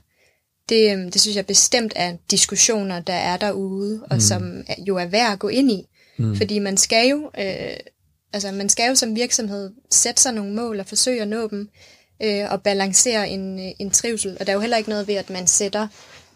Det, 0.68 0.96
øh, 0.96 1.12
det 1.12 1.20
synes 1.20 1.36
jeg 1.36 1.46
bestemt 1.46 1.92
er 1.96 2.16
diskussioner, 2.30 3.00
der 3.00 3.12
er 3.12 3.36
derude, 3.36 4.02
og 4.10 4.16
mm. 4.16 4.20
som 4.20 4.64
jo 4.88 4.96
er 4.96 5.06
værd 5.06 5.32
at 5.32 5.38
gå 5.38 5.48
ind 5.48 5.70
i. 5.70 5.86
Mm. 6.18 6.36
Fordi 6.36 6.58
man 6.58 6.76
skal 6.76 7.08
jo... 7.08 7.30
Øh, 7.38 7.76
altså 8.32 8.52
man 8.52 8.68
skal 8.68 8.88
jo 8.88 8.94
som 8.94 9.16
virksomhed 9.16 9.70
sætte 9.90 10.22
sig 10.22 10.32
nogle 10.32 10.54
mål 10.54 10.80
og 10.80 10.86
forsøge 10.86 11.22
at 11.22 11.28
nå 11.28 11.48
dem, 11.48 11.68
øh, 12.22 12.44
og 12.50 12.62
balancere 12.62 13.28
en, 13.28 13.58
øh, 13.58 13.72
en 13.78 13.90
trivsel. 13.90 14.36
Og 14.40 14.46
der 14.46 14.52
er 14.52 14.54
jo 14.54 14.60
heller 14.60 14.76
ikke 14.76 14.90
noget 14.90 15.08
ved, 15.08 15.14
at 15.14 15.30
man 15.30 15.46
sætter 15.46 15.88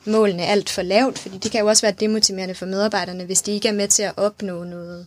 målene 0.05 0.47
alt 0.47 0.71
for 0.71 0.83
lavt, 0.83 1.19
fordi 1.19 1.39
det 1.39 1.51
kan 1.51 1.61
jo 1.61 1.67
også 1.67 1.83
være 1.83 1.95
demotiverende 2.01 2.55
for 2.55 2.67
medarbejderne, 2.67 3.25
hvis 3.25 3.43
de 3.43 3.53
ikke 3.53 3.69
er 3.69 3.73
med 3.73 3.89
til 3.89 4.03
at 4.03 4.13
opnå 4.17 4.65
noget, 4.65 5.07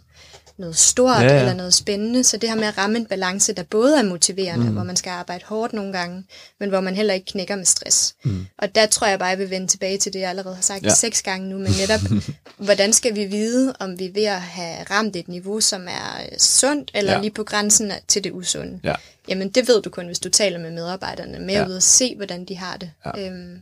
noget 0.57 0.77
stort 0.77 1.21
ja, 1.21 1.33
ja. 1.33 1.39
eller 1.39 1.53
noget 1.53 1.73
spændende. 1.73 2.23
Så 2.23 2.37
det 2.37 2.49
her 2.49 2.55
med 2.55 2.63
at 2.63 2.77
ramme 2.77 2.97
en 2.97 3.05
balance, 3.05 3.53
der 3.53 3.63
både 3.63 3.99
er 3.99 4.03
motiverende, 4.03 4.65
mm. 4.65 4.73
hvor 4.73 4.83
man 4.83 4.95
skal 4.95 5.09
arbejde 5.09 5.43
hårdt 5.45 5.73
nogle 5.73 5.93
gange, 5.93 6.23
men 6.59 6.69
hvor 6.69 6.81
man 6.81 6.95
heller 6.95 7.13
ikke 7.13 7.25
knækker 7.25 7.55
med 7.55 7.65
stress. 7.65 8.15
Mm. 8.23 8.45
Og 8.57 8.75
der 8.75 8.85
tror 8.85 9.07
jeg 9.07 9.19
bare, 9.19 9.29
jeg 9.29 9.37
vil 9.37 9.49
vende 9.49 9.67
tilbage 9.67 9.97
til 9.97 10.13
det, 10.13 10.19
jeg 10.19 10.29
allerede 10.29 10.55
har 10.55 10.61
sagt 10.61 10.83
ja. 10.83 10.93
seks 10.93 11.21
gange 11.21 11.49
nu, 11.49 11.57
men 11.57 11.71
netop, 11.79 11.99
hvordan 12.65 12.93
skal 12.93 13.15
vi 13.15 13.25
vide, 13.25 13.75
om 13.79 13.99
vi 13.99 14.05
er 14.05 14.13
ved 14.13 14.23
at 14.23 14.41
have 14.41 14.83
ramt 14.83 15.15
et 15.15 15.27
niveau, 15.27 15.61
som 15.61 15.87
er 15.87 16.37
sundt, 16.37 16.91
eller 16.93 17.13
ja. 17.13 17.21
lige 17.21 17.31
på 17.31 17.43
grænsen 17.43 17.91
til 18.07 18.23
det 18.23 18.31
usunde. 18.31 18.79
Ja. 18.83 18.95
Jamen, 19.29 19.49
det 19.49 19.67
ved 19.67 19.81
du 19.81 19.89
kun, 19.89 20.05
hvis 20.05 20.19
du 20.19 20.29
taler 20.29 20.59
med 20.59 20.71
medarbejderne, 20.71 21.39
med 21.39 21.53
ja. 21.53 21.67
ud 21.67 21.73
og 21.73 21.83
se, 21.83 22.15
hvordan 22.15 22.45
de 22.45 22.57
har 22.57 22.77
det. 22.77 22.91
Ja. 23.05 23.27
Øhm. 23.27 23.57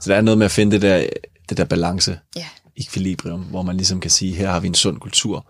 Så 0.00 0.10
der 0.10 0.16
er 0.16 0.20
noget 0.20 0.38
med 0.38 0.44
at 0.44 0.50
finde 0.50 0.72
det 0.72 0.82
der, 0.82 1.06
det 1.48 1.56
der 1.56 1.64
balance, 1.64 2.18
ja. 2.36 2.46
equilibrium, 2.76 3.40
hvor 3.40 3.62
man 3.62 3.76
ligesom 3.76 4.00
kan 4.00 4.10
sige, 4.10 4.34
her 4.34 4.50
har 4.50 4.60
vi 4.60 4.66
en 4.66 4.74
sund 4.74 5.00
kultur, 5.00 5.46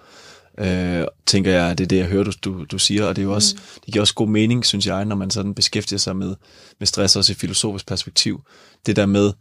øh, 0.60 1.06
tænker 1.26 1.50
jeg, 1.50 1.78
det 1.78 1.84
er 1.84 1.88
det, 1.88 1.96
jeg 1.96 2.06
hører, 2.06 2.24
du, 2.24 2.32
du, 2.44 2.64
du 2.64 2.78
siger, 2.78 3.04
og 3.04 3.16
det, 3.16 3.22
er 3.22 3.26
jo 3.26 3.34
også, 3.34 3.54
mm. 3.54 3.80
det 3.84 3.92
giver 3.92 4.00
også 4.00 4.14
god 4.14 4.28
mening, 4.28 4.66
synes 4.66 4.86
jeg, 4.86 5.04
når 5.04 5.16
man 5.16 5.30
sådan 5.30 5.54
beskæftiger 5.54 5.98
sig 5.98 6.16
med, 6.16 6.34
med 6.78 6.86
stress 6.86 7.16
også 7.16 7.32
i 7.32 7.34
filosofisk 7.34 7.86
perspektiv. 7.86 8.42
Det 8.86 8.96
der 8.96 9.06
med, 9.06 9.32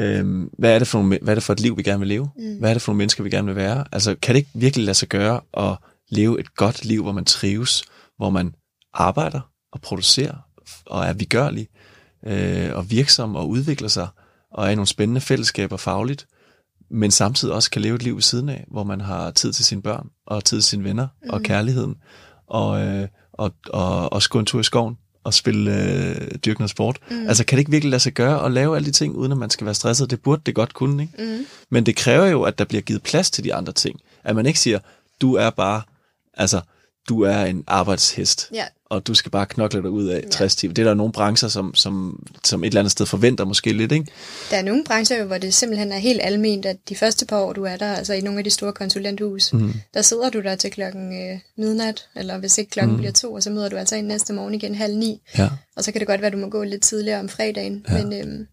øh, 0.00 0.46
hvad, 0.58 0.74
er 0.74 0.78
det 0.78 0.88
for 0.88 0.98
nogle, 0.98 1.18
hvad 1.22 1.32
er 1.32 1.36
det 1.36 1.44
for 1.44 1.52
et 1.52 1.60
liv, 1.60 1.76
vi 1.76 1.82
gerne 1.82 1.98
vil 1.98 2.08
leve? 2.08 2.30
Mm. 2.36 2.58
Hvad 2.58 2.70
er 2.70 2.74
det 2.74 2.82
for 2.82 2.92
nogle 2.92 2.98
mennesker, 2.98 3.24
vi 3.24 3.30
gerne 3.30 3.46
vil 3.46 3.56
være? 3.56 3.84
Altså, 3.92 4.16
kan 4.22 4.34
det 4.34 4.40
ikke 4.40 4.50
virkelig 4.54 4.84
lade 4.84 4.94
sig 4.94 5.08
gøre 5.08 5.40
at 5.56 5.76
leve 6.10 6.40
et 6.40 6.54
godt 6.54 6.84
liv, 6.84 7.02
hvor 7.02 7.12
man 7.12 7.24
trives, 7.24 7.84
hvor 8.16 8.30
man 8.30 8.54
arbejder 8.94 9.40
og 9.72 9.80
producerer 9.80 10.34
og 10.86 11.04
er 11.04 11.12
vigørlig 11.12 11.68
øh, 12.26 12.76
og 12.76 12.90
virksom 12.90 13.36
og 13.36 13.48
udvikler 13.48 13.88
sig 13.88 14.08
og 14.52 14.66
er 14.66 14.70
i 14.70 14.74
nogle 14.74 14.86
spændende 14.86 15.20
fællesskaber 15.20 15.76
fagligt, 15.76 16.26
men 16.90 17.10
samtidig 17.10 17.54
også 17.54 17.70
kan 17.70 17.82
leve 17.82 17.96
et 17.96 18.02
liv 18.02 18.14
ved 18.14 18.22
siden 18.22 18.48
af, 18.48 18.64
hvor 18.70 18.84
man 18.84 19.00
har 19.00 19.30
tid 19.30 19.52
til 19.52 19.64
sine 19.64 19.82
børn, 19.82 20.08
og 20.26 20.44
tid 20.44 20.60
til 20.60 20.68
sine 20.68 20.84
venner, 20.84 21.08
mm. 21.22 21.30
og 21.30 21.42
kærligheden, 21.42 21.96
og, 22.46 22.80
øh, 22.80 23.08
og, 23.32 23.52
og 23.72 24.12
også 24.12 24.30
gå 24.30 24.38
en 24.38 24.46
tur 24.46 24.60
i 24.60 24.62
skoven, 24.62 24.96
og 25.24 25.34
spille 25.34 25.84
øh, 25.84 26.34
dyrkende 26.44 26.68
sport. 26.68 26.98
Mm. 27.10 27.28
Altså 27.28 27.44
kan 27.44 27.56
det 27.56 27.60
ikke 27.60 27.70
virkelig 27.70 27.90
lade 27.90 28.00
sig 28.00 28.12
gøre 28.12 28.44
at 28.44 28.52
lave 28.52 28.76
alle 28.76 28.86
de 28.86 28.92
ting, 28.92 29.14
uden 29.14 29.32
at 29.32 29.38
man 29.38 29.50
skal 29.50 29.64
være 29.64 29.74
stresset? 29.74 30.10
Det 30.10 30.22
burde 30.22 30.42
det 30.46 30.54
godt 30.54 30.74
kunne, 30.74 31.02
ikke? 31.02 31.14
Mm. 31.38 31.46
Men 31.70 31.86
det 31.86 31.96
kræver 31.96 32.26
jo, 32.26 32.42
at 32.42 32.58
der 32.58 32.64
bliver 32.64 32.82
givet 32.82 33.02
plads 33.02 33.30
til 33.30 33.44
de 33.44 33.54
andre 33.54 33.72
ting. 33.72 34.00
At 34.24 34.36
man 34.36 34.46
ikke 34.46 34.60
siger, 34.60 34.78
du 35.20 35.34
er 35.34 35.50
bare, 35.50 35.82
altså, 36.34 36.60
du 37.08 37.22
er 37.22 37.44
en 37.44 37.64
arbejdshest, 37.66 38.48
ja. 38.54 38.64
og 38.84 39.06
du 39.06 39.14
skal 39.14 39.30
bare 39.30 39.46
knokle 39.46 39.82
dig 39.82 39.90
ud 39.90 40.06
af 40.06 40.22
ja. 40.22 40.28
60 40.28 40.56
timer. 40.56 40.74
Det 40.74 40.82
er 40.82 40.86
der 40.86 40.94
nogle 40.94 41.12
brancher, 41.12 41.48
som, 41.48 41.74
som, 41.74 42.26
som 42.44 42.64
et 42.64 42.66
eller 42.66 42.80
andet 42.80 42.92
sted 42.92 43.06
forventer 43.06 43.44
måske 43.44 43.72
lidt, 43.72 43.92
ikke? 43.92 44.06
Der 44.50 44.56
er 44.56 44.62
nogle 44.62 44.84
brancher, 44.84 45.24
hvor 45.24 45.38
det 45.38 45.54
simpelthen 45.54 45.92
er 45.92 45.98
helt 45.98 46.20
almindeligt, 46.22 46.66
at 46.66 46.88
de 46.88 46.96
første 46.96 47.26
par 47.26 47.38
år, 47.38 47.52
du 47.52 47.64
er 47.64 47.76
der, 47.76 47.94
altså 47.94 48.12
i 48.12 48.20
nogle 48.20 48.38
af 48.38 48.44
de 48.44 48.50
store 48.50 48.72
konsulenthus, 48.72 49.52
mm. 49.52 49.72
der 49.94 50.02
sidder 50.02 50.30
du 50.30 50.40
der 50.40 50.56
til 50.56 50.70
klokken 50.70 51.30
øh, 51.30 51.38
midnat, 51.56 52.08
eller 52.16 52.38
hvis 52.38 52.58
ikke 52.58 52.70
klokken 52.70 52.92
mm. 52.92 52.98
bliver 52.98 53.12
to, 53.12 53.32
og 53.32 53.42
så 53.42 53.50
møder 53.50 53.68
du 53.68 53.76
altså 53.76 53.96
ind 53.96 54.06
næste 54.06 54.32
morgen 54.32 54.54
igen 54.54 54.74
halv 54.74 54.96
ni. 54.96 55.20
Ja. 55.38 55.48
Og 55.76 55.84
så 55.84 55.92
kan 55.92 55.98
det 55.98 56.08
godt 56.08 56.20
være, 56.20 56.26
at 56.26 56.32
du 56.32 56.38
må 56.38 56.48
gå 56.48 56.62
lidt 56.62 56.82
tidligere 56.82 57.20
om 57.20 57.28
fredagen. 57.28 57.86
Ja. 57.88 58.04
Men 58.04 58.20
øhm, 58.20 58.46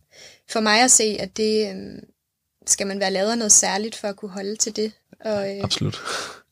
for 0.49 0.59
mig 0.59 0.83
at 0.83 0.91
se, 0.91 1.17
at 1.19 1.37
det... 1.37 1.69
Øhm, 1.69 1.99
skal 2.69 2.87
man 2.87 2.99
være 2.99 3.11
lavet 3.11 3.37
noget 3.37 3.51
særligt 3.51 3.95
for 3.95 4.07
at 4.07 4.15
kunne 4.15 4.31
holde 4.31 4.55
til 4.55 4.75
det. 4.75 4.91
Og, 5.25 5.55
øh, 5.55 5.63
Absolut. 5.63 6.01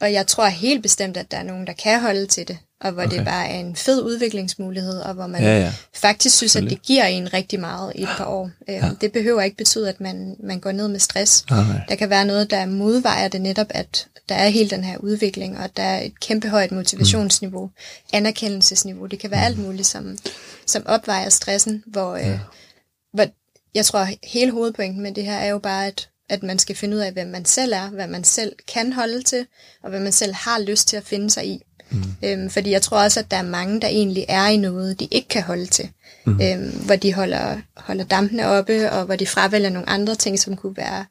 Og 0.01 0.13
jeg 0.13 0.27
tror 0.27 0.47
helt 0.47 0.81
bestemt, 0.81 1.17
at 1.17 1.31
der 1.31 1.37
er 1.37 1.43
nogen, 1.43 1.67
der 1.67 1.73
kan 1.73 2.01
holde 2.01 2.25
til 2.25 2.47
det, 2.47 2.57
og 2.81 2.91
hvor 2.91 3.03
okay. 3.03 3.17
det 3.17 3.25
bare 3.25 3.47
er 3.47 3.59
en 3.59 3.75
fed 3.75 4.01
udviklingsmulighed, 4.01 4.99
og 4.99 5.13
hvor 5.13 5.27
man 5.27 5.41
ja, 5.41 5.59
ja. 5.59 5.73
faktisk 5.93 6.37
synes, 6.37 6.55
at 6.55 6.63
det 6.63 6.81
giver 6.81 7.05
en 7.05 7.33
rigtig 7.33 7.59
meget 7.59 7.91
i 7.95 8.03
et 8.03 8.09
par 8.17 8.25
år. 8.25 8.51
Øh, 8.69 8.75
ja. 8.75 8.89
Det 9.01 9.11
behøver 9.11 9.41
ikke 9.41 9.57
betyde, 9.57 9.89
at 9.89 10.01
man, 10.01 10.35
man 10.43 10.59
går 10.59 10.71
ned 10.71 10.87
med 10.87 10.99
stress. 10.99 11.45
Okay. 11.51 11.81
Der 11.89 11.95
kan 11.95 12.09
være 12.09 12.25
noget, 12.25 12.49
der 12.49 12.65
modvejer 12.65 13.27
det 13.27 13.41
netop, 13.41 13.67
at 13.69 14.07
der 14.29 14.35
er 14.35 14.49
hele 14.49 14.69
den 14.69 14.83
her 14.83 14.97
udvikling, 14.97 15.59
og 15.59 15.77
der 15.77 15.83
er 15.83 16.01
et 16.01 16.19
kæmpe 16.19 16.49
højt 16.49 16.71
motivationsniveau, 16.71 17.65
mm. 17.65 17.71
anerkendelsesniveau. 18.13 19.05
Det 19.05 19.19
kan 19.19 19.31
være 19.31 19.39
mm. 19.39 19.45
alt 19.45 19.57
muligt, 19.57 19.87
som, 19.87 20.17
som 20.65 20.83
opvejer 20.85 21.29
stressen, 21.29 21.83
hvor, 21.87 22.15
øh, 22.15 22.21
ja. 22.21 22.31
øh, 22.31 22.39
hvor 23.13 23.25
jeg 23.75 23.85
tror, 23.85 24.07
hele 24.23 24.51
hovedpointen 24.51 25.03
med 25.03 25.11
det 25.11 25.25
her 25.25 25.37
er 25.37 25.49
jo 25.49 25.59
bare, 25.59 25.87
at 25.87 26.09
at 26.29 26.43
man 26.43 26.59
skal 26.59 26.75
finde 26.75 26.95
ud 26.95 27.01
af, 27.01 27.11
hvem 27.11 27.27
man 27.27 27.45
selv 27.45 27.73
er, 27.73 27.89
hvad 27.89 28.07
man 28.07 28.23
selv 28.23 28.53
kan 28.73 28.93
holde 28.93 29.23
til, 29.23 29.45
og 29.83 29.89
hvad 29.89 29.99
man 29.99 30.11
selv 30.11 30.33
har 30.33 30.59
lyst 30.59 30.87
til 30.87 30.97
at 30.97 31.03
finde 31.03 31.29
sig 31.29 31.47
i. 31.47 31.61
Mm. 31.89 32.03
Øhm, 32.23 32.49
fordi 32.49 32.71
jeg 32.71 32.81
tror 32.81 33.03
også, 33.03 33.19
at 33.19 33.31
der 33.31 33.37
er 33.37 33.43
mange, 33.43 33.81
der 33.81 33.87
egentlig 33.87 34.25
er 34.27 34.47
i 34.47 34.57
noget, 34.57 34.99
de 34.99 35.07
ikke 35.11 35.27
kan 35.27 35.43
holde 35.43 35.65
til. 35.65 35.89
Mm. 36.25 36.41
Øhm, 36.41 36.85
hvor 36.85 36.95
de 36.95 37.13
holder, 37.13 37.57
holder 37.77 38.03
dampene 38.03 38.47
oppe, 38.47 38.91
og 38.91 39.05
hvor 39.05 39.15
de 39.15 39.27
fravælger 39.27 39.69
nogle 39.69 39.89
andre 39.89 40.15
ting, 40.15 40.39
som 40.39 40.55
kunne 40.55 40.77
være, 40.77 41.05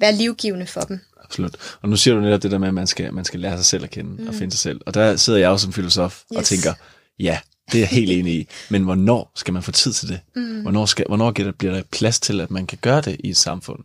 være 0.00 0.12
livgivende 0.12 0.66
for 0.66 0.80
dem. 0.80 1.00
Absolut. 1.24 1.56
Og 1.82 1.88
nu 1.88 1.96
siger 1.96 2.14
du 2.14 2.20
netop 2.20 2.42
det 2.42 2.50
der 2.50 2.58
med, 2.58 2.68
at 2.68 2.74
man 2.74 2.86
skal, 2.86 3.14
man 3.14 3.24
skal 3.24 3.40
lære 3.40 3.56
sig 3.56 3.66
selv 3.66 3.84
at 3.84 3.90
kende 3.90 4.22
mm. 4.22 4.28
og 4.28 4.34
finde 4.34 4.50
sig 4.50 4.60
selv. 4.60 4.80
Og 4.86 4.94
der 4.94 5.16
sidder 5.16 5.38
jeg 5.38 5.48
også 5.48 5.64
som 5.64 5.72
filosof 5.72 6.22
yes. 6.32 6.38
og 6.38 6.44
tænker, 6.44 6.74
ja, 7.18 7.38
det 7.72 7.78
er 7.78 7.82
jeg 7.82 7.88
helt 7.88 8.10
enig 8.10 8.34
i. 8.34 8.48
Men 8.68 8.82
hvornår 8.82 9.32
skal 9.36 9.54
man 9.54 9.62
få 9.62 9.72
tid 9.72 9.92
til 9.92 10.08
det? 10.08 10.20
Mm. 10.36 10.62
Hvornår, 10.62 10.86
skal, 10.86 11.04
hvornår 11.08 11.30
bliver 11.30 11.74
der 11.74 11.82
plads 11.92 12.20
til, 12.20 12.40
at 12.40 12.50
man 12.50 12.66
kan 12.66 12.78
gøre 12.82 13.00
det 13.00 13.16
i 13.24 13.30
et 13.30 13.36
samfund? 13.36 13.78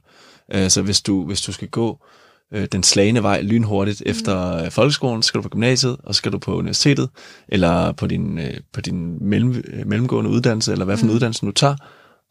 Øh, 0.53 0.69
så 0.69 0.81
hvis 0.81 1.01
du, 1.01 1.25
hvis 1.25 1.41
du 1.41 1.51
skal 1.51 1.67
gå 1.67 2.05
øh, 2.53 2.67
den 2.71 2.83
slagende 2.83 3.23
vej 3.23 3.41
lynhurtigt 3.41 4.01
mm. 4.05 4.11
efter 4.11 4.63
øh, 4.63 4.71
folkeskolen, 4.71 5.23
så 5.23 5.27
skal 5.27 5.37
du 5.37 5.41
på 5.41 5.49
gymnasiet, 5.49 5.97
og 6.03 6.15
så 6.15 6.17
skal 6.17 6.31
du 6.31 6.37
på 6.37 6.55
universitetet, 6.55 7.09
eller 7.47 7.91
på 7.91 8.07
din, 8.07 8.39
øh, 8.39 8.53
på 8.73 8.81
din 8.81 9.29
mellem, 9.29 9.63
øh, 9.67 9.87
mellemgående 9.87 10.29
uddannelse, 10.29 10.71
eller 10.71 10.85
hvad 10.85 10.97
for 10.97 11.03
en 11.03 11.09
mm. 11.09 11.15
uddannelse 11.15 11.45
du 11.45 11.51
tager, 11.51 11.75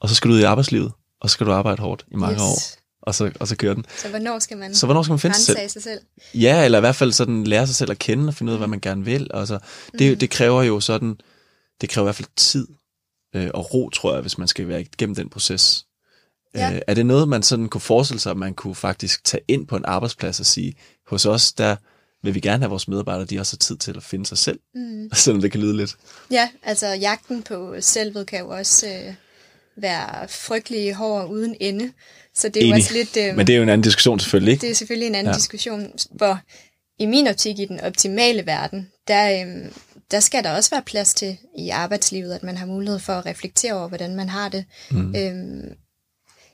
og 0.00 0.08
så 0.08 0.14
skal 0.14 0.30
du 0.30 0.34
ud 0.34 0.40
i 0.40 0.44
arbejdslivet, 0.44 0.92
og 1.20 1.30
så 1.30 1.32
skal 1.32 1.46
du 1.46 1.52
arbejde 1.52 1.82
hårdt 1.82 2.06
i 2.12 2.16
mange 2.16 2.34
yes. 2.34 2.42
år, 2.42 2.56
og 3.02 3.14
så, 3.14 3.32
og 3.40 3.48
så 3.48 3.56
kører 3.56 3.74
den. 3.74 3.84
Så 3.98 4.08
hvornår 4.08 4.38
skal 4.38 4.56
man, 4.56 4.74
så 4.74 4.86
hvornår 4.86 5.02
skal 5.02 5.12
man 5.12 5.18
finde 5.18 5.36
sig 5.36 5.56
selv? 5.56 5.68
sig 5.68 5.82
selv? 5.82 6.00
Ja, 6.34 6.64
eller 6.64 6.78
i 6.78 6.80
hvert 6.80 6.96
fald 6.96 7.12
sådan 7.12 7.44
lære 7.44 7.66
sig 7.66 7.76
selv 7.76 7.90
at 7.90 7.98
kende, 7.98 8.28
og 8.28 8.34
finde 8.34 8.50
ud 8.50 8.54
af, 8.54 8.60
hvad 8.60 8.68
man 8.68 8.80
gerne 8.80 9.04
vil. 9.04 9.30
Og 9.30 9.46
så, 9.46 9.58
det, 9.98 10.12
mm. 10.12 10.18
det 10.18 10.30
kræver 10.30 10.62
jo 10.62 10.80
sådan, 10.80 11.16
det 11.80 11.88
kræver 11.88 12.04
i 12.04 12.06
hvert 12.06 12.16
fald 12.16 12.28
tid 12.36 12.66
øh, 13.36 13.50
og 13.54 13.74
ro, 13.74 13.90
tror 13.90 14.12
jeg, 14.12 14.20
hvis 14.20 14.38
man 14.38 14.48
skal 14.48 14.68
være 14.68 14.80
igennem 14.80 15.14
den 15.14 15.28
proces. 15.28 15.85
Ja. 16.54 16.74
Øh, 16.74 16.80
er 16.86 16.94
det 16.94 17.06
noget, 17.06 17.28
man 17.28 17.42
sådan 17.42 17.68
kunne 17.68 17.80
forestille 17.80 18.20
sig, 18.20 18.30
at 18.30 18.36
man 18.36 18.54
kunne 18.54 18.74
faktisk 18.74 19.24
tage 19.24 19.42
ind 19.48 19.66
på 19.66 19.76
en 19.76 19.84
arbejdsplads 19.84 20.40
og 20.40 20.46
sige, 20.46 20.74
hos 21.06 21.26
os, 21.26 21.52
der 21.52 21.76
vil 22.22 22.34
vi 22.34 22.40
gerne 22.40 22.62
have 22.62 22.70
vores 22.70 22.88
medarbejdere, 22.88 23.24
de 23.24 23.40
også 23.40 23.56
har 23.56 23.58
tid 23.58 23.76
til 23.76 23.96
at 23.96 24.02
finde 24.02 24.26
sig 24.26 24.38
selv, 24.38 24.58
mm. 24.74 25.08
selvom 25.14 25.40
det 25.40 25.52
kan 25.52 25.60
lyde 25.60 25.76
lidt. 25.76 25.96
Ja, 26.30 26.48
altså 26.62 26.86
jagten 26.86 27.42
på 27.42 27.74
selvet 27.80 28.26
kan 28.26 28.40
jo 28.40 28.48
også 28.48 28.86
øh, 28.86 29.14
være 29.76 30.28
frygtelig 30.28 30.94
hård 30.94 31.30
uden 31.30 31.56
ende. 31.60 31.92
Så 32.34 32.48
det 32.48 32.56
er 32.56 32.66
Enig. 32.66 32.70
jo 32.70 32.76
også 32.76 32.92
lidt... 32.92 33.16
Øh, 33.16 33.36
Men 33.36 33.46
det 33.46 33.52
er 33.52 33.56
jo 33.56 33.62
en 33.62 33.68
anden 33.68 33.84
diskussion 33.84 34.20
selvfølgelig, 34.20 34.52
ikke? 34.52 34.62
Det 34.62 34.70
er 34.70 34.74
selvfølgelig 34.74 35.06
en 35.06 35.14
anden 35.14 35.32
ja. 35.32 35.36
diskussion, 35.36 35.92
hvor 36.10 36.38
i 36.98 37.06
min 37.06 37.26
optik 37.26 37.58
i 37.58 37.64
den 37.64 37.80
optimale 37.80 38.46
verden, 38.46 38.90
der, 39.08 39.46
øh, 39.46 39.70
der 40.10 40.20
skal 40.20 40.44
der 40.44 40.56
også 40.56 40.70
være 40.70 40.82
plads 40.82 41.14
til 41.14 41.36
i 41.58 41.68
arbejdslivet, 41.68 42.34
at 42.34 42.42
man 42.42 42.56
har 42.56 42.66
mulighed 42.66 42.98
for 42.98 43.12
at 43.12 43.26
reflektere 43.26 43.72
over, 43.72 43.88
hvordan 43.88 44.16
man 44.16 44.28
har 44.28 44.48
det. 44.48 44.64
Mm. 44.90 45.14
Øhm, 45.16 45.76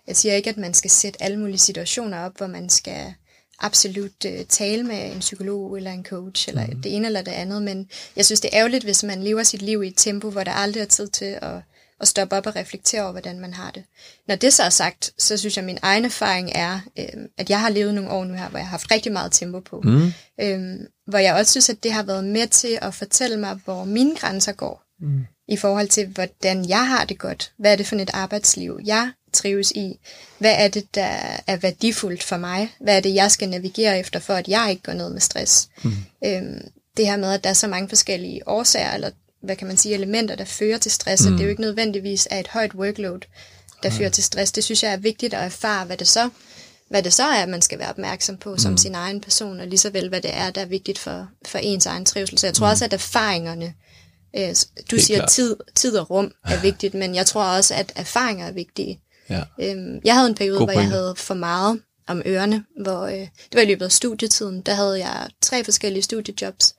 jeg 0.07 0.17
siger 0.17 0.35
ikke, 0.35 0.51
at 0.51 0.57
man 0.57 0.75
skal 0.75 0.91
sætte 0.91 1.23
alle 1.23 1.39
mulige 1.39 1.59
situationer 1.59 2.19
op, 2.19 2.37
hvor 2.37 2.47
man 2.47 2.69
skal 2.69 3.15
absolut 3.59 4.25
uh, 4.25 4.47
tale 4.49 4.83
med 4.83 5.13
en 5.13 5.19
psykolog 5.19 5.77
eller 5.77 5.91
en 5.91 6.05
coach, 6.05 6.49
eller 6.49 6.67
mm. 6.67 6.83
det 6.83 6.97
ene 6.97 7.07
eller 7.07 7.23
det 7.23 7.33
andet, 7.33 7.63
men 7.63 7.89
jeg 8.17 8.25
synes, 8.25 8.41
det 8.41 8.51
er 8.53 8.59
ærgerligt, 8.59 8.85
hvis 8.85 9.03
man 9.03 9.23
lever 9.23 9.43
sit 9.43 9.63
liv 9.63 9.83
i 9.83 9.89
et 9.89 9.95
tempo, 9.97 10.31
hvor 10.31 10.45
der 10.45 10.53
aldrig 10.53 10.81
er 10.81 10.87
tid 10.87 11.09
til 11.09 11.39
at, 11.43 11.61
at 12.01 12.09
stoppe 12.09 12.37
op 12.37 12.47
og 12.47 12.57
reflektere 12.57 13.03
over, 13.03 13.13
hvordan 13.13 13.41
man 13.41 13.55
har 13.55 13.71
det. 13.71 13.85
Når 14.29 14.35
det 14.35 14.53
så 14.53 14.63
er 14.63 14.71
sagt, 14.71 15.11
så 15.19 15.37
synes 15.37 15.57
jeg, 15.57 15.63
at 15.63 15.67
min 15.67 15.79
egen 15.83 16.05
erfaring 16.05 16.51
er, 16.55 16.81
øh, 16.99 17.25
at 17.39 17.51
jeg 17.51 17.61
har 17.61 17.69
levet 17.69 17.95
nogle 17.95 18.11
år 18.11 18.25
nu 18.25 18.35
her, 18.35 18.49
hvor 18.49 18.59
jeg 18.59 18.67
har 18.67 18.71
haft 18.71 18.91
rigtig 18.91 19.13
meget 19.13 19.33
tempo 19.33 19.61
på. 19.61 19.81
Mm. 19.85 20.13
Øh, 20.41 20.61
hvor 21.07 21.19
jeg 21.19 21.35
også 21.35 21.51
synes, 21.51 21.71
at 21.71 21.83
det 21.83 21.93
har 21.93 22.03
været 22.03 22.25
med 22.25 22.47
til 22.47 22.79
at 22.83 22.95
fortælle 22.95 23.37
mig, 23.37 23.61
hvor 23.65 23.85
mine 23.85 24.17
grænser 24.17 24.53
går. 24.53 24.83
Mm. 25.01 25.25
I 25.49 25.57
forhold 25.57 25.89
til, 25.89 26.07
hvordan 26.07 26.69
jeg 26.69 26.89
har 26.89 27.05
det 27.05 27.19
godt. 27.19 27.53
Hvad 27.59 27.73
er 27.73 27.77
det 27.77 27.87
for 27.87 27.97
et 27.97 28.11
arbejdsliv, 28.13 28.81
jeg 28.85 29.13
trives 29.33 29.71
i? 29.71 29.99
Hvad 30.39 30.55
er 30.59 30.69
det, 30.69 30.95
der 30.95 31.39
er 31.47 31.57
værdifuldt 31.57 32.23
for 32.23 32.37
mig? 32.37 32.75
Hvad 32.81 32.97
er 32.97 33.01
det, 33.01 33.15
jeg 33.15 33.31
skal 33.31 33.49
navigere 33.49 33.99
efter, 33.99 34.21
for 34.21 34.35
at 34.35 34.49
jeg 34.49 34.67
ikke 34.71 34.83
går 34.83 34.93
ned 34.93 35.11
med 35.13 35.21
stress? 35.21 35.69
Mm. 35.83 35.93
Øhm, 36.25 36.69
det 36.97 37.07
her 37.07 37.17
med, 37.17 37.33
at 37.33 37.45
der 37.45 37.51
er 37.51 37.55
så 37.55 37.69
mange 37.69 37.89
forskellige 37.89 38.49
årsager, 38.49 38.95
eller 38.95 39.11
hvad 39.43 39.57
kan 39.57 39.67
man 39.67 39.77
sige, 39.77 39.95
elementer, 39.95 40.35
der 40.35 40.45
fører 40.45 40.79
til 40.79 40.91
stress, 40.91 41.23
mm. 41.23 41.27
og 41.27 41.33
det 41.33 41.41
er 41.41 41.45
jo 41.45 41.51
ikke 41.51 41.63
nødvendigvis 41.63 42.27
af 42.27 42.41
et 42.41 42.49
højt 42.49 42.75
workload, 42.75 43.21
der 43.83 43.91
mm. 43.91 43.97
fører 43.97 44.11
til 44.11 44.25
stress. 44.25 44.53
Det 44.53 44.65
synes 44.65 44.83
jeg 44.83 44.93
er 44.93 44.97
vigtigt 44.97 45.35
at 45.35 45.45
erfare, 45.45 45.85
hvad 45.85 45.97
det 45.97 46.09
så 46.09 46.31
hvad 46.89 47.03
det 47.03 47.13
så 47.13 47.23
er, 47.23 47.47
man 47.47 47.63
skal 47.63 47.79
være 47.79 47.89
opmærksom 47.89 48.37
på 48.37 48.57
som 48.59 48.71
mm. 48.71 48.79
sin 48.79 48.95
egen 48.95 49.21
person, 49.21 49.61
og 49.61 49.67
lige 49.67 49.79
så 49.79 49.91
vel, 49.91 50.09
hvad 50.09 50.21
det 50.21 50.35
er, 50.35 50.51
der 50.51 50.61
er 50.61 50.67
vigtigt 50.67 50.99
for, 50.99 51.29
for 51.47 51.59
ens 51.59 51.87
egen 51.87 52.05
trivsel. 52.05 52.39
Så 52.39 52.47
jeg 52.47 52.55
tror 52.55 52.67
mm. 52.67 52.71
også, 52.71 52.85
at 52.85 52.93
erfaringerne 52.93 53.75
Øh, 54.37 54.55
du 54.91 54.99
siger, 54.99 55.27
tid, 55.27 55.57
tid 55.75 55.97
og 55.97 56.11
rum 56.11 56.33
er 56.45 56.61
vigtigt, 56.61 56.95
men 56.95 57.15
jeg 57.15 57.27
tror 57.27 57.45
også, 57.45 57.75
at 57.75 57.93
erfaringer 57.97 58.47
er 58.47 58.53
vigtige. 58.53 59.01
Ja. 59.33 59.71
Øhm, 59.71 60.01
jeg 60.05 60.15
havde 60.15 60.29
en 60.29 60.35
periode, 60.35 60.59
God 60.59 60.67
hvor 60.67 60.73
jeg 60.73 60.89
havde 60.89 61.15
for 61.17 61.35
meget 61.35 61.81
om 62.07 62.23
ørerne, 62.27 62.65
hvor 62.81 63.03
øh, 63.03 63.19
det 63.21 63.55
var 63.55 63.61
i 63.61 63.67
løbet 63.67 63.85
af 63.85 63.93
studietiden, 63.93 64.61
der 64.61 64.75
havde 64.75 64.99
jeg 64.99 65.29
tre 65.41 65.65
forskellige 65.65 66.03
studiejobs, 66.03 66.75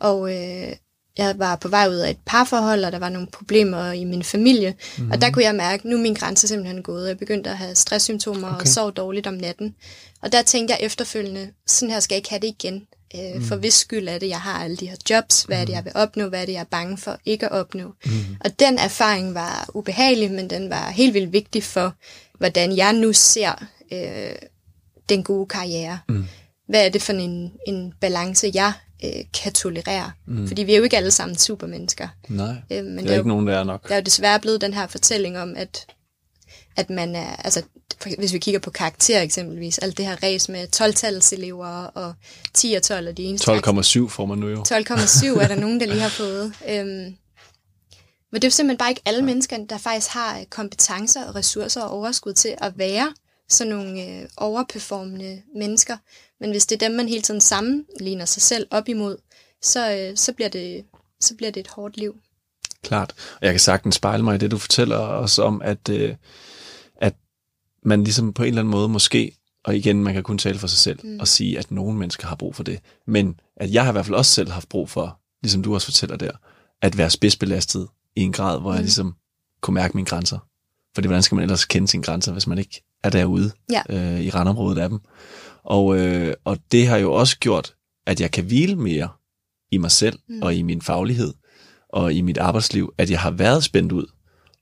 og 0.00 0.34
øh, 0.34 0.72
jeg 1.18 1.38
var 1.38 1.56
på 1.56 1.68
vej 1.68 1.88
ud 1.88 1.96
af 1.96 2.10
et 2.10 2.18
parforhold, 2.26 2.84
og 2.84 2.92
der 2.92 2.98
var 2.98 3.08
nogle 3.08 3.28
problemer 3.32 3.92
i 3.92 4.04
min 4.04 4.22
familie, 4.22 4.70
mm-hmm. 4.70 5.10
og 5.10 5.20
der 5.20 5.26
mhm. 5.26 5.34
kunne 5.34 5.44
jeg 5.44 5.54
mærke, 5.54 5.80
at 5.80 5.84
nu 5.84 5.96
er 5.96 6.00
min 6.00 6.14
grænse 6.14 6.48
simpelthen 6.48 6.82
gået. 6.82 7.08
Jeg 7.08 7.18
begyndte 7.18 7.50
at 7.50 7.56
have 7.56 7.74
stresssymptomer 7.74 8.48
okay. 8.48 8.60
og 8.60 8.66
sov 8.66 8.92
dårligt 8.92 9.26
om 9.26 9.34
natten. 9.34 9.74
Og 10.22 10.32
der 10.32 10.42
tænkte 10.42 10.74
jeg 10.74 10.86
efterfølgende, 10.86 11.50
sådan 11.66 11.90
her 11.90 12.00
skal 12.00 12.14
jeg 12.14 12.18
ikke 12.18 12.30
have 12.30 12.40
det 12.40 12.46
igen. 12.46 12.86
Øh, 13.14 13.34
mm. 13.34 13.42
For 13.42 13.56
hvis 13.56 13.74
skyld 13.74 14.08
er 14.08 14.18
det, 14.18 14.28
jeg 14.28 14.40
har 14.40 14.64
alle 14.64 14.76
de 14.76 14.86
her 14.86 14.96
jobs, 15.10 15.42
hvad 15.42 15.60
er 15.60 15.64
det, 15.64 15.72
jeg 15.72 15.84
vil 15.84 15.92
opnå, 15.94 16.28
hvad 16.28 16.42
er 16.42 16.46
det, 16.46 16.52
jeg 16.52 16.60
er 16.60 16.64
bange 16.64 16.98
for 16.98 17.18
ikke 17.24 17.46
at 17.46 17.52
opnå. 17.52 17.94
Mm. 18.04 18.12
Og 18.40 18.60
den 18.60 18.78
erfaring 18.78 19.34
var 19.34 19.70
ubehagelig, 19.74 20.30
men 20.30 20.50
den 20.50 20.70
var 20.70 20.90
helt 20.90 21.14
vildt 21.14 21.32
vigtig 21.32 21.64
for, 21.64 21.94
hvordan 22.38 22.76
jeg 22.76 22.92
nu 22.92 23.12
ser 23.12 23.64
øh, 23.92 24.48
den 25.08 25.22
gode 25.22 25.46
karriere. 25.46 25.98
Mm. 26.08 26.24
Hvad 26.68 26.86
er 26.86 26.88
det 26.88 27.02
for 27.02 27.12
en, 27.12 27.52
en 27.66 27.94
balance, 28.00 28.50
jeg 28.54 28.72
øh, 29.04 29.24
kan 29.42 29.52
tolerere? 29.52 30.12
Mm. 30.26 30.48
Fordi 30.48 30.62
vi 30.62 30.72
er 30.72 30.76
jo 30.76 30.84
ikke 30.84 30.96
alle 30.96 31.10
sammen 31.10 31.36
supermennesker. 31.36 32.08
Nej, 32.28 32.54
øh, 32.72 32.84
men 32.84 32.98
det 32.98 33.04
er, 33.04 33.08
er 33.08 33.12
ikke 33.12 33.16
jo, 33.16 33.22
nogen, 33.22 33.46
der 33.46 33.58
er 33.58 33.64
nok. 33.64 33.88
Der 33.88 33.94
er 33.94 33.98
jo 33.98 34.04
desværre 34.04 34.40
blevet 34.40 34.60
den 34.60 34.74
her 34.74 34.86
fortælling 34.86 35.38
om, 35.38 35.54
at 35.56 35.86
at 36.78 36.90
man 36.90 37.16
er, 37.16 37.36
altså 37.36 37.62
hvis 38.18 38.32
vi 38.32 38.38
kigger 38.38 38.60
på 38.60 38.70
karakter 38.70 39.22
eksempelvis, 39.22 39.78
alt 39.78 39.98
det 39.98 40.06
her 40.06 40.16
race 40.22 40.52
med 40.52 40.66
12-tals 40.76 41.32
elever 41.32 41.66
og 41.84 42.14
10 42.54 42.74
og 42.74 42.82
12 42.82 43.08
og 43.08 43.16
de 43.16 43.22
eneste. 43.22 43.50
12,7 43.50 44.08
får 44.08 44.26
man 44.26 44.38
nu 44.38 44.48
jo. 44.48 44.62
12,7 44.62 45.42
er 45.42 45.48
der 45.48 45.60
nogen, 45.64 45.80
der 45.80 45.86
lige 45.86 46.00
har 46.00 46.08
fået. 46.08 46.52
Øhm, 46.68 47.16
men 48.32 48.42
det 48.42 48.44
er 48.44 48.48
jo 48.48 48.50
simpelthen 48.50 48.78
bare 48.78 48.90
ikke 48.90 49.02
alle 49.04 49.22
mennesker, 49.22 49.66
der 49.70 49.78
faktisk 49.78 50.10
har 50.10 50.44
kompetencer 50.50 51.24
og 51.24 51.34
ressourcer 51.34 51.82
og 51.82 51.90
overskud 51.90 52.32
til 52.32 52.54
at 52.58 52.78
være 52.78 53.12
sådan 53.48 53.72
nogle 53.72 54.02
øh, 54.02 54.28
overperformende 54.36 55.42
mennesker. 55.56 55.96
Men 56.40 56.50
hvis 56.50 56.66
det 56.66 56.82
er 56.82 56.88
dem, 56.88 56.96
man 56.96 57.08
hele 57.08 57.22
tiden 57.22 57.40
sammenligner 57.40 58.24
sig 58.24 58.42
selv 58.42 58.66
op 58.70 58.88
imod, 58.88 59.16
så, 59.62 59.92
øh, 59.92 60.16
så, 60.16 60.32
bliver, 60.32 60.48
det, 60.48 60.84
så 61.20 61.34
bliver 61.36 61.50
det 61.50 61.60
et 61.60 61.68
hårdt 61.68 61.96
liv. 61.96 62.16
Klart. 62.82 63.14
Og 63.32 63.42
jeg 63.42 63.52
kan 63.52 63.60
sagtens 63.60 63.94
spejle 63.94 64.24
mig 64.24 64.34
i 64.34 64.38
det, 64.38 64.50
du 64.50 64.58
fortæller 64.58 64.98
os 64.98 65.38
om, 65.38 65.62
at, 65.62 65.88
øh, 65.88 66.10
at 66.10 66.16
man 67.82 68.04
ligesom 68.04 68.32
på 68.32 68.42
en 68.42 68.48
eller 68.48 68.60
anden 68.62 68.70
måde 68.70 68.88
måske 68.88 69.38
og 69.64 69.76
igen, 69.76 70.04
man 70.04 70.14
kan 70.14 70.22
kun 70.22 70.38
tale 70.38 70.58
for 70.58 70.66
sig 70.66 70.78
selv 70.78 70.98
mm. 71.04 71.20
og 71.20 71.28
sige, 71.28 71.58
at 71.58 71.70
nogle 71.70 71.98
mennesker 71.98 72.26
har 72.26 72.36
brug 72.36 72.54
for 72.54 72.62
det. 72.62 72.80
Men 73.06 73.40
at 73.56 73.72
jeg 73.72 73.84
har 73.84 73.90
i 73.90 73.92
hvert 73.92 74.06
fald 74.06 74.16
også 74.16 74.32
selv 74.32 74.50
haft 74.50 74.68
brug 74.68 74.90
for, 74.90 75.20
ligesom 75.42 75.62
du 75.62 75.74
også 75.74 75.86
fortæller 75.86 76.16
der, 76.16 76.30
at 76.82 76.98
være 76.98 77.10
spidsbelastet 77.10 77.88
i 78.16 78.20
en 78.20 78.32
grad, 78.32 78.60
hvor 78.60 78.70
mm. 78.70 78.74
jeg 78.74 78.82
ligesom 78.82 79.14
kunne 79.60 79.74
mærke 79.74 79.96
mine 79.96 80.06
grænser. 80.06 80.38
Fordi 80.94 81.08
hvordan 81.08 81.22
skal 81.22 81.36
man 81.36 81.42
ellers 81.42 81.64
kende 81.64 81.88
sine 81.88 82.02
grænser, 82.02 82.32
hvis 82.32 82.46
man 82.46 82.58
ikke 82.58 82.82
er 83.04 83.10
derude 83.10 83.50
ja. 83.70 83.82
øh, 83.90 84.20
i 84.20 84.30
randområdet 84.30 84.78
af 84.78 84.88
dem? 84.88 85.00
Og, 85.64 85.98
øh, 85.98 86.34
og 86.44 86.58
det 86.72 86.86
har 86.86 86.96
jo 86.96 87.12
også 87.12 87.38
gjort, 87.38 87.74
at 88.06 88.20
jeg 88.20 88.30
kan 88.30 88.44
hvile 88.44 88.76
mere 88.76 89.08
i 89.70 89.78
mig 89.78 89.90
selv 89.90 90.18
mm. 90.28 90.42
og 90.42 90.54
i 90.54 90.62
min 90.62 90.82
faglighed 90.82 91.34
og 91.88 92.12
i 92.12 92.20
mit 92.20 92.38
arbejdsliv, 92.38 92.94
at 92.98 93.10
jeg 93.10 93.20
har 93.20 93.30
været 93.30 93.64
spændt 93.64 93.92
ud 93.92 94.06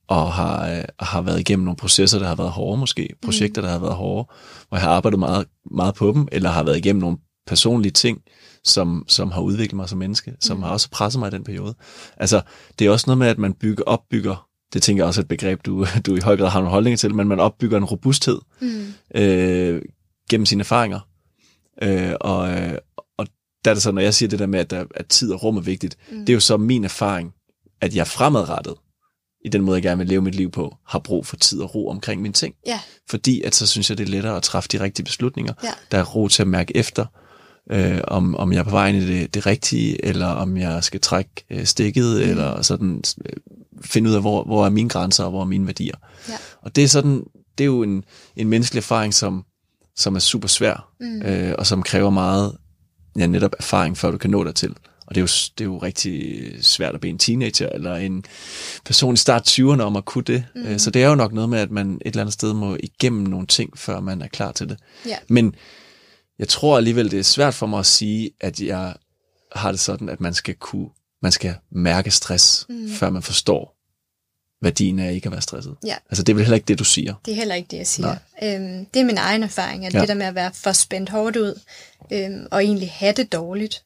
og 0.08 0.32
har, 0.32 0.70
øh, 0.70 0.84
har 1.00 1.20
været 1.20 1.40
igennem 1.40 1.64
nogle 1.64 1.76
processer, 1.76 2.18
der 2.18 2.26
har 2.26 2.34
været 2.34 2.50
hårde 2.50 2.78
måske, 2.78 3.08
projekter, 3.22 3.62
der 3.62 3.68
har 3.68 3.78
været 3.78 3.94
hårde, 3.94 4.28
hvor 4.68 4.78
jeg 4.78 4.82
har 4.82 4.90
arbejdet 4.90 5.18
meget, 5.18 5.46
meget 5.70 5.94
på 5.94 6.12
dem, 6.12 6.28
eller 6.32 6.50
har 6.50 6.62
været 6.62 6.76
igennem 6.76 7.00
nogle 7.00 7.16
personlige 7.46 7.92
ting, 7.92 8.22
som, 8.64 9.04
som 9.08 9.30
har 9.30 9.40
udviklet 9.40 9.76
mig 9.76 9.88
som 9.88 9.98
menneske, 9.98 10.34
som 10.40 10.56
mm. 10.56 10.62
har 10.62 10.70
også 10.70 10.90
presset 10.90 11.20
mig 11.20 11.28
i 11.28 11.30
den 11.30 11.44
periode. 11.44 11.74
Altså, 12.16 12.40
det 12.78 12.86
er 12.86 12.90
også 12.90 13.04
noget 13.06 13.18
med, 13.18 13.26
at 13.26 13.38
man 13.38 13.52
bygger, 13.52 13.84
opbygger, 13.84 14.48
det 14.72 14.82
tænker 14.82 15.02
jeg 15.02 15.08
også 15.08 15.20
er 15.20 15.22
et 15.22 15.28
begreb, 15.28 15.66
du, 15.66 15.86
du 16.06 16.16
i 16.16 16.20
høj 16.20 16.36
grad 16.36 16.48
har 16.48 16.58
nogle 16.58 16.70
holdninger 16.70 16.96
til, 16.96 17.14
men 17.14 17.28
man 17.28 17.40
opbygger 17.40 17.76
en 17.76 17.84
robusthed 17.84 18.38
mm. 18.60 18.94
øh, 19.14 19.82
gennem 20.30 20.46
sine 20.46 20.60
erfaringer. 20.60 21.00
Øh, 21.82 22.12
og, 22.20 22.50
øh, 22.50 22.78
og 23.16 23.26
der 23.64 23.70
er 23.70 23.74
det 23.74 23.82
så, 23.82 23.92
når 23.92 24.02
jeg 24.02 24.14
siger 24.14 24.28
det 24.28 24.38
der 24.38 24.46
med, 24.46 24.60
at, 24.60 24.70
der, 24.70 24.84
at 24.94 25.06
tid 25.06 25.32
og 25.32 25.42
rum 25.42 25.56
er 25.56 25.60
vigtigt, 25.60 25.96
mm. 26.10 26.18
det 26.18 26.28
er 26.28 26.34
jo 26.34 26.40
så 26.40 26.56
min 26.56 26.84
erfaring, 26.84 27.32
at 27.80 27.96
jeg 27.96 28.06
fremadrettet, 28.06 28.74
i 29.46 29.48
den 29.48 29.62
måde, 29.62 29.76
jeg 29.76 29.82
gerne 29.82 29.98
vil 29.98 30.06
leve 30.06 30.22
mit 30.22 30.34
liv 30.34 30.50
på, 30.50 30.76
har 30.86 30.98
brug 30.98 31.26
for 31.26 31.36
tid 31.36 31.60
og 31.60 31.74
ro 31.74 31.88
omkring 31.88 32.22
mine 32.22 32.34
ting. 32.34 32.54
Ja. 32.66 32.80
Fordi 33.10 33.42
at 33.42 33.54
så 33.54 33.66
synes 33.66 33.90
jeg, 33.90 33.98
det 33.98 34.04
er 34.04 34.10
lettere 34.10 34.36
at 34.36 34.42
træffe 34.42 34.68
de 34.72 34.80
rigtige 34.80 35.04
beslutninger. 35.04 35.52
Ja. 35.64 35.70
Der 35.90 35.98
er 35.98 36.04
ro 36.04 36.28
til 36.28 36.42
at 36.42 36.48
mærke 36.48 36.76
efter, 36.76 37.06
øh, 37.70 38.00
om, 38.08 38.36
om 38.36 38.52
jeg 38.52 38.58
er 38.58 38.62
på 38.62 38.70
vej 38.70 38.88
ind 38.88 38.96
i 38.96 39.06
det, 39.06 39.34
det 39.34 39.46
rigtige, 39.46 40.04
eller 40.04 40.26
om 40.26 40.56
jeg 40.56 40.84
skal 40.84 41.00
trække 41.00 41.30
øh, 41.50 41.64
stikket, 41.64 42.16
mm. 42.16 42.30
eller 42.30 42.62
sådan 42.62 43.02
øh, 43.24 43.32
finde 43.80 44.10
ud 44.10 44.14
af, 44.14 44.20
hvor, 44.20 44.44
hvor 44.44 44.66
er 44.66 44.70
mine 44.70 44.88
grænser, 44.88 45.24
og 45.24 45.30
hvor 45.30 45.40
er 45.40 45.46
mine 45.46 45.66
værdier. 45.66 45.96
Ja. 46.28 46.36
Og 46.62 46.76
det 46.76 46.84
er 46.84 46.88
sådan, 46.88 47.24
det 47.58 47.64
er 47.64 47.68
jo 47.68 47.82
en, 47.82 48.04
en 48.36 48.48
menneskelig 48.48 48.80
erfaring, 48.80 49.14
som, 49.14 49.44
som 49.96 50.14
er 50.14 50.20
super 50.20 50.48
svær, 50.48 50.88
mm. 51.00 51.22
øh, 51.22 51.54
og 51.58 51.66
som 51.66 51.82
kræver 51.82 52.10
meget 52.10 52.56
ja, 53.18 53.26
netop 53.26 53.52
erfaring, 53.58 53.98
før 53.98 54.10
du 54.10 54.18
kan 54.18 54.30
nå 54.30 54.44
dig 54.44 54.54
til. 54.54 54.74
Og 55.06 55.14
det 55.14 55.20
er, 55.20 55.22
jo, 55.22 55.26
det 55.58 55.60
er 55.60 55.64
jo 55.64 55.78
rigtig 55.78 56.44
svært 56.64 56.94
at 56.94 57.00
blive 57.00 57.10
en 57.10 57.18
teenager 57.18 57.68
eller 57.68 57.94
en 57.94 58.24
person 58.84 59.14
i 59.14 59.16
start 59.16 59.48
20'erne 59.48 59.82
om 59.82 59.96
at 59.96 60.04
kunne 60.04 60.24
det. 60.24 60.44
Mm. 60.54 60.78
Så 60.78 60.90
det 60.90 61.02
er 61.02 61.08
jo 61.08 61.14
nok 61.14 61.32
noget 61.32 61.50
med, 61.50 61.58
at 61.58 61.70
man 61.70 61.94
et 61.94 62.00
eller 62.04 62.20
andet 62.20 62.32
sted 62.32 62.52
må 62.52 62.76
igennem 62.80 63.22
nogle 63.22 63.46
ting, 63.46 63.78
før 63.78 64.00
man 64.00 64.22
er 64.22 64.28
klar 64.28 64.52
til 64.52 64.68
det. 64.68 64.78
Ja. 65.06 65.16
Men 65.28 65.54
jeg 66.38 66.48
tror 66.48 66.76
alligevel, 66.76 67.10
det 67.10 67.18
er 67.18 67.22
svært 67.22 67.54
for 67.54 67.66
mig 67.66 67.78
at 67.78 67.86
sige, 67.86 68.30
at 68.40 68.60
jeg 68.60 68.94
har 69.52 69.70
det 69.70 69.80
sådan, 69.80 70.08
at 70.08 70.20
man 70.20 70.34
skal 70.34 70.54
kunne, 70.54 70.88
man 71.22 71.32
skal 71.32 71.54
mærke 71.70 72.10
stress, 72.10 72.66
mm. 72.68 72.90
før 72.90 73.10
man 73.10 73.22
forstår 73.22 73.76
værdien 74.62 74.98
af 74.98 75.12
ikke 75.12 75.26
at 75.26 75.32
være 75.32 75.40
stresset. 75.40 75.76
Ja. 75.86 75.96
Altså 76.10 76.22
det 76.22 76.32
er 76.32 76.34
vel 76.34 76.44
heller 76.44 76.56
ikke 76.56 76.66
det, 76.66 76.78
du 76.78 76.84
siger? 76.84 77.14
Det 77.24 77.32
er 77.32 77.36
heller 77.36 77.54
ikke 77.54 77.68
det, 77.70 77.76
jeg 77.76 77.86
siger. 77.86 78.16
Øhm, 78.42 78.86
det 78.94 79.00
er 79.00 79.04
min 79.04 79.18
egen 79.18 79.42
erfaring, 79.42 79.86
at 79.86 79.94
ja. 79.94 80.00
det 80.00 80.08
der 80.08 80.14
med 80.14 80.26
at 80.26 80.34
være 80.34 80.50
for 80.54 80.72
spændt 80.72 81.10
hårdt 81.10 81.36
ud, 81.36 81.60
øhm, 82.12 82.46
og 82.50 82.64
egentlig 82.64 82.90
have 82.90 83.12
det 83.12 83.32
dårligt, 83.32 83.84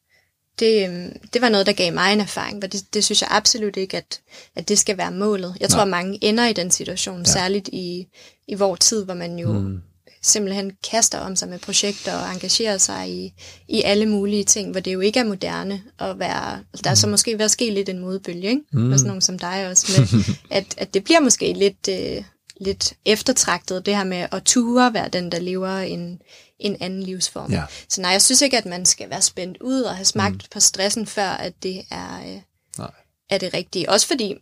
det, 0.59 0.89
øhm, 0.89 1.19
det 1.33 1.41
var 1.41 1.49
noget, 1.49 1.65
der 1.65 1.73
gav 1.73 1.93
mig 1.93 2.13
en 2.13 2.21
erfaring, 2.21 2.63
og 2.63 2.71
det, 2.71 2.93
det 2.93 3.03
synes 3.03 3.21
jeg 3.21 3.29
absolut 3.31 3.77
ikke, 3.77 3.97
at, 3.97 4.21
at 4.55 4.69
det 4.69 4.79
skal 4.79 4.97
være 4.97 5.11
målet. 5.11 5.57
Jeg 5.59 5.69
tror, 5.69 5.85
Nej. 5.85 5.89
mange 5.89 6.23
ender 6.23 6.47
i 6.47 6.53
den 6.53 6.71
situation, 6.71 7.17
ja. 7.17 7.31
særligt 7.31 7.67
i, 7.67 8.07
i 8.47 8.55
vores 8.55 8.79
tid, 8.79 9.05
hvor 9.05 9.13
man 9.13 9.39
jo 9.39 9.53
mm 9.53 9.81
simpelthen 10.21 10.71
kaster 10.91 11.19
om 11.19 11.35
sig 11.35 11.49
med 11.49 11.59
projekter 11.59 12.13
og 12.13 12.31
engagerer 12.33 12.77
sig 12.77 13.09
i, 13.09 13.33
i 13.67 13.81
alle 13.81 14.05
mulige 14.05 14.43
ting, 14.43 14.71
hvor 14.71 14.79
det 14.79 14.93
jo 14.93 14.99
ikke 14.99 15.19
er 15.19 15.23
moderne 15.23 15.81
at 15.99 16.19
være, 16.19 16.59
der 16.83 16.89
er 16.89 16.95
så 16.95 17.07
mm. 17.07 17.11
måske 17.11 17.37
ved 17.37 17.45
at 17.45 17.51
ske 17.51 17.69
lidt 17.69 17.89
en 17.89 17.99
modbølge, 17.99 18.49
ikke? 18.49 18.61
Mm. 18.73 18.79
Med 18.81 18.97
sådan 18.97 19.07
nogen 19.07 19.21
som 19.21 19.39
dig 19.39 19.67
også, 19.69 20.01
med, 20.01 20.23
at, 20.57 20.65
at 20.77 20.93
det 20.93 21.03
bliver 21.03 21.19
måske 21.19 21.53
lidt, 21.53 21.89
øh, 21.89 22.23
lidt 22.61 22.93
eftertragtet, 23.05 23.85
det 23.85 23.95
her 23.95 24.03
med 24.03 24.27
at 24.31 24.43
ture 24.43 24.93
være 24.93 25.09
den, 25.09 25.31
der 25.31 25.39
lever 25.39 25.77
en, 25.77 26.21
en 26.61 26.77
anden 26.79 27.03
livsform. 27.03 27.51
Ja. 27.51 27.63
Så 27.89 28.01
nej, 28.01 28.11
jeg 28.11 28.21
synes 28.21 28.41
ikke, 28.41 28.57
at 28.57 28.65
man 28.65 28.85
skal 28.85 29.09
være 29.09 29.21
spændt 29.21 29.57
ud 29.61 29.81
og 29.81 29.95
have 29.95 30.05
smagt 30.05 30.35
mm. 30.35 30.39
på 30.51 30.59
stressen, 30.59 31.07
før 31.07 31.29
at 31.29 31.53
det 31.63 31.81
er, 31.91 32.19
øh, 32.19 32.41
nej. 32.77 32.91
er 33.29 33.37
det 33.37 33.53
rigtige. 33.53 33.89
Også 33.89 34.07
fordi, 34.07 34.35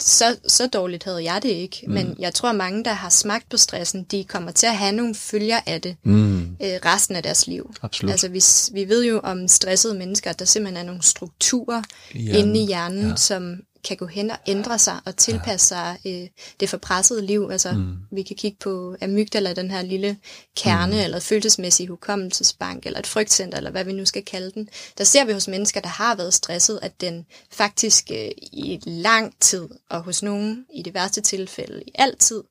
så, 0.00 0.36
så 0.48 0.66
dårligt 0.66 1.04
havde 1.04 1.32
jeg 1.32 1.42
det 1.42 1.48
ikke. 1.48 1.80
Mm. 1.86 1.92
Men 1.92 2.16
jeg 2.18 2.34
tror, 2.34 2.48
at 2.48 2.56
mange, 2.56 2.84
der 2.84 2.92
har 2.92 3.08
smagt 3.08 3.48
på 3.48 3.56
stressen, 3.56 4.02
de 4.02 4.24
kommer 4.24 4.50
til 4.50 4.66
at 4.66 4.76
have 4.76 4.92
nogle 4.92 5.14
følger 5.14 5.60
af 5.66 5.80
det 5.80 5.96
mm. 6.02 6.42
øh, 6.42 6.78
resten 6.84 7.16
af 7.16 7.22
deres 7.22 7.46
liv. 7.46 7.74
Absolut. 7.82 8.10
Altså, 8.10 8.28
vi, 8.28 8.42
vi 8.82 8.88
ved 8.88 9.04
jo 9.04 9.20
om 9.22 9.48
stressede 9.48 9.94
mennesker, 9.94 10.30
at 10.30 10.38
der 10.38 10.44
simpelthen 10.44 10.76
er 10.76 10.86
nogle 10.86 11.02
strukturer 11.02 11.82
inde 12.14 12.62
i 12.62 12.66
hjernen, 12.66 13.08
ja. 13.08 13.16
som 13.16 13.56
kan 13.84 13.96
gå 13.96 14.06
hen 14.06 14.30
og 14.30 14.38
ændre 14.46 14.78
sig 14.78 15.00
og 15.04 15.16
tilpasse 15.16 15.66
sig 15.66 15.98
øh, 16.06 16.28
det 16.60 16.68
forpressede 16.68 17.26
liv. 17.26 17.48
Altså, 17.52 17.72
mm. 17.72 17.96
vi 18.12 18.22
kan 18.22 18.36
kigge 18.36 18.56
på 18.60 18.96
amygdala, 19.02 19.52
den 19.52 19.70
her 19.70 19.82
lille 19.82 20.16
kerne, 20.56 20.92
mm. 20.92 21.00
eller 21.00 21.20
følelsesmæssig 21.20 21.88
hukommelsesbank, 21.88 22.86
eller 22.86 22.98
et 22.98 23.06
frygtcenter, 23.06 23.58
eller 23.58 23.70
hvad 23.70 23.84
vi 23.84 23.92
nu 23.92 24.04
skal 24.04 24.24
kalde 24.24 24.50
den. 24.50 24.68
Der 24.98 25.04
ser 25.04 25.24
vi 25.24 25.32
hos 25.32 25.48
mennesker, 25.48 25.80
der 25.80 25.88
har 25.88 26.14
været 26.14 26.34
stresset, 26.34 26.78
at 26.82 27.00
den 27.00 27.26
faktisk 27.52 28.10
øh, 28.10 28.30
i 28.52 28.80
lang 28.86 29.34
tid, 29.40 29.68
og 29.90 30.02
hos 30.02 30.22
nogen 30.22 30.66
i 30.74 30.82
det 30.82 30.94
værste 30.94 31.20
tilfælde 31.20 31.82
i 31.86 31.92
altid, 31.94 32.42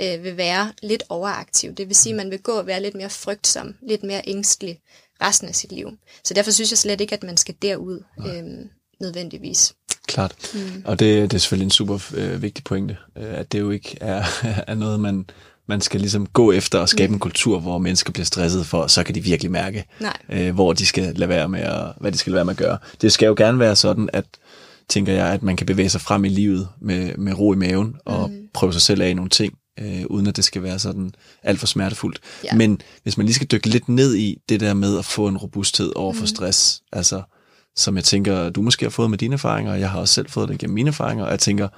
øh, 0.00 0.24
vil 0.24 0.36
være 0.36 0.72
lidt 0.82 1.02
overaktiv. 1.08 1.74
Det 1.74 1.88
vil 1.88 1.96
sige, 1.96 2.12
at 2.12 2.16
man 2.16 2.30
vil 2.30 2.42
gå 2.42 2.52
og 2.52 2.66
være 2.66 2.82
lidt 2.82 2.94
mere 2.94 3.10
frygtsom, 3.10 3.74
lidt 3.82 4.02
mere 4.02 4.22
ængstelig 4.26 4.80
resten 5.22 5.48
af 5.48 5.54
sit 5.54 5.72
liv. 5.72 5.90
Så 6.24 6.34
derfor 6.34 6.50
synes 6.50 6.70
jeg 6.70 6.78
slet 6.78 7.00
ikke, 7.00 7.14
at 7.14 7.22
man 7.22 7.36
skal 7.36 7.54
derud 7.62 8.02
øh, 8.18 8.66
nødvendigvis. 9.00 9.74
Klart. 10.06 10.34
Mm. 10.54 10.82
Og 10.84 10.98
det, 10.98 11.30
det 11.30 11.36
er 11.36 11.40
selvfølgelig 11.40 11.64
en 11.64 11.70
super 11.70 11.98
øh, 12.14 12.42
vigtig 12.42 12.64
pointe, 12.64 12.96
øh, 13.16 13.38
at 13.38 13.52
det 13.52 13.60
jo 13.60 13.70
ikke 13.70 13.98
er, 14.00 14.24
er 14.70 14.74
noget, 14.74 15.00
man, 15.00 15.30
man 15.68 15.80
skal 15.80 16.00
ligesom 16.00 16.26
gå 16.26 16.52
efter 16.52 16.78
og 16.78 16.88
skabe 16.88 17.08
mm. 17.08 17.14
en 17.14 17.20
kultur, 17.20 17.60
hvor 17.60 17.78
mennesker 17.78 18.12
bliver 18.12 18.24
stresset 18.24 18.66
for, 18.66 18.86
så 18.86 19.04
kan 19.04 19.14
de 19.14 19.20
virkelig 19.20 19.52
mærke, 19.52 19.84
øh, 20.28 20.54
hvor 20.54 20.72
de 20.72 20.86
skal 20.86 21.14
lade 21.16 21.28
være 21.28 21.48
med 21.48 21.60
at, 21.60 21.92
hvad 22.00 22.12
de 22.12 22.18
skal 22.18 22.30
lade 22.30 22.36
være 22.36 22.44
med 22.44 22.52
at 22.52 22.58
gøre. 22.58 22.78
Det 23.00 23.12
skal 23.12 23.26
jo 23.26 23.34
gerne 23.36 23.58
være 23.58 23.76
sådan, 23.76 24.10
at 24.12 24.24
tænker 24.88 25.12
jeg, 25.12 25.26
at 25.26 25.42
man 25.42 25.56
kan 25.56 25.66
bevæge 25.66 25.88
sig 25.88 26.00
frem 26.00 26.24
i 26.24 26.28
livet 26.28 26.68
med, 26.80 27.16
med 27.16 27.38
ro 27.38 27.52
i 27.52 27.56
maven 27.56 27.96
og 28.04 28.30
mm. 28.30 28.48
prøve 28.54 28.72
sig 28.72 28.82
selv 28.82 29.02
af 29.02 29.08
i 29.08 29.14
nogle 29.14 29.30
ting, 29.30 29.54
øh, 29.80 30.04
uden 30.10 30.26
at 30.26 30.36
det 30.36 30.44
skal 30.44 30.62
være 30.62 30.78
sådan 30.78 31.12
alt 31.42 31.58
for 31.58 31.66
smertefuldt. 31.66 32.20
Ja. 32.44 32.54
Men 32.54 32.80
hvis 33.02 33.16
man 33.16 33.26
lige 33.26 33.34
skal 33.34 33.48
dykke 33.52 33.68
lidt 33.68 33.88
ned 33.88 34.14
i 34.14 34.38
det 34.48 34.60
der 34.60 34.74
med 34.74 34.98
at 34.98 35.04
få 35.04 35.28
en 35.28 35.36
robusthed 35.36 35.92
over 35.96 36.12
for 36.12 36.20
mm. 36.20 36.26
stress, 36.26 36.82
altså 36.92 37.22
som 37.76 37.96
jeg 37.96 38.04
tænker, 38.04 38.50
du 38.50 38.62
måske 38.62 38.84
har 38.84 38.90
fået 38.90 39.10
med 39.10 39.18
dine 39.18 39.34
erfaringer, 39.34 39.72
og 39.72 39.80
jeg 39.80 39.90
har 39.90 40.00
også 40.00 40.14
selv 40.14 40.28
fået 40.28 40.48
det 40.48 40.58
gennem 40.58 40.74
mine 40.74 40.88
erfaringer, 40.88 41.24
og 41.24 41.30
jeg 41.30 41.38
tænker, 41.38 41.68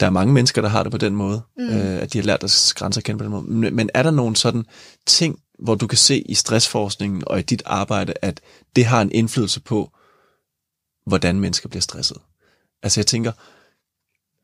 der 0.00 0.06
er 0.06 0.10
mange 0.10 0.32
mennesker, 0.32 0.62
der 0.62 0.68
har 0.68 0.82
det 0.82 0.92
på 0.92 0.98
den 0.98 1.16
måde, 1.16 1.42
mm. 1.56 1.68
øh, 1.68 2.02
at 2.02 2.12
de 2.12 2.18
har 2.18 2.24
lært 2.24 2.40
deres 2.40 2.74
grænser 2.74 3.00
at 3.00 3.04
kende 3.04 3.18
på 3.18 3.24
den 3.24 3.30
måde. 3.30 3.42
Men, 3.42 3.76
men 3.76 3.90
er 3.94 4.02
der 4.02 4.10
nogle 4.10 4.36
sådan 4.36 4.64
ting, 5.06 5.38
hvor 5.58 5.74
du 5.74 5.86
kan 5.86 5.98
se 5.98 6.20
i 6.20 6.34
stressforskningen 6.34 7.22
og 7.26 7.38
i 7.38 7.42
dit 7.42 7.62
arbejde, 7.66 8.14
at 8.22 8.40
det 8.76 8.84
har 8.84 9.02
en 9.02 9.12
indflydelse 9.12 9.60
på, 9.60 9.90
hvordan 11.06 11.40
mennesker 11.40 11.68
bliver 11.68 11.80
stresset? 11.80 12.16
Altså 12.82 13.00
jeg 13.00 13.06
tænker, 13.06 13.32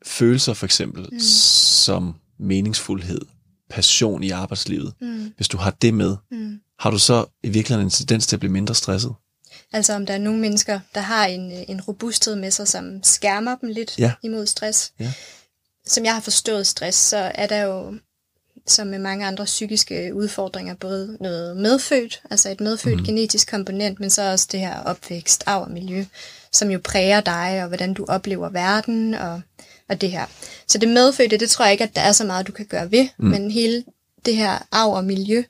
følelser 0.05 0.53
for 0.53 0.65
eksempel, 0.65 1.09
mm. 1.11 1.19
som 1.19 2.15
meningsfuldhed, 2.39 3.21
passion 3.69 4.23
i 4.23 4.29
arbejdslivet, 4.29 4.93
mm. 5.01 5.33
hvis 5.35 5.47
du 5.47 5.57
har 5.57 5.71
det 5.71 5.93
med, 5.93 6.17
mm. 6.31 6.59
har 6.79 6.91
du 6.91 6.99
så 6.99 7.25
i 7.43 7.49
virkeligheden 7.49 7.87
en 7.87 7.91
tendens 7.91 8.27
til 8.27 8.35
at 8.35 8.39
blive 8.39 8.53
mindre 8.53 8.75
stresset? 8.75 9.13
Altså 9.73 9.93
om 9.93 10.05
der 10.05 10.13
er 10.13 10.17
nogle 10.17 10.39
mennesker, 10.39 10.79
der 10.95 11.01
har 11.01 11.25
en, 11.25 11.51
en 11.51 11.81
robusthed 11.81 12.35
med 12.35 12.51
sig, 12.51 12.67
som 12.67 13.03
skærmer 13.03 13.55
dem 13.55 13.69
lidt 13.69 13.99
ja. 13.99 14.11
imod 14.23 14.45
stress. 14.45 14.93
Ja. 14.99 15.13
Som 15.87 16.05
jeg 16.05 16.13
har 16.13 16.21
forstået 16.21 16.67
stress, 16.67 16.97
så 16.97 17.31
er 17.35 17.47
der 17.47 17.61
jo, 17.61 17.93
som 18.67 18.87
med 18.87 18.99
mange 18.99 19.25
andre 19.25 19.45
psykiske 19.45 20.15
udfordringer, 20.15 20.75
både 20.75 21.17
noget 21.19 21.57
medfødt, 21.57 22.21
altså 22.31 22.49
et 22.49 22.61
medfødt 22.61 22.99
mm. 22.99 23.05
genetisk 23.05 23.49
komponent, 23.49 23.99
men 23.99 24.09
så 24.09 24.31
også 24.31 24.47
det 24.51 24.59
her 24.59 24.79
opvækst, 24.79 25.43
arv 25.45 25.61
og 25.61 25.71
miljø, 25.71 26.05
som 26.51 26.71
jo 26.71 26.79
præger 26.83 27.21
dig, 27.21 27.59
og 27.61 27.67
hvordan 27.67 27.93
du 27.93 28.05
oplever 28.07 28.49
verden, 28.49 29.13
og, 29.13 29.41
og 29.89 30.01
det 30.01 30.11
her. 30.11 30.25
Så 30.67 30.77
det 30.77 30.89
medfødte, 30.89 31.37
det 31.37 31.49
tror 31.49 31.65
jeg 31.65 31.71
ikke, 31.71 31.83
at 31.83 31.95
der 31.95 32.01
er 32.01 32.11
så 32.11 32.25
meget, 32.25 32.47
du 32.47 32.51
kan 32.51 32.65
gøre 32.65 32.91
ved, 32.91 33.07
mm. 33.17 33.27
men 33.27 33.51
hele 33.51 33.83
det 34.25 34.35
her 34.35 34.67
arv 34.71 34.93
og 34.93 35.03
miljø, 35.03 35.37
øh, 35.37 35.43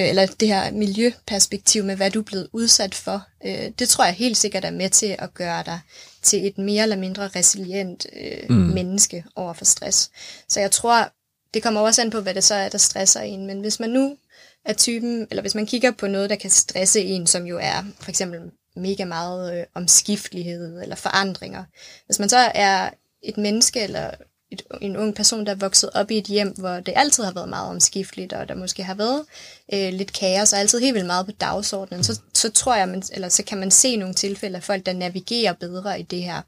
eller 0.00 0.26
det 0.26 0.48
her 0.48 0.72
miljøperspektiv 0.72 1.84
med, 1.84 1.96
hvad 1.96 2.10
du 2.10 2.18
er 2.18 2.24
blevet 2.24 2.48
udsat 2.52 2.94
for, 2.94 3.26
øh, 3.44 3.70
det 3.78 3.88
tror 3.88 4.04
jeg 4.04 4.14
helt 4.14 4.36
sikkert 4.36 4.64
er 4.64 4.70
med 4.70 4.90
til 4.90 5.16
at 5.18 5.34
gøre 5.34 5.62
dig 5.66 5.80
til 6.22 6.46
et 6.46 6.58
mere 6.58 6.82
eller 6.82 6.96
mindre 6.96 7.28
resilient 7.28 8.06
øh, 8.12 8.50
mm. 8.50 8.56
menneske 8.56 9.24
over 9.36 9.52
for 9.52 9.64
stress. 9.64 10.10
Så 10.48 10.60
jeg 10.60 10.70
tror, 10.70 11.12
det 11.54 11.62
kommer 11.62 11.80
også 11.80 12.02
an 12.02 12.10
på, 12.10 12.20
hvad 12.20 12.34
det 12.34 12.44
så 12.44 12.54
er, 12.54 12.68
der 12.68 12.78
stresser 12.78 13.20
en. 13.20 13.46
Men 13.46 13.60
hvis 13.60 13.80
man 13.80 13.90
nu 13.90 14.16
er 14.64 14.72
typen, 14.72 15.26
eller 15.30 15.40
hvis 15.40 15.54
man 15.54 15.66
kigger 15.66 15.90
på 15.90 16.06
noget, 16.06 16.30
der 16.30 16.36
kan 16.36 16.50
stresse 16.50 17.00
en, 17.02 17.26
som 17.26 17.46
jo 17.46 17.58
er 17.62 17.84
for 18.00 18.10
eksempel 18.10 18.40
mega 18.76 19.04
meget 19.04 19.58
øh, 19.58 19.64
omskiftelighed 19.74 20.82
eller 20.82 20.96
forandringer. 20.96 21.64
Hvis 22.06 22.18
man 22.18 22.28
så 22.28 22.38
er 22.54 22.90
et 23.22 23.36
menneske 23.36 23.80
eller 23.80 24.10
et, 24.54 24.62
en 24.80 24.96
ung 24.96 25.14
person, 25.14 25.46
der 25.46 25.52
er 25.52 25.56
vokset 25.56 25.90
op 25.94 26.10
i 26.10 26.18
et 26.18 26.24
hjem, 26.24 26.48
hvor 26.48 26.80
det 26.80 26.92
altid 26.96 27.24
har 27.24 27.32
været 27.32 27.48
meget 27.48 27.70
omskifteligt, 27.70 28.32
og 28.32 28.48
der 28.48 28.54
måske 28.54 28.82
har 28.82 28.94
været 28.94 29.24
øh, 29.72 29.92
lidt 29.92 30.12
kaos, 30.12 30.52
og 30.52 30.58
altid 30.58 30.80
helt 30.80 30.94
vildt 30.94 31.06
meget 31.06 31.26
på 31.26 31.32
dagsordenen, 31.32 32.04
så, 32.04 32.20
så 32.34 32.50
tror 32.50 32.74
jeg, 32.74 32.88
man, 32.88 33.02
eller 33.12 33.28
så 33.28 33.42
kan 33.42 33.58
man 33.58 33.70
se 33.70 33.96
nogle 33.96 34.14
tilfælde 34.14 34.56
af 34.56 34.62
folk, 34.62 34.86
der 34.86 34.92
navigerer 34.92 35.52
bedre 35.52 36.00
i 36.00 36.02
det 36.02 36.22
her, 36.22 36.42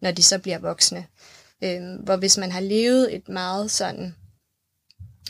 når 0.00 0.10
de 0.10 0.22
så 0.22 0.38
bliver 0.38 0.58
voksne. 0.58 1.06
Øh, 1.64 1.80
hvor 2.04 2.16
hvis 2.16 2.38
man 2.38 2.52
har 2.52 2.60
levet 2.60 3.14
et 3.14 3.28
meget 3.28 3.70
sådan 3.70 4.14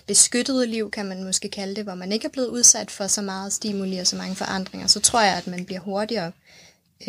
beskyttet 0.06 0.68
liv, 0.68 0.90
kan 0.90 1.06
man 1.06 1.24
måske 1.24 1.48
kalde 1.48 1.74
det, 1.74 1.84
hvor 1.84 1.94
man 1.94 2.12
ikke 2.12 2.26
er 2.26 2.30
blevet 2.30 2.48
udsat 2.48 2.90
for 2.90 3.06
så 3.06 3.22
meget 3.22 3.52
stimuli 3.52 3.98
og 3.98 4.06
så 4.06 4.16
mange 4.16 4.34
forandringer, 4.34 4.86
så 4.86 5.00
tror 5.00 5.20
jeg, 5.20 5.36
at 5.36 5.46
man 5.46 5.64
bliver 5.64 5.80
hurtigere 5.80 6.32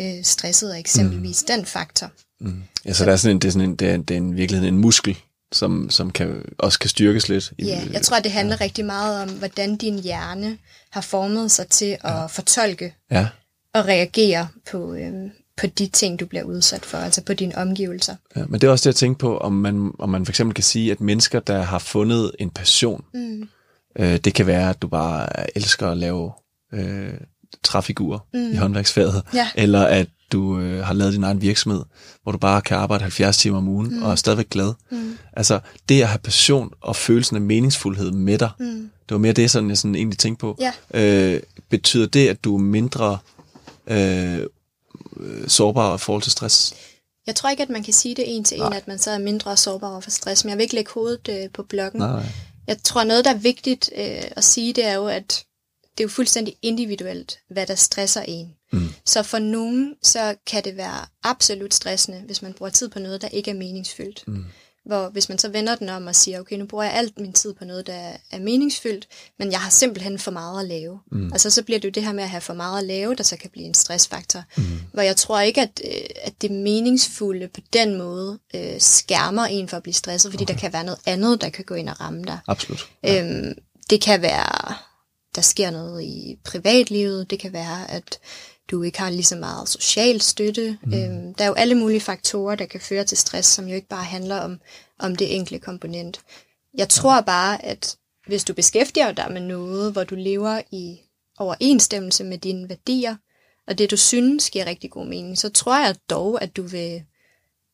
øh, 0.00 0.24
stresset 0.24 0.70
af 0.70 0.78
eksempelvis 0.78 1.42
mm. 1.42 1.46
den 1.46 1.66
faktor. 1.66 2.10
Mm. 2.42 2.62
Ja, 2.84 2.92
så 2.92 3.04
der 3.04 3.12
er 3.12 3.16
sådan 3.16 3.36
en, 3.36 3.40
det 3.40 3.48
er 3.48 3.52
sådan 3.52 3.68
en, 3.68 3.76
det 3.76 3.90
er, 3.90 3.96
det 3.96 4.10
er 4.14 4.18
en 4.18 4.36
virkelighed 4.36 4.68
en 4.68 4.78
muskel, 4.78 5.18
som, 5.52 5.90
som 5.90 6.10
kan, 6.10 6.44
også 6.58 6.78
kan 6.78 6.90
styrkes 6.90 7.28
lidt. 7.28 7.52
Ja, 7.58 7.82
jeg 7.92 8.02
tror, 8.02 8.18
det 8.18 8.32
handler 8.32 8.56
ja. 8.60 8.64
rigtig 8.64 8.84
meget 8.84 9.22
om, 9.22 9.28
hvordan 9.28 9.76
din 9.76 9.98
hjerne 9.98 10.58
har 10.90 11.00
formet 11.00 11.50
sig 11.50 11.68
til 11.68 11.96
at 12.00 12.12
ja. 12.12 12.26
fortolke 12.26 12.94
ja. 13.10 13.28
og 13.74 13.86
reagere 13.86 14.48
på, 14.70 14.94
øh, 14.94 15.12
på 15.56 15.66
de 15.66 15.86
ting, 15.86 16.20
du 16.20 16.26
bliver 16.26 16.44
udsat 16.44 16.84
for, 16.84 16.98
altså 16.98 17.22
på 17.22 17.34
dine 17.34 17.58
omgivelser. 17.58 18.16
Ja, 18.36 18.44
men 18.46 18.60
det 18.60 18.66
er 18.66 18.70
også 18.70 18.82
det, 18.82 18.94
jeg 18.94 18.96
tænker 18.96 19.18
på, 19.18 19.38
om 19.38 19.52
man, 19.52 19.92
om 19.98 20.08
man 20.08 20.24
for 20.26 20.32
eksempel 20.32 20.54
kan 20.54 20.64
sige, 20.64 20.90
at 20.90 21.00
mennesker, 21.00 21.40
der 21.40 21.62
har 21.62 21.78
fundet 21.78 22.32
en 22.38 22.50
passion, 22.50 23.04
mm. 23.14 23.48
øh, 23.98 24.16
det 24.16 24.34
kan 24.34 24.46
være, 24.46 24.70
at 24.70 24.82
du 24.82 24.88
bare 24.88 25.56
elsker 25.56 25.88
at 25.90 25.98
lave 25.98 26.32
øh, 26.72 27.14
træfigurer 27.62 28.18
mm. 28.34 28.52
i 28.52 28.56
håndværksfaget, 28.56 29.22
ja. 29.34 29.48
eller 29.54 29.84
at 29.84 30.06
du 30.32 30.58
øh, 30.58 30.84
har 30.84 30.94
lavet 30.94 31.12
din 31.12 31.24
egen 31.24 31.40
virksomhed, 31.40 31.82
hvor 32.22 32.32
du 32.32 32.38
bare 32.38 32.62
kan 32.62 32.76
arbejde 32.76 33.02
70 33.02 33.36
timer 33.36 33.58
om 33.58 33.68
ugen 33.68 33.96
mm. 33.96 34.02
og 34.02 34.10
er 34.10 34.16
stadigvæk 34.16 34.50
glad. 34.50 34.74
Mm. 34.90 35.18
Altså 35.32 35.60
det 35.88 36.02
at 36.02 36.08
have 36.08 36.18
passion 36.18 36.72
og 36.80 36.96
følelsen 36.96 37.36
af 37.36 37.42
meningsfuldhed 37.42 38.10
med 38.10 38.38
dig, 38.38 38.50
mm. 38.58 38.90
det 39.08 39.14
var 39.14 39.18
mere 39.18 39.32
det, 39.32 39.50
sådan, 39.50 39.68
jeg 39.68 39.78
sådan 39.78 39.94
egentlig 39.94 40.18
tænkte 40.18 40.40
på. 40.40 40.58
Ja. 40.60 40.72
Øh, 41.34 41.40
betyder 41.68 42.06
det, 42.06 42.28
at 42.28 42.44
du 42.44 42.54
er 42.54 42.60
mindre 42.60 43.18
øh, 43.86 44.46
sårbar 45.46 45.94
i 45.94 45.98
forhold 45.98 46.22
til 46.22 46.32
stress? 46.32 46.74
Jeg 47.26 47.34
tror 47.34 47.50
ikke, 47.50 47.62
at 47.62 47.70
man 47.70 47.82
kan 47.82 47.92
sige 47.92 48.14
det 48.14 48.24
en 48.26 48.44
til 48.44 48.56
en, 48.56 48.62
Nej. 48.62 48.76
at 48.76 48.88
man 48.88 48.98
så 48.98 49.10
er 49.10 49.18
mindre 49.18 49.56
sårbar 49.56 50.00
for 50.00 50.10
stress, 50.10 50.44
men 50.44 50.50
jeg 50.50 50.58
vil 50.58 50.62
ikke 50.62 50.74
lægge 50.74 50.90
hovedet 50.94 51.28
øh, 51.30 51.50
på 51.54 51.62
blokken. 51.62 52.00
Nej. 52.00 52.26
Jeg 52.66 52.76
tror, 52.82 53.04
noget, 53.04 53.24
der 53.24 53.30
er 53.30 53.38
vigtigt 53.38 53.90
øh, 53.96 54.22
at 54.30 54.44
sige, 54.44 54.72
det 54.72 54.86
er 54.86 54.94
jo, 54.94 55.06
at 55.06 55.44
det 55.98 56.00
er 56.00 56.04
jo 56.04 56.08
fuldstændig 56.08 56.56
individuelt, 56.62 57.38
hvad 57.50 57.66
der 57.66 57.74
stresser 57.74 58.22
en. 58.22 58.54
Mm. 58.72 58.88
Så 59.06 59.22
for 59.22 59.38
nogen, 59.38 59.94
så 60.02 60.34
kan 60.46 60.64
det 60.64 60.76
være 60.76 61.06
absolut 61.22 61.74
stressende, 61.74 62.22
hvis 62.26 62.42
man 62.42 62.52
bruger 62.52 62.70
tid 62.70 62.88
på 62.88 62.98
noget, 62.98 63.22
der 63.22 63.28
ikke 63.28 63.50
er 63.50 63.54
meningsfyldt. 63.54 64.24
Mm. 64.26 64.44
Hvor 64.84 65.08
hvis 65.08 65.28
man 65.28 65.38
så 65.38 65.48
vender 65.48 65.74
den 65.74 65.88
om 65.88 66.06
og 66.06 66.14
siger, 66.14 66.40
okay, 66.40 66.56
nu 66.56 66.66
bruger 66.66 66.84
jeg 66.84 66.94
alt 66.94 67.20
min 67.20 67.32
tid 67.32 67.54
på 67.54 67.64
noget, 67.64 67.86
der 67.86 68.12
er 68.30 68.38
meningsfyldt, 68.38 69.08
men 69.38 69.52
jeg 69.52 69.60
har 69.60 69.70
simpelthen 69.70 70.18
for 70.18 70.30
meget 70.30 70.62
at 70.62 70.68
lave. 70.68 71.00
Mm. 71.12 71.32
Altså 71.32 71.50
så 71.50 71.62
bliver 71.62 71.78
det 71.80 71.84
jo 71.84 71.90
det 71.90 72.04
her 72.04 72.12
med 72.12 72.22
at 72.22 72.30
have 72.30 72.40
for 72.40 72.54
meget 72.54 72.78
at 72.78 72.86
lave, 72.86 73.14
der 73.14 73.22
så 73.22 73.36
kan 73.36 73.50
blive 73.50 73.66
en 73.66 73.74
stressfaktor. 73.74 74.42
Mm. 74.56 74.62
Hvor 74.92 75.02
jeg 75.02 75.16
tror 75.16 75.40
ikke, 75.40 75.60
at, 75.60 75.80
øh, 75.84 76.04
at 76.22 76.32
det 76.42 76.50
meningsfulde 76.50 77.48
på 77.48 77.60
den 77.72 77.98
måde 77.98 78.38
øh, 78.54 78.80
skærmer 78.80 79.44
en 79.44 79.68
for 79.68 79.76
at 79.76 79.82
blive 79.82 79.94
stresset, 79.94 80.32
fordi 80.32 80.44
okay. 80.44 80.54
der 80.54 80.60
kan 80.60 80.72
være 80.72 80.84
noget 80.84 81.00
andet, 81.06 81.40
der 81.40 81.48
kan 81.48 81.64
gå 81.64 81.74
ind 81.74 81.88
og 81.88 82.00
ramme 82.00 82.24
dig. 82.24 82.38
Absolut. 82.48 82.88
Ja. 83.02 83.24
Øhm, 83.24 83.54
det 83.90 84.00
kan 84.00 84.22
være, 84.22 84.74
der 85.34 85.42
sker 85.42 85.70
noget 85.70 86.02
i 86.02 86.38
privatlivet, 86.44 87.30
det 87.30 87.38
kan 87.38 87.52
være, 87.52 87.90
at 87.90 88.18
du 88.70 88.82
ikke 88.82 89.00
har 89.00 89.10
lige 89.10 89.24
så 89.24 89.36
meget 89.36 89.68
social 89.68 90.20
støtte. 90.20 90.78
Mm. 90.82 90.94
Øhm, 90.94 91.34
der 91.34 91.44
er 91.44 91.48
jo 91.48 91.54
alle 91.54 91.74
mulige 91.74 92.00
faktorer, 92.00 92.54
der 92.54 92.66
kan 92.66 92.80
føre 92.80 93.04
til 93.04 93.18
stress, 93.18 93.48
som 93.48 93.68
jo 93.68 93.74
ikke 93.74 93.88
bare 93.88 94.04
handler 94.04 94.36
om, 94.36 94.60
om 94.98 95.16
det 95.16 95.34
enkelte 95.34 95.64
komponent. 95.64 96.20
Jeg 96.78 96.88
tror 96.88 97.20
bare, 97.20 97.64
at 97.64 97.96
hvis 98.26 98.44
du 98.44 98.54
beskæftiger 98.54 99.12
dig 99.12 99.26
med 99.30 99.40
noget, 99.40 99.92
hvor 99.92 100.04
du 100.04 100.14
lever 100.14 100.60
i 100.70 100.98
overensstemmelse 101.38 102.24
med 102.24 102.38
dine 102.38 102.68
værdier, 102.68 103.16
og 103.68 103.78
det 103.78 103.90
du 103.90 103.96
synes 103.96 104.50
giver 104.50 104.66
rigtig 104.66 104.90
god 104.90 105.06
mening, 105.06 105.38
så 105.38 105.48
tror 105.48 105.84
jeg 105.86 105.96
dog, 106.10 106.42
at 106.42 106.56
du 106.56 106.62
vil 106.62 107.02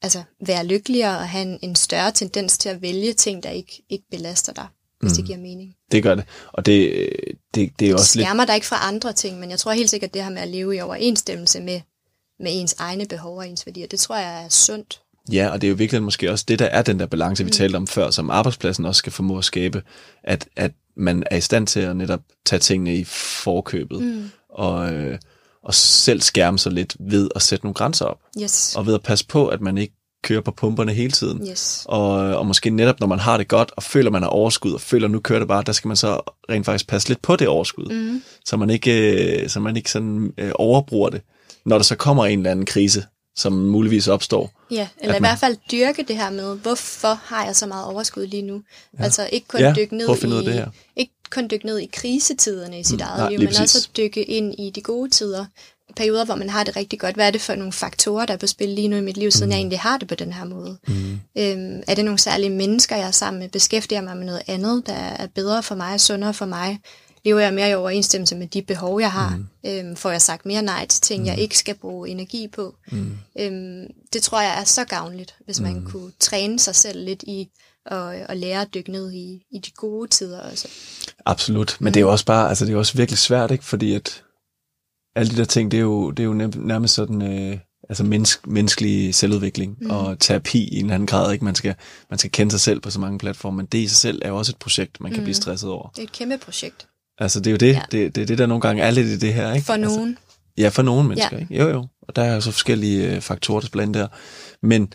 altså, 0.03 0.23
være 0.47 0.67
lykkeligere 0.67 1.19
og 1.19 1.29
have 1.29 1.43
en, 1.43 1.59
en 1.63 1.77
større 1.77 2.13
tendens 2.13 2.59
til 2.59 2.69
at 2.69 2.83
vælge 2.83 3.13
ting, 3.13 3.43
der 3.43 3.51
ikke, 3.51 3.83
ikke 3.89 4.05
belaster 4.11 4.53
dig 4.53 4.67
hvis 5.01 5.13
mm. 5.13 5.17
det 5.17 5.25
giver 5.25 5.39
mening. 5.39 5.75
Det 5.93 6.03
gør 6.03 6.15
det. 6.15 6.25
Og 6.53 6.67
det, 6.67 7.11
det, 7.55 7.71
det 7.79 7.91
er 7.91 7.95
også 7.95 8.19
lidt... 8.19 8.27
skærmer 8.27 8.45
dig 8.45 8.55
ikke 8.55 8.67
fra 8.67 8.89
andre 8.89 9.13
ting, 9.13 9.41
men 9.41 9.51
jeg 9.51 9.59
tror 9.59 9.73
helt 9.73 9.91
sikkert, 9.91 10.09
at 10.09 10.15
det 10.15 10.23
her 10.23 10.31
med 10.31 10.43
at 10.43 10.49
leve 10.49 10.77
i 10.77 10.81
overensstemmelse 10.81 11.61
med, 11.61 11.81
med 12.41 12.51
ens 12.53 12.75
egne 12.79 13.07
behov 13.07 13.39
og 13.39 13.49
ens 13.49 13.67
værdier, 13.67 13.87
det 13.87 14.01
tror 14.01 14.17
jeg 14.17 14.45
er 14.45 14.49
sundt. 14.49 15.01
Ja, 15.33 15.49
og 15.49 15.61
det 15.61 15.67
er 15.67 15.69
jo 15.69 15.75
virkelig 15.75 16.03
måske 16.03 16.31
også 16.31 16.45
det, 16.49 16.59
der 16.59 16.65
er 16.67 16.83
den 16.83 17.01
der 17.01 17.07
balance, 17.07 17.45
vi 17.45 17.49
mm. 17.49 17.53
talte 17.53 17.77
om 17.77 17.87
før, 17.87 18.11
som 18.11 18.31
arbejdspladsen 18.31 18.85
også 18.85 18.99
skal 18.99 19.13
formå 19.13 19.39
at 19.39 19.45
skabe, 19.45 19.83
at, 20.25 20.49
at 20.57 20.73
man 20.97 21.23
er 21.31 21.37
i 21.37 21.41
stand 21.41 21.67
til 21.67 21.81
at 21.81 21.97
netop 21.97 22.21
tage 22.47 22.61
tingene 22.61 22.97
i 22.97 23.05
forkøbet, 23.05 24.03
mm. 24.03 24.31
og, 24.51 24.93
øh, 24.93 25.19
og 25.63 25.75
selv 25.75 26.21
skærme 26.21 26.59
sig 26.59 26.73
lidt 26.73 26.97
ved 27.01 27.29
at 27.35 27.43
sætte 27.43 27.65
nogle 27.65 27.75
grænser 27.75 28.05
op. 28.05 28.21
Yes. 28.43 28.77
Og 28.77 28.87
ved 28.87 28.95
at 28.95 29.03
passe 29.03 29.27
på, 29.27 29.49
at 29.49 29.61
man 29.61 29.79
ikke 29.79 29.95
kører 30.23 30.41
på 30.41 30.51
pumperne 30.51 30.93
hele 30.93 31.11
tiden. 31.11 31.49
Yes. 31.49 31.83
Og, 31.89 32.11
og 32.11 32.47
måske 32.47 32.71
netop, 32.71 33.01
når 33.01 33.07
man 33.07 33.19
har 33.19 33.37
det 33.37 33.49
godt, 33.49 33.73
og 33.77 33.83
føler, 33.83 34.11
man 34.11 34.23
har 34.23 34.29
overskud, 34.29 34.73
og 34.73 34.81
føler, 34.81 35.09
nu 35.09 35.21
kører 35.21 35.39
det 35.39 35.49
bare, 35.49 35.63
der 35.63 35.73
skal 35.73 35.89
man 35.89 35.97
så 35.97 36.21
rent 36.51 36.67
faktisk 36.67 36.89
passe 36.89 37.09
lidt 37.09 37.23
på 37.23 37.37
det 37.37 37.49
overskud, 37.49 37.87
mm. 37.87 38.23
så 38.45 38.57
man 38.57 38.71
ikke, 38.71 39.43
øh, 39.43 39.49
så 39.49 39.61
man 39.61 39.77
ikke 39.77 39.91
sådan 39.91 40.33
øh, 40.39 40.53
overbruger 40.55 41.11
det, 41.11 41.21
når 41.65 41.77
der 41.77 41.83
så 41.83 41.97
kommer 41.97 42.27
en 42.27 42.39
eller 42.39 42.51
anden 42.51 42.67
krise, 42.67 43.05
som 43.37 43.53
muligvis 43.53 44.09
opstår. 44.09 44.51
Ja, 44.71 44.89
eller 45.01 45.15
i 45.15 45.21
man, 45.21 45.31
hvert 45.31 45.39
fald 45.39 45.57
dyrke 45.73 46.05
det 46.09 46.17
her 46.17 46.31
med, 46.31 46.57
hvorfor 46.57 47.21
har 47.25 47.45
jeg 47.45 47.57
så 47.57 47.67
meget 47.67 47.87
overskud 47.87 48.27
lige 48.27 48.43
nu? 48.43 48.63
Ja. 48.99 49.05
Altså 49.05 49.29
ikke 49.33 49.49
kun 49.49 49.61
ja, 49.61 49.75
dykke 49.77 49.97
ned 49.97 50.09
i, 50.09 50.27
det 50.27 50.55
her. 50.55 50.69
ikke 50.97 51.13
kun 51.31 51.49
dykke 51.51 51.67
ned 51.67 51.79
i 51.79 51.87
krisetiderne 51.93 52.81
i 52.81 52.85
sit 52.85 52.97
mm, 52.97 53.03
eget 53.03 53.19
nej, 53.19 53.31
liv, 53.31 53.39
men 53.39 53.49
præcis. 53.49 53.75
også 53.77 53.89
dykke 53.97 54.25
ind 54.25 54.55
i 54.59 54.71
de 54.71 54.81
gode 54.81 55.11
tider 55.11 55.45
perioder, 55.99 56.25
hvor 56.25 56.35
man 56.35 56.51
har 56.51 56.65
det 56.65 56.77
rigtig 56.77 57.01
godt. 57.01 57.15
Hvad 57.15 57.27
er 57.27 57.31
det 57.31 57.41
for 57.41 57.55
nogle 57.55 57.73
faktorer, 57.73 58.27
der 58.27 58.35
er 58.35 58.39
på 58.39 58.47
spil 58.47 58.69
lige 58.69 58.89
nu 58.89 58.97
i 58.97 59.01
mit 59.01 59.17
liv, 59.17 59.31
siden 59.31 59.47
mm. 59.47 59.51
jeg 59.51 59.59
egentlig 59.59 59.81
har 59.81 59.99
det 59.99 60.09
på 60.09 60.15
den 60.15 60.33
her 60.33 60.45
måde? 60.45 60.79
Mm. 60.89 61.21
Øhm, 61.39 61.83
er 61.89 61.95
det 61.95 62.05
nogle 62.05 62.19
særlige 62.19 62.51
mennesker, 62.51 62.97
jeg 62.97 63.07
er 63.07 63.11
sammen 63.11 63.41
med? 63.41 63.49
Beskæftiger 63.49 64.01
mig 64.01 64.17
med 64.17 64.27
noget 64.27 64.43
andet, 64.47 64.87
der 64.87 64.93
er 64.93 65.27
bedre 65.27 65.63
for 65.63 65.75
mig, 65.75 66.01
sundere 66.01 66.35
for 66.35 66.47
mig? 66.47 66.81
Lever 67.25 67.41
jeg 67.41 67.55
mere 67.55 67.71
i 67.71 67.75
overensstemmelse 67.75 68.37
med 68.37 68.47
de 68.47 68.63
behov, 68.63 69.01
jeg 69.01 69.13
har? 69.13 69.37
Mm. 69.37 69.71
Øhm, 69.71 69.97
får 69.97 70.11
jeg 70.11 70.23
sagt 70.23 70.47
mere 70.47 70.63
nej 70.63 70.87
til 70.87 71.01
ting, 71.01 71.23
mm. 71.23 71.27
jeg 71.27 71.39
ikke 71.39 71.59
skal 71.59 71.75
bruge 71.75 72.09
energi 72.09 72.49
på? 72.49 72.75
Mm. 72.93 73.19
Øhm, 73.39 73.87
det 74.13 74.23
tror 74.23 74.41
jeg 74.41 74.61
er 74.61 74.65
så 74.65 74.85
gavnligt, 74.85 75.35
hvis 75.45 75.61
man 75.61 75.75
mm. 75.75 75.87
kunne 75.87 76.13
træne 76.21 76.59
sig 76.59 76.75
selv 76.75 77.05
lidt 77.05 77.23
i 77.23 77.49
og, 77.87 78.15
og 78.29 78.37
lære 78.37 78.61
at 78.61 78.75
dykke 78.75 78.93
ned 78.93 79.13
i, 79.13 79.47
i 79.51 79.59
de 79.59 79.71
gode 79.71 80.09
tider 80.09 80.41
også. 80.41 80.69
Absolut, 81.27 81.77
men 81.81 81.91
mm. 81.91 81.93
det 81.93 82.01
er 82.01 82.05
jo 82.05 82.11
også 82.11 82.25
bare, 82.25 82.49
altså 82.49 82.65
det 82.65 82.73
er 82.73 82.77
også 82.77 82.97
virkelig 82.97 83.19
svært, 83.19 83.51
ikke? 83.51 83.65
Fordi 83.65 83.95
at 83.95 84.23
alle 85.19 85.31
de 85.33 85.37
der 85.37 85.45
ting, 85.45 85.71
det 85.71 85.79
er 85.79 85.83
jo, 85.83 86.11
det 86.11 86.23
er 86.23 86.25
jo 86.25 86.51
nærmest 86.57 86.95
sådan, 86.95 87.23
øh, 87.23 87.59
altså 87.89 88.05
mennesk, 88.05 88.47
menneskelig 88.47 89.15
selvudvikling 89.15 89.77
mm. 89.81 89.91
og 89.91 90.19
terapi 90.19 90.59
i 90.59 90.79
en 90.79 90.85
eller 90.85 90.95
anden 90.95 91.07
grad. 91.07 91.33
Ikke? 91.33 91.45
Man, 91.45 91.55
skal, 91.55 91.75
man 92.11 92.19
skal 92.19 92.31
kende 92.31 92.51
sig 92.51 92.61
selv 92.61 92.81
på 92.81 92.91
så 92.91 93.01
mange 93.01 93.19
platforme, 93.19 93.57
men 93.57 93.67
det 93.67 93.79
i 93.79 93.87
sig 93.87 93.97
selv 93.97 94.23
er 94.25 94.29
jo 94.29 94.37
også 94.37 94.53
et 94.53 94.57
projekt, 94.57 95.01
man 95.01 95.13
kan 95.13 95.21
mm. 95.21 95.25
blive 95.25 95.35
stresset 95.35 95.71
over. 95.71 95.89
Det 95.89 95.99
er 95.99 96.03
et 96.03 96.13
kæmpe 96.13 96.39
projekt. 96.39 96.89
Altså 97.19 97.41
det 97.41 97.47
er 97.47 97.51
jo 97.51 97.57
det, 97.57 97.75
ja. 97.75 97.83
det, 97.91 98.15
det 98.15 98.23
er 98.23 98.27
det, 98.27 98.39
der 98.39 98.47
nogle 98.47 98.61
gange 98.61 98.83
er 98.83 98.91
lidt 98.91 99.07
i 99.07 99.19
det 99.19 99.35
her. 99.35 99.53
Ikke? 99.53 99.67
For 99.67 99.73
altså, 99.73 99.97
nogen. 99.97 100.19
Ja, 100.59 100.69
for 100.69 100.83
nogle 100.83 101.09
mennesker. 101.09 101.37
Ja. 101.37 101.43
Ikke? 101.43 101.59
Jo, 101.59 101.69
jo. 101.69 101.87
Og 102.03 102.17
der 102.17 102.23
er 102.23 102.35
jo 102.35 102.41
så 102.41 102.51
forskellige 102.51 103.15
øh, 103.15 103.21
faktorer, 103.21 103.61
der 103.61 103.67
spiller 103.67 103.93
der. 103.93 104.07
Men 104.63 104.93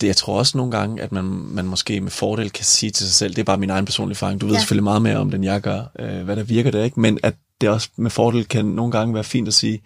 det, 0.00 0.06
jeg 0.06 0.16
tror 0.16 0.38
også 0.38 0.56
nogle 0.56 0.72
gange, 0.72 1.02
at 1.02 1.12
man, 1.12 1.24
man 1.24 1.64
måske 1.64 2.00
med 2.00 2.10
fordel 2.10 2.50
kan 2.50 2.64
sige 2.64 2.90
til 2.90 3.06
sig 3.06 3.14
selv, 3.14 3.34
det 3.34 3.40
er 3.40 3.44
bare 3.44 3.58
min 3.58 3.70
egen 3.70 3.84
personlige 3.84 4.14
erfaring, 4.14 4.40
du 4.40 4.46
ved 4.46 4.54
ja. 4.54 4.60
selvfølgelig 4.60 4.84
meget 4.84 5.02
mere 5.02 5.16
om 5.16 5.30
den, 5.30 5.44
jeg 5.44 5.60
gør, 5.60 5.82
øh, 5.98 6.24
hvad 6.24 6.36
der 6.36 6.42
virker 6.42 6.70
der, 6.70 6.84
ikke? 6.84 7.00
men 7.00 7.18
at 7.22 7.34
det 7.60 7.68
også 7.68 7.88
med 7.96 8.10
fordel 8.10 8.44
kan 8.48 8.64
nogle 8.64 8.92
gange 8.92 9.14
være 9.14 9.24
fint 9.24 9.48
at 9.48 9.54
sige, 9.54 9.82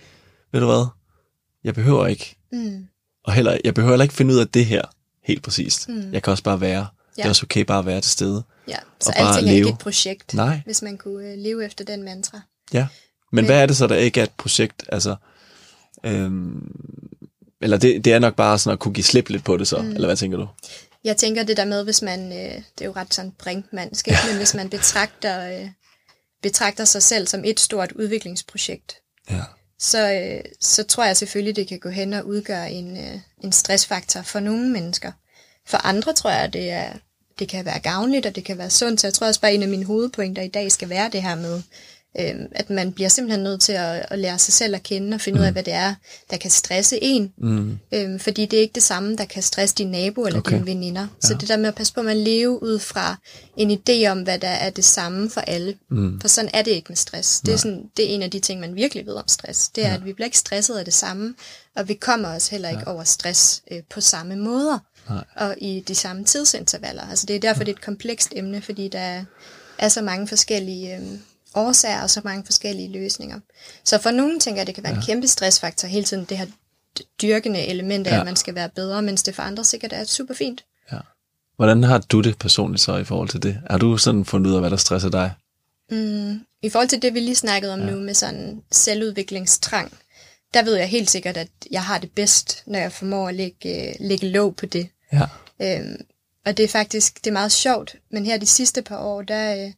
ved 0.53 0.61
du 0.61 0.67
hvad, 0.67 0.87
jeg 1.65 1.75
behøver 1.75 2.07
ikke, 2.07 2.37
mm. 2.53 2.87
og 3.25 3.33
heller, 3.33 3.59
jeg 3.65 3.75
behøver 3.75 3.93
heller 3.93 4.03
ikke 4.03 4.15
finde 4.15 4.35
ud 4.35 4.39
af 4.39 4.49
det 4.49 4.67
her 4.67 4.83
helt 5.25 5.43
præcist. 5.43 5.89
Mm. 5.89 6.13
Jeg 6.13 6.23
kan 6.23 6.31
også 6.31 6.43
bare 6.45 6.61
være. 6.61 6.87
Ja. 7.17 7.23
Det 7.23 7.25
er 7.25 7.29
også 7.29 7.47
okay 7.47 7.61
bare 7.61 7.79
at 7.79 7.87
være 7.87 8.01
til 8.01 8.11
stede. 8.11 8.43
Ja, 8.69 8.77
så 9.01 9.13
alting 9.17 9.49
er 9.49 9.53
ikke 9.53 9.69
et 9.69 9.79
projekt, 9.79 10.35
Nej. 10.35 10.61
hvis 10.65 10.83
man 10.83 10.99
kunne 10.99 11.33
uh, 11.33 11.39
leve 11.39 11.65
efter 11.65 11.85
den 11.85 12.03
mantra. 12.03 12.41
Ja, 12.73 12.87
men, 13.33 13.37
men 13.37 13.45
hvad 13.45 13.63
er 13.63 13.67
det 13.67 13.77
så, 13.77 13.87
der 13.87 13.97
ikke 13.97 14.21
er 14.21 14.25
et 14.25 14.31
projekt? 14.31 14.85
Altså, 14.89 15.17
øhm, 16.05 16.73
eller 17.61 17.77
det, 17.77 18.05
det 18.05 18.13
er 18.13 18.19
nok 18.19 18.35
bare 18.35 18.59
sådan 18.59 18.73
at 18.73 18.79
kunne 18.79 18.95
give 18.95 19.05
slip 19.05 19.29
lidt 19.29 19.45
på 19.45 19.57
det 19.57 19.69
så, 19.69 19.83
mm. 19.83 19.91
eller 19.91 20.09
hvad 20.09 20.17
tænker 20.17 20.39
du? 20.39 20.49
Jeg 21.05 21.17
tænker 21.17 21.43
det 21.43 21.57
der 21.57 21.65
med, 21.65 21.85
hvis 21.85 22.03
man, 22.03 22.33
øh, 22.33 22.55
det 22.55 22.81
er 22.81 22.85
jo 22.85 22.93
ret 22.97 23.15
sådan 23.15 23.33
brinkmandsk, 23.39 24.09
ja. 24.09 24.17
men 24.29 24.37
hvis 24.37 24.55
man 24.55 24.71
betragter, 24.71 25.61
øh, 25.61 25.69
betragter 26.43 26.85
sig 26.85 27.03
selv 27.03 27.27
som 27.27 27.45
et 27.45 27.61
stort 27.61 27.93
udviklingsprojekt, 27.93 28.97
ja. 29.31 29.43
så, 29.79 30.13
øh, 30.13 30.45
så 30.61 30.85
tror 30.85 31.05
jeg 31.05 31.17
selvfølgelig, 31.17 31.57
det 31.57 31.69
kan 31.69 31.79
gå 31.79 31.89
hen 31.89 32.13
og 32.13 32.27
udgøre 32.27 32.71
en, 32.73 32.97
øh, 32.97 33.21
en 33.45 33.53
stressfaktor 33.53 34.23
for 34.23 34.41
nogle 34.41 34.71
mennesker. 34.71 35.13
For 35.67 35.87
andre 35.87 36.13
tror 36.13 36.31
jeg, 36.31 36.53
det, 36.53 36.71
er, 36.71 36.93
det 37.39 37.49
kan 37.49 37.65
være 37.65 37.81
gavnligt, 37.81 38.27
og 38.27 38.37
det 38.37 38.45
kan 38.45 38.59
være 38.59 38.71
sundt, 38.71 39.01
så 39.01 39.07
jeg 39.07 39.15
tror 39.15 39.27
også 39.27 39.41
bare, 39.41 39.55
en 39.55 39.63
af 39.63 39.69
mine 39.69 39.85
hovedpointer 39.85 40.43
i 40.43 40.49
dag 40.49 40.73
skal 40.73 40.89
være 40.89 41.11
det 41.13 41.23
her 41.23 41.35
med, 41.35 41.63
Øhm, 42.21 42.47
at 42.51 42.71
man 42.71 42.93
bliver 42.93 43.09
simpelthen 43.09 43.45
nødt 43.45 43.61
til 43.61 43.73
at, 43.73 44.07
at 44.11 44.19
lære 44.19 44.39
sig 44.39 44.55
selv 44.55 44.75
at 44.75 44.83
kende 44.83 45.15
og 45.15 45.21
finde 45.21 45.37
mm. 45.37 45.41
ud 45.41 45.47
af, 45.47 45.51
mm. 45.51 45.55
hvad 45.55 45.63
det 45.63 45.73
er, 45.73 45.95
der 46.31 46.37
kan 46.37 46.51
stresse 46.51 46.99
en. 47.03 47.33
Mm. 47.39 47.79
Øhm, 47.95 48.19
fordi 48.19 48.47
det 48.47 48.57
er 48.57 48.61
ikke 48.61 48.75
det 48.75 48.83
samme, 48.83 49.17
der 49.17 49.25
kan 49.25 49.43
stresse 49.43 49.75
din 49.75 49.91
nabo 49.91 50.27
eller 50.27 50.39
okay. 50.39 50.55
dine 50.55 50.67
veninder. 50.67 51.01
Ja. 51.01 51.29
Så 51.29 51.35
det 51.35 51.49
der 51.49 51.57
med 51.57 51.69
at 51.69 51.75
passe 51.75 51.95
på, 51.95 52.01
at 52.01 52.07
man 52.07 52.17
lever 52.17 52.59
ud 52.59 52.79
fra 52.79 53.17
en 53.57 53.71
idé 53.71 54.07
om, 54.07 54.23
hvad 54.23 54.39
der 54.39 54.49
er 54.49 54.71
det 54.71 54.85
samme 54.85 55.31
for 55.31 55.41
alle. 55.41 55.75
Mm. 55.91 56.21
For 56.21 56.29
sådan 56.29 56.51
er 56.55 56.63
det 56.63 56.71
ikke 56.71 56.89
med 56.89 56.97
stress. 56.97 57.41
Det 57.41 57.55
er, 57.55 57.59
sådan, 57.59 57.91
det 57.97 58.11
er 58.11 58.15
en 58.15 58.23
af 58.23 58.31
de 58.31 58.41
ting, 58.41 58.61
man 58.61 58.75
virkelig 58.75 59.07
ved 59.07 59.15
om 59.15 59.29
stress. 59.29 59.69
Det 59.69 59.85
er, 59.85 59.89
ja. 59.89 59.95
at 59.95 60.05
vi 60.05 60.13
bliver 60.13 60.27
ikke 60.27 60.39
stresset 60.39 60.79
af 60.79 60.85
det 60.85 60.95
samme, 60.95 61.35
og 61.77 61.89
vi 61.89 61.95
kommer 61.95 62.29
også 62.29 62.51
heller 62.51 62.69
ikke 62.69 62.83
ja. 62.87 62.93
over 62.93 63.05
stress 63.05 63.63
øh, 63.71 63.83
på 63.91 64.01
samme 64.01 64.37
måder. 64.37 64.79
Nej. 65.09 65.25
Og 65.37 65.55
i 65.59 65.85
de 65.89 65.95
samme 65.95 66.25
tidsintervaller. 66.25 67.11
Altså 67.11 67.27
det 67.27 67.37
er 67.37 67.41
derfor, 67.41 67.61
ja. 67.61 67.65
det 67.65 67.73
er 67.73 67.77
et 67.77 67.85
komplekst 67.85 68.29
emne, 68.37 68.63
fordi 68.63 68.89
der 68.89 69.25
er 69.79 69.89
så 69.89 70.03
mange 70.03 70.29
forskellige... 70.29 70.97
Øh, 70.97 71.03
årsager 71.55 72.03
og 72.03 72.11
så 72.11 72.21
mange 72.25 72.45
forskellige 72.45 72.93
løsninger. 72.93 73.41
Så 73.85 73.99
for 73.99 74.11
nogen 74.11 74.41
tænker 74.41 74.57
jeg, 74.57 74.63
at 74.63 74.67
det 74.67 74.75
kan 74.75 74.85
være 74.85 74.93
ja. 74.93 74.99
en 74.99 75.07
kæmpe 75.07 75.29
stressfaktor 75.29 75.89
hele 75.89 76.05
tiden, 76.05 76.25
det 76.25 76.39
her 76.39 76.47
dyrkende 77.23 77.67
element 77.67 78.07
af, 78.07 78.13
ja. 78.13 78.21
at 78.21 78.25
man 78.25 78.37
skal 78.37 78.55
være 78.55 78.69
bedre, 78.69 79.03
mens 79.03 79.23
det 79.23 79.35
for 79.35 79.43
andre 79.43 79.65
sikkert 79.65 79.93
er 79.93 80.05
super 80.05 80.35
fint. 80.35 80.65
Ja. 80.93 80.99
Hvordan 81.57 81.83
har 81.83 81.99
du 81.99 82.21
det 82.21 82.39
personligt 82.39 82.83
så 82.83 82.97
i 82.97 83.05
forhold 83.05 83.29
til 83.29 83.43
det? 83.43 83.61
Har 83.71 83.79
du 83.79 83.97
sådan 83.97 84.25
fundet 84.25 84.51
ud 84.51 84.55
af, 84.55 84.61
hvad 84.61 84.71
der 84.71 84.77
stresser 84.77 85.11
dig? 85.11 85.33
Mm, 85.91 86.41
I 86.63 86.69
forhold 86.69 86.89
til 86.89 87.03
det, 87.03 87.15
vi 87.15 87.21
lige 87.21 87.35
snakkede 87.35 87.73
om 87.73 87.81
ja. 87.81 87.91
nu 87.91 88.01
med 88.01 88.15
sådan 88.15 88.63
selvudviklingstrang, 88.73 89.93
der 90.55 90.63
ved 90.63 90.75
jeg 90.75 90.89
helt 90.89 91.11
sikkert, 91.11 91.37
at 91.37 91.49
jeg 91.71 91.85
har 91.85 91.99
det 91.99 92.11
bedst, 92.13 92.63
når 92.67 92.79
jeg 92.79 92.93
formår 92.93 93.29
at 93.29 93.35
lægge, 93.35 93.97
lægge 94.01 94.29
låg 94.29 94.57
på 94.57 94.67
det. 94.67 94.89
Ja. 95.13 95.27
Øhm, 95.63 96.01
og 96.47 96.57
det 96.57 96.65
er 96.65 96.69
faktisk 96.69 97.25
det 97.25 97.27
er 97.27 97.33
meget 97.33 97.53
sjovt, 97.53 97.97
men 98.11 98.27
her 98.27 98.39
de 98.39 98.47
sidste 98.47 98.83
par 98.83 98.99
år, 98.99 99.23
der, 99.23 99.65
øh, 99.67 99.73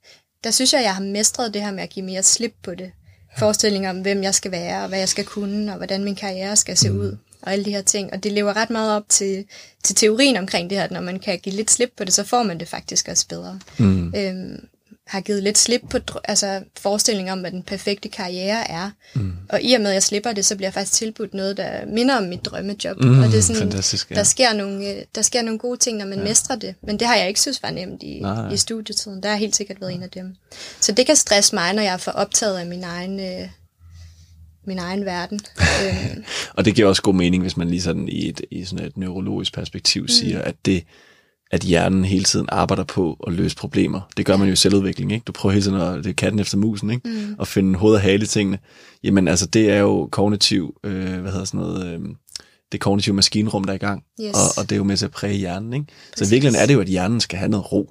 der 0.44 0.50
synes 0.50 0.72
jeg, 0.72 0.82
jeg 0.82 0.94
har 0.94 1.02
mestret 1.02 1.54
det 1.54 1.62
her 1.62 1.72
med 1.72 1.82
at 1.82 1.90
give 1.90 2.06
mere 2.06 2.22
slip 2.22 2.54
på 2.62 2.74
det. 2.74 2.90
Forestillinger 3.38 3.90
om, 3.90 4.00
hvem 4.00 4.22
jeg 4.22 4.34
skal 4.34 4.50
være, 4.50 4.82
og 4.82 4.88
hvad 4.88 4.98
jeg 4.98 5.08
skal 5.08 5.24
kunne, 5.24 5.72
og 5.72 5.76
hvordan 5.76 6.04
min 6.04 6.14
karriere 6.14 6.56
skal 6.56 6.76
se 6.76 6.90
mm. 6.90 6.98
ud, 6.98 7.16
og 7.42 7.52
alle 7.52 7.64
de 7.64 7.70
her 7.70 7.82
ting. 7.82 8.12
Og 8.12 8.22
det 8.22 8.32
lever 8.32 8.56
ret 8.56 8.70
meget 8.70 8.96
op 8.96 9.08
til, 9.08 9.44
til 9.82 9.96
teorien 9.96 10.36
omkring 10.36 10.70
det 10.70 10.78
her, 10.78 10.84
at 10.84 10.90
når 10.90 11.00
man 11.00 11.18
kan 11.18 11.38
give 11.38 11.54
lidt 11.54 11.70
slip 11.70 11.92
på 11.96 12.04
det, 12.04 12.12
så 12.12 12.24
får 12.24 12.42
man 12.42 12.60
det 12.60 12.68
faktisk 12.68 13.08
også 13.08 13.28
bedre. 13.28 13.60
Mm. 13.78 14.14
Øhm, 14.16 14.68
har 15.10 15.20
givet 15.20 15.42
lidt 15.42 15.58
slip 15.58 15.80
på 15.90 15.98
altså, 16.24 16.62
forestilling 16.80 17.32
om, 17.32 17.40
hvad 17.40 17.50
den 17.50 17.62
perfekte 17.62 18.08
karriere 18.08 18.70
er. 18.70 18.90
Mm. 19.14 19.32
Og 19.48 19.62
i 19.62 19.72
og 19.72 19.80
med, 19.80 19.90
at 19.90 19.94
jeg 19.94 20.02
slipper 20.02 20.32
det, 20.32 20.44
så 20.44 20.56
bliver 20.56 20.66
jeg 20.66 20.74
faktisk 20.74 20.92
tilbudt 20.92 21.34
noget, 21.34 21.56
der 21.56 21.86
minder 21.86 22.16
om 22.16 22.22
mit 22.22 22.44
drømmejob. 22.44 23.00
Mm, 23.00 23.22
og 23.22 23.28
det 23.28 23.38
er 23.38 23.42
sådan, 23.42 23.62
Fantastisk, 23.62 24.10
ja. 24.10 24.14
der, 24.14 24.22
sker 24.22 24.52
nogle, 24.52 24.88
øh, 24.88 25.02
der 25.14 25.22
sker 25.22 25.42
nogle 25.42 25.58
gode 25.58 25.76
ting, 25.76 25.98
når 25.98 26.06
man 26.06 26.18
ja. 26.18 26.24
mestrer 26.24 26.56
det. 26.56 26.74
Men 26.82 26.98
det 26.98 27.06
har 27.06 27.16
jeg 27.16 27.28
ikke 27.28 27.40
synes 27.40 27.62
var 27.62 27.70
nemt 27.70 28.02
i, 28.02 28.20
Nej. 28.20 28.52
i 28.52 28.56
studietiden. 28.56 29.22
Der 29.22 29.28
har 29.28 29.36
helt 29.36 29.56
sikkert 29.56 29.80
været 29.80 29.94
en 29.94 30.02
af 30.02 30.10
dem. 30.10 30.34
Så 30.80 30.92
det 30.92 31.06
kan 31.06 31.16
stresse 31.16 31.54
mig, 31.54 31.72
når 31.72 31.82
jeg 31.82 31.92
er 31.92 31.96
for 31.96 32.10
optaget 32.10 32.58
af 32.58 32.66
min 32.66 32.84
egen... 32.84 33.20
Øh, 33.20 33.48
min 34.66 34.78
egen 34.78 35.04
verden. 35.04 35.40
øhm. 35.84 36.24
og 36.54 36.64
det 36.64 36.74
giver 36.74 36.88
også 36.88 37.02
god 37.02 37.14
mening, 37.14 37.42
hvis 37.42 37.56
man 37.56 37.70
lige 37.70 37.82
sådan 37.82 38.08
i 38.08 38.28
et, 38.28 38.40
i 38.50 38.64
sådan 38.64 38.86
et 38.86 38.96
neurologisk 38.96 39.54
perspektiv 39.54 40.02
mm. 40.02 40.08
siger, 40.08 40.42
at 40.42 40.54
det, 40.64 40.84
at 41.50 41.60
hjernen 41.60 42.04
hele 42.04 42.24
tiden 42.24 42.46
arbejder 42.48 42.84
på 42.84 43.24
at 43.26 43.32
løse 43.32 43.56
problemer. 43.56 44.00
Det 44.16 44.26
gør 44.26 44.36
man 44.36 44.46
jo 44.46 44.52
i 44.52 44.56
selvudvikling, 44.56 45.12
ikke? 45.12 45.24
Du 45.24 45.32
prøver 45.32 45.52
hele 45.52 45.64
tiden 45.64 45.80
at, 45.80 46.04
det 46.04 46.10
er 46.10 46.14
katten 46.14 46.40
efter 46.40 46.58
musen, 46.58 46.90
ikke? 46.90 47.08
Mm. 47.08 47.36
At 47.40 47.48
finde 47.48 47.78
hoved 47.78 47.94
og 47.94 48.00
hale 48.00 48.22
i 48.22 48.26
tingene. 48.26 48.58
Jamen 49.04 49.28
altså, 49.28 49.46
det 49.46 49.70
er 49.70 49.78
jo 49.78 50.08
kognitiv, 50.12 50.74
øh, 50.84 51.20
hvad 51.20 51.32
hedder 51.32 51.44
sådan 51.44 51.60
noget, 51.60 51.86
øh, 51.86 52.00
det 52.72 52.80
kognitive 52.80 53.14
maskinrum, 53.14 53.64
der 53.64 53.72
er 53.72 53.74
i 53.74 53.78
gang. 53.78 54.02
Yes. 54.20 54.34
Og, 54.34 54.40
og 54.56 54.70
det 54.70 54.72
er 54.72 54.76
jo 54.76 54.84
med 54.84 54.96
til 54.96 55.04
at 55.04 55.10
præge 55.10 55.36
hjernen, 55.36 55.72
ikke? 55.72 55.86
Præcis. 55.86 56.18
Så 56.18 56.24
i 56.24 56.30
virkeligheden 56.34 56.62
er 56.62 56.66
det 56.66 56.74
jo, 56.74 56.80
at 56.80 56.86
hjernen 56.86 57.20
skal 57.20 57.38
have 57.38 57.50
noget 57.50 57.72
ro. 57.72 57.90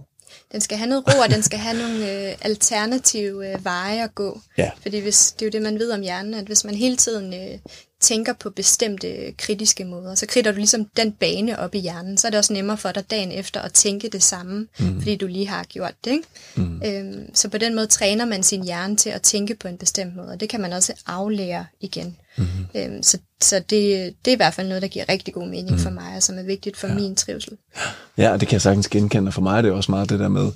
Den 0.52 0.62
skal 0.62 0.78
have 0.78 0.90
noget 0.90 1.04
ro, 1.08 1.20
og 1.24 1.30
den 1.30 1.44
skal 1.44 1.60
have 1.60 1.78
nogle 1.78 2.30
øh, 2.30 2.36
alternative 2.42 3.52
øh, 3.52 3.66
veje 3.66 4.04
at 4.04 4.16
gå. 4.16 4.42
Ja. 4.58 4.72
Fordi 4.82 5.00
hvis, 5.00 5.32
det 5.32 5.42
er 5.42 5.46
jo 5.46 5.52
det, 5.52 5.62
man 5.62 5.80
ved 5.80 5.92
om 5.92 6.02
hjernen, 6.02 6.34
at 6.34 6.46
hvis 6.46 6.66
man 6.66 6.76
hele 6.76 6.98
tiden 6.98 7.34
øh, 7.34 7.60
tænker 8.00 8.34
på 8.34 8.50
bestemte 8.50 9.32
kritiske 9.38 9.86
måder, 9.86 10.16
så 10.16 10.26
kridter 10.26 10.52
du 10.52 10.58
ligesom 10.58 10.86
den 10.86 11.12
bane 11.12 11.60
op 11.60 11.76
i 11.76 11.80
hjernen, 11.80 12.18
så 12.18 12.28
er 12.28 12.32
det 12.32 12.38
også 12.38 12.54
nemmere 12.54 12.78
for 12.78 12.92
dig 12.92 13.12
dagen 13.12 13.32
efter 13.32 13.62
at 13.62 13.74
tænke 13.74 14.10
det 14.10 14.24
samme, 14.24 14.68
mm. 14.80 14.98
fordi 15.02 15.16
du 15.16 15.28
lige 15.28 15.48
har 15.48 15.64
gjort 15.64 15.94
det. 16.06 16.12
Ikke? 16.12 16.28
Mm. 16.56 16.82
Øhm, 16.86 17.36
så 17.36 17.50
på 17.50 17.58
den 17.58 17.76
måde 17.76 17.88
træner 17.88 18.26
man 18.26 18.44
sin 18.44 18.64
hjerne 18.64 18.96
til 18.96 19.10
at 19.10 19.22
tænke 19.22 19.56
på 19.56 19.68
en 19.68 19.78
bestemt 19.78 20.16
måde, 20.16 20.28
og 20.28 20.40
det 20.40 20.50
kan 20.50 20.62
man 20.62 20.74
også 20.74 20.94
aflære 21.08 21.66
igen. 21.82 22.18
Mm. 22.38 22.46
Øhm, 22.76 23.04
så 23.04 23.18
så 23.42 23.56
det, 23.56 24.16
det 24.26 24.32
er 24.32 24.36
i 24.36 24.36
hvert 24.36 24.54
fald 24.54 24.68
noget, 24.68 24.82
der 24.82 24.88
giver 24.88 25.06
rigtig 25.10 25.34
god 25.34 25.48
mening 25.48 25.72
mm. 25.72 25.80
for 25.80 25.90
mig, 25.90 26.16
og 26.16 26.24
som 26.24 26.38
er 26.38 26.44
vigtigt 26.44 26.78
for 26.78 26.88
ja. 26.88 26.94
min 26.94 27.16
trivsel. 27.16 27.58
Ja, 28.18 28.32
og 28.32 28.40
det 28.40 28.48
kan 28.48 28.54
jeg 28.54 28.62
sagtens 28.62 28.88
genkende, 28.88 29.30
og 29.30 29.34
for 29.34 29.42
mig 29.42 29.58
er 29.58 29.62
det 29.62 29.72
også 29.72 29.92
meget 29.92 30.10
det 30.10 30.20
der 30.20 30.28
med, 30.28 30.52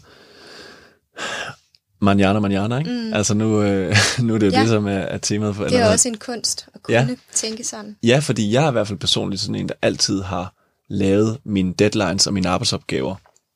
manjana, 2.04 2.40
manjana, 2.40 2.78
ikke? 2.78 2.92
Mm. 2.92 3.14
Altså 3.14 3.34
nu, 3.34 3.62
øh, 3.62 3.96
nu 4.20 4.36
er 4.36 4.38
det 4.38 4.48
jo 4.48 4.52
ja. 4.52 4.62
det, 4.62 4.70
som 4.70 4.88
er, 4.88 4.92
er 4.92 5.18
temaet 5.18 5.56
for... 5.56 5.64
Det 5.64 5.80
er 5.80 5.92
også 5.92 6.08
en 6.08 6.18
kunst 6.18 6.68
at 6.74 6.84
kunne 6.84 6.98
ja. 6.98 7.08
tænke 7.34 7.64
sådan. 7.64 7.96
Ja, 8.04 8.20
fordi 8.20 8.52
jeg 8.52 8.64
er 8.66 8.70
i 8.70 8.72
hvert 8.72 8.88
fald 8.88 9.00
personligt 9.00 9.42
sådan 9.42 9.56
en, 9.56 9.68
der 9.68 9.76
altid 9.82 10.22
har 10.22 10.54
lavet 10.90 11.38
mine 11.46 11.74
deadlines 11.74 12.28
og 12.28 12.34
mine 12.34 12.50
arbejdsopgaver 12.50 13.16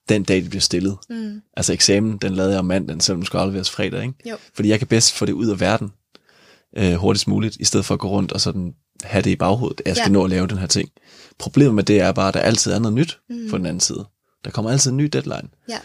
den 0.10 0.24
dag, 0.24 0.43
de 0.43 0.50
bliver 0.50 0.62
stillet. 0.62 0.98
Mm. 1.10 1.41
Altså 1.58 1.74
eksamen, 1.74 2.18
den 2.18 2.36
lavede 2.36 2.52
jeg 2.52 2.60
om 2.60 2.66
mandagen, 2.66 3.00
selvom 3.00 3.20
den 3.20 3.26
skulle 3.26 3.41
afleveres 3.41 3.70
fredag, 3.70 4.02
ikke? 4.02 4.14
Jo. 4.30 4.38
Fordi 4.56 4.70
jeg 4.70 4.80
kan 4.80 4.88
bedst 4.88 5.14
få 5.14 5.26
det 5.26 5.34
ud 5.34 5.48
af 5.48 5.60
verden 5.60 5.91
øh, 6.78 6.93
hurtigst 6.93 7.28
muligt, 7.28 7.58
i 7.60 7.66
stedet 7.66 7.86
for 7.86 7.93
at 7.93 8.00
gå 8.00 8.10
rundt 8.10 8.32
og 8.32 8.41
sådan 8.41 8.74
have 9.04 9.22
det 9.22 9.30
i 9.30 9.36
baghovedet, 9.36 9.80
at 9.80 9.88
jeg 9.88 9.95
skal 9.95 10.10
ja. 10.10 10.14
nå 10.14 10.24
at 10.24 10.30
lave 10.30 10.48
den 10.48 10.58
her 10.58 10.68
ting. 10.68 10.89
Problemet 11.39 11.76
med 11.76 11.84
det 11.84 12.02
er 12.02 12.12
bare, 12.12 12.28
at 12.28 12.34
der 12.34 12.39
altid 12.39 12.72
er 12.72 12.80
noget 12.80 12.93
nyt 12.93 13.20
mm. 13.30 13.50
på 13.50 13.58
den 13.58 13.66
anden 13.66 13.80
side. 13.80 14.06
Der 14.45 14.52
kommer 14.52 14.72
altid 14.72 14.91
en 14.91 14.98
ny 14.98 15.10
deadline. 15.14 15.50
Ja. 15.70 15.78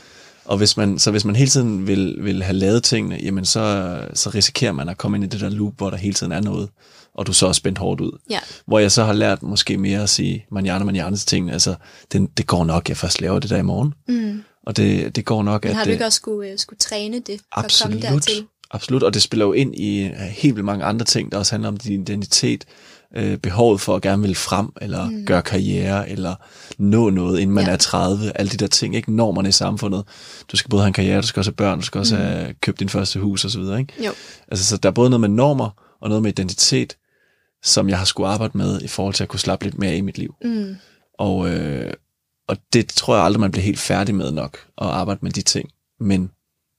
Og 0.45 0.57
hvis 0.57 0.77
man, 0.77 0.99
så 0.99 1.11
hvis 1.11 1.25
man 1.25 1.37
hele 1.37 1.51
tiden 1.51 1.87
vil, 1.87 2.17
vil 2.21 2.43
have 2.43 2.57
lavet 2.57 2.85
tingene, 2.85 3.19
jamen 3.23 3.45
så, 3.45 3.99
så 4.15 4.31
risikerer 4.31 4.73
man 4.73 4.89
at 4.89 4.99
komme 4.99 5.17
ind 5.17 5.25
i 5.25 5.27
det 5.27 5.41
der 5.41 5.49
loop, 5.49 5.73
hvor 5.77 5.91
der 5.91 5.97
hele 5.97 6.15
tiden 6.15 6.33
er 6.33 6.41
noget, 6.41 6.69
og 7.15 7.27
du 7.27 7.33
så 7.33 7.47
er 7.47 7.53
spændt 7.53 7.79
hårdt 7.79 8.01
ud. 8.01 8.19
Ja. 8.31 8.39
Hvor 8.67 8.79
jeg 8.79 8.93
så 8.93 9.05
har 9.05 9.13
lært 9.13 9.43
måske 9.43 9.79
mere 9.79 10.03
at 10.03 10.09
sige 10.09 10.47
manjana, 10.51 10.85
manjana 10.85 11.17
til 11.17 11.27
tingene. 11.27 11.53
Altså, 11.53 11.75
det, 12.13 12.39
det 12.39 12.47
går 12.47 12.65
nok, 12.65 12.89
jeg 12.89 12.97
først 12.97 13.21
laver 13.21 13.39
det 13.39 13.51
der 13.51 13.57
i 13.57 13.63
morgen. 13.63 13.95
Mm. 14.09 14.43
Og 14.67 14.77
det, 14.77 15.17
det 15.17 15.25
går 15.25 15.43
nok, 15.43 15.65
Men 15.65 15.75
har 15.75 15.85
du 15.85 15.91
ikke 15.91 16.05
også 16.05 16.17
skulle, 16.17 16.59
skulle 16.59 16.79
træne 16.79 17.21
det, 17.21 17.41
for 17.41 17.65
absolut, 17.65 17.95
at 17.97 18.03
komme 18.03 18.17
dertil? 18.17 18.47
Absolut, 18.71 19.03
og 19.03 19.15
det 19.15 19.23
spiller 19.23 19.47
jo 19.47 19.53
ind 19.53 19.75
i 19.75 20.11
helt 20.31 20.55
vildt 20.57 20.65
mange 20.65 20.85
andre 20.85 21.05
ting, 21.05 21.33
der 21.33 21.39
også 21.39 21.53
handler 21.53 21.69
om 21.69 21.77
din 21.77 22.01
identitet, 22.01 22.65
øh, 23.17 23.39
behovet 23.39 23.81
for 23.81 23.97
at 23.97 24.03
gerne 24.03 24.23
vil 24.23 24.35
frem, 24.35 24.69
eller 24.81 25.11
mm. 25.11 25.27
gøre 25.27 25.43
karriere, 25.43 26.11
eller 26.11 26.35
nå 26.79 27.11
noget, 27.11 27.41
inden 27.41 27.55
man 27.55 27.65
ja. 27.65 27.73
er 27.73 27.77
30, 27.77 28.33
alle 28.35 28.51
de 28.51 28.57
der 28.57 28.67
ting, 28.67 28.97
ikke 28.97 29.13
normerne 29.13 29.49
i 29.49 29.53
samfundet. 29.53 30.05
Du 30.53 30.57
skal 30.57 30.69
både 30.69 30.83
have 30.83 30.89
en 30.89 30.93
karriere, 30.93 31.21
du 31.21 31.27
skal 31.27 31.41
også 31.41 31.51
have 31.51 31.57
børn, 31.57 31.79
du 31.79 31.85
skal 31.85 31.99
også 31.99 32.17
mm. 32.17 32.23
have 32.23 32.55
købt 32.61 32.81
din 32.81 32.89
første 32.89 33.21
hus 33.21 33.45
osv. 33.45 33.61
Ikke? 33.61 34.05
Jo. 34.07 34.13
Altså, 34.49 34.65
så 34.65 34.77
der 34.77 34.89
er 34.89 34.93
både 34.93 35.11
noget 35.11 35.21
med 35.21 35.29
normer, 35.29 35.71
og 36.01 36.09
noget 36.09 36.23
med 36.23 36.31
identitet, 36.31 36.97
som 37.63 37.89
jeg 37.89 37.99
har 37.99 38.05
skulle 38.05 38.29
arbejde 38.29 38.59
med, 38.59 38.83
i 38.83 38.89
forhold 38.89 39.15
til 39.15 39.23
at 39.23 39.29
kunne 39.29 39.41
slappe 39.41 39.65
lidt 39.65 39.79
mere 39.79 39.97
i 39.97 40.01
mit 40.01 40.19
liv. 40.19 40.35
Mm. 40.45 40.77
Og, 41.19 41.51
øh, 41.51 41.93
og 42.49 42.57
det 42.73 42.89
tror 42.89 43.15
jeg 43.15 43.25
aldrig, 43.25 43.41
man 43.41 43.51
bliver 43.51 43.65
helt 43.65 43.79
færdig 43.79 44.15
med 44.15 44.33
nok, 44.33 44.59
at 44.79 44.87
arbejde 44.87 45.21
med 45.23 45.31
de 45.31 45.43
ting. 45.43 45.71
Men, 46.01 46.31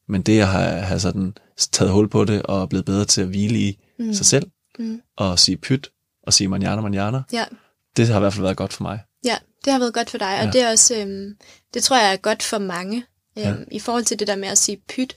men 0.07 0.21
det, 0.21 0.35
jeg 0.35 0.47
har, 0.47 0.63
har 0.63 0.97
sådan 0.97 1.33
taget 1.71 1.91
hul 1.91 2.09
på 2.09 2.25
det, 2.25 2.41
og 2.41 2.61
er 2.61 2.65
blevet 2.65 2.85
bedre 2.85 3.05
til 3.05 3.21
at 3.21 3.27
hvile 3.27 3.59
i 3.59 3.79
mm. 3.99 4.13
sig 4.13 4.25
selv, 4.25 4.47
mm. 4.79 5.01
og 5.17 5.39
sige 5.39 5.57
pyt, 5.57 5.89
og 6.23 6.33
sige 6.33 6.47
manjana, 6.47 6.81
manjana. 6.81 7.21
Ja. 7.33 7.45
Det 7.97 8.07
har 8.07 8.15
i 8.15 8.19
hvert 8.19 8.33
fald 8.33 8.43
været 8.43 8.57
godt 8.57 8.73
for 8.73 8.83
mig. 8.83 8.99
Ja, 9.25 9.37
det 9.65 9.73
har 9.73 9.79
været 9.79 9.93
godt 9.93 10.09
for 10.09 10.17
dig, 10.17 10.39
og 10.39 10.45
ja. 10.45 10.51
det 10.51 10.61
er 10.61 10.71
også, 10.71 10.95
øhm, 10.95 11.37
det 11.73 11.83
tror 11.83 11.97
jeg 11.97 12.13
er 12.13 12.17
godt 12.17 12.43
for 12.43 12.57
mange. 12.57 13.05
Øhm, 13.37 13.47
ja. 13.47 13.55
I 13.71 13.79
forhold 13.79 14.03
til 14.03 14.19
det 14.19 14.27
der 14.27 14.35
med 14.35 14.47
at 14.47 14.57
sige 14.57 14.77
pyt, 14.89 15.15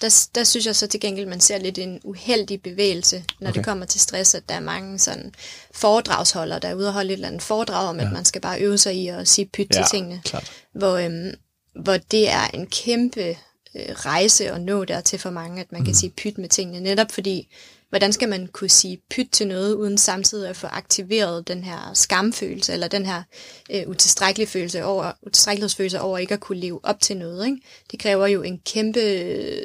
der, 0.00 0.28
der 0.34 0.44
synes 0.44 0.66
jeg 0.66 0.76
så 0.76 0.86
til 0.86 1.00
gengæld, 1.00 1.26
man 1.26 1.40
ser 1.40 1.58
lidt 1.58 1.78
en 1.78 2.00
uheldig 2.04 2.62
bevægelse, 2.62 3.24
når 3.40 3.48
okay. 3.48 3.58
det 3.58 3.64
kommer 3.64 3.86
til 3.86 4.00
stress, 4.00 4.34
at 4.34 4.48
der 4.48 4.54
er 4.54 4.60
mange 4.60 4.98
sådan 4.98 5.34
foredragsholdere, 5.74 6.58
der 6.58 6.68
er 6.68 6.74
ude 6.74 6.86
og 6.86 6.92
holde 6.92 7.08
et 7.08 7.12
eller 7.12 7.28
andet 7.28 7.42
foredrag 7.42 7.88
om, 7.88 7.98
ja. 7.98 8.06
at 8.06 8.12
man 8.12 8.24
skal 8.24 8.40
bare 8.40 8.60
øve 8.60 8.78
sig 8.78 8.94
i 8.94 9.08
at 9.08 9.28
sige 9.28 9.46
pyt 9.46 9.66
ja, 9.70 9.74
til 9.74 9.84
tingene. 9.90 10.20
Klart. 10.24 10.52
Hvor, 10.74 10.96
øhm, 10.96 11.34
hvor 11.82 11.96
det 11.96 12.30
er 12.30 12.46
en 12.54 12.66
kæmpe 12.66 13.28
øh, 13.76 13.88
rejse 13.88 14.50
at 14.50 14.60
nå 14.60 14.84
dertil 14.84 15.18
for 15.18 15.30
mange, 15.30 15.60
at 15.60 15.72
man 15.72 15.80
mm. 15.80 15.84
kan 15.84 15.94
sige 15.94 16.10
pyt 16.10 16.38
med 16.38 16.48
tingene, 16.48 16.80
netop 16.80 17.12
fordi 17.12 17.48
hvordan 17.94 18.12
skal 18.12 18.28
man 18.28 18.46
kunne 18.46 18.70
sige 18.70 18.98
pyt 19.10 19.28
til 19.32 19.48
noget, 19.48 19.74
uden 19.74 19.98
samtidig 19.98 20.48
at 20.48 20.56
få 20.56 20.66
aktiveret 20.66 21.48
den 21.48 21.64
her 21.64 21.90
skamfølelse, 21.94 22.72
eller 22.72 22.88
den 22.88 23.06
her 23.06 23.22
øh, 23.70 23.82
utilstrækkelige 23.86 24.46
følelse 24.46 24.84
over, 24.84 25.12
utilstrækkelighedsfølelse 25.22 26.00
over 26.00 26.18
ikke 26.18 26.34
at 26.34 26.40
kunne 26.40 26.58
leve 26.58 26.80
op 26.82 27.00
til 27.00 27.16
noget. 27.16 27.46
Ikke? 27.46 27.58
Det 27.90 27.98
kræver 27.98 28.26
jo 28.26 28.42
en 28.42 28.60
kæmpe 28.66 29.00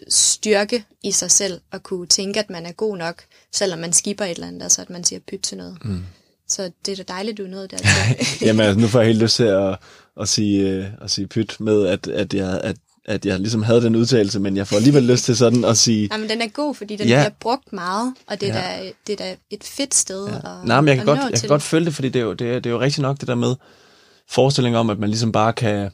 styrke 0.09 0.85
i 1.03 1.11
sig 1.11 1.31
selv, 1.31 1.61
at 1.71 1.83
kunne 1.83 2.07
tænke, 2.07 2.39
at 2.39 2.49
man 2.49 2.65
er 2.65 2.71
god 2.71 2.97
nok, 2.97 3.23
selvom 3.51 3.79
man 3.79 3.93
skipper 3.93 4.25
et 4.25 4.31
eller 4.31 4.47
andet, 4.47 4.63
altså 4.63 4.81
at 4.81 4.89
man 4.89 5.03
siger 5.03 5.19
pyt 5.27 5.39
til 5.39 5.57
noget. 5.57 5.77
Mm. 5.85 6.03
Så 6.47 6.71
det 6.85 6.91
er 6.91 7.03
da 7.03 7.13
dejligt, 7.13 7.37
du 7.37 7.43
er 7.43 7.49
nået 7.49 7.71
der. 7.71 7.77
Jamen 8.45 8.65
altså, 8.65 8.79
nu 8.79 8.87
får 8.87 8.99
jeg 8.99 9.07
helt 9.07 9.21
lyst 9.21 9.35
til 9.35 9.43
at, 9.43 9.77
at, 10.21 10.29
sige, 10.29 10.69
øh, 10.69 10.85
at 11.01 11.11
sige 11.11 11.27
pyt 11.27 11.59
med, 11.59 11.87
at, 11.87 12.07
at, 12.07 12.33
jeg, 12.33 12.61
at 12.63 12.75
at 13.09 13.25
jeg 13.25 13.39
ligesom 13.39 13.63
havde 13.63 13.81
den 13.81 13.95
udtalelse, 13.95 14.39
men 14.39 14.57
jeg 14.57 14.67
får 14.67 14.75
alligevel 14.75 15.03
lyst 15.03 15.25
til 15.25 15.37
sådan 15.37 15.65
at 15.65 15.77
sige... 15.77 16.07
Nej, 16.07 16.17
men 16.17 16.29
den 16.29 16.41
er 16.41 16.47
god, 16.47 16.75
fordi 16.75 16.95
den 16.95 17.07
ja. 17.07 17.21
bliver 17.21 17.35
brugt 17.39 17.73
meget, 17.73 18.13
og 18.27 18.41
det 18.41 18.49
er, 18.49 18.53
ja. 18.53 18.83
da, 18.83 18.91
det 19.07 19.13
er 19.21 19.25
da 19.25 19.35
et 19.49 19.63
fedt 19.63 19.95
sted 19.95 20.27
ja. 20.27 20.35
at 20.35 20.43
Nej, 20.63 20.81
men 20.81 20.87
jeg 20.87 20.97
kan, 20.97 21.05
godt, 21.05 21.19
jeg 21.31 21.39
kan 21.39 21.49
godt 21.49 21.61
følge 21.61 21.85
det, 21.85 21.95
fordi 21.95 22.09
det 22.09 22.19
er, 22.19 22.23
jo, 22.23 22.33
det, 22.33 22.47
er, 22.47 22.53
det 22.53 22.65
er 22.65 22.69
jo 22.69 22.79
rigtig 22.79 23.01
nok 23.01 23.19
det 23.19 23.27
der 23.27 23.35
med 23.35 23.55
forestilling 24.29 24.77
om, 24.77 24.89
at 24.89 24.99
man 24.99 25.09
ligesom 25.09 25.31
bare 25.31 25.53
kan... 25.53 25.89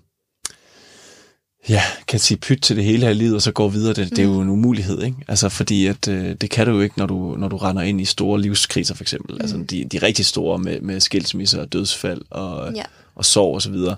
ja, 1.70 1.82
kan 2.08 2.20
sige 2.20 2.38
pyt 2.38 2.62
til 2.62 2.76
det 2.76 2.84
hele 2.84 3.06
her 3.06 3.14
livet, 3.14 3.36
og 3.36 3.42
så 3.42 3.52
gå 3.52 3.68
videre. 3.68 3.94
Det, 3.94 4.04
mm. 4.04 4.10
det 4.10 4.20
er 4.20 4.24
jo 4.24 4.40
en 4.40 4.50
umulighed, 4.50 5.04
ikke? 5.04 5.18
Altså, 5.28 5.50
fordi 5.50 5.88
at, 5.88 6.08
øh, 6.08 6.36
det 6.42 6.50
kan 6.50 6.68
du 6.68 6.74
jo 6.74 6.82
ikke, 6.82 6.98
når 6.98 7.06
du, 7.06 7.36
når 7.38 7.48
du 7.48 7.58
render 7.58 7.82
ind 7.84 8.02
i 8.02 8.06
store 8.06 8.42
livskriser, 8.42 8.96
for 8.96 9.04
eksempel. 9.04 9.42
Altså, 9.42 9.56
mm. 9.56 9.62
Altså, 9.62 9.76
de, 9.76 9.86
de 9.86 10.06
rigtig 10.06 10.26
store 10.26 10.58
med, 10.58 10.82
med 10.82 11.00
skilsmisser 11.00 11.62
og 11.62 11.74
dødsfald 11.74 12.22
og, 12.30 12.74
ja. 12.76 12.84
og 13.16 13.26
sorg 13.26 13.56
og 13.56 13.62
så 13.62 13.72
videre. 13.72 13.96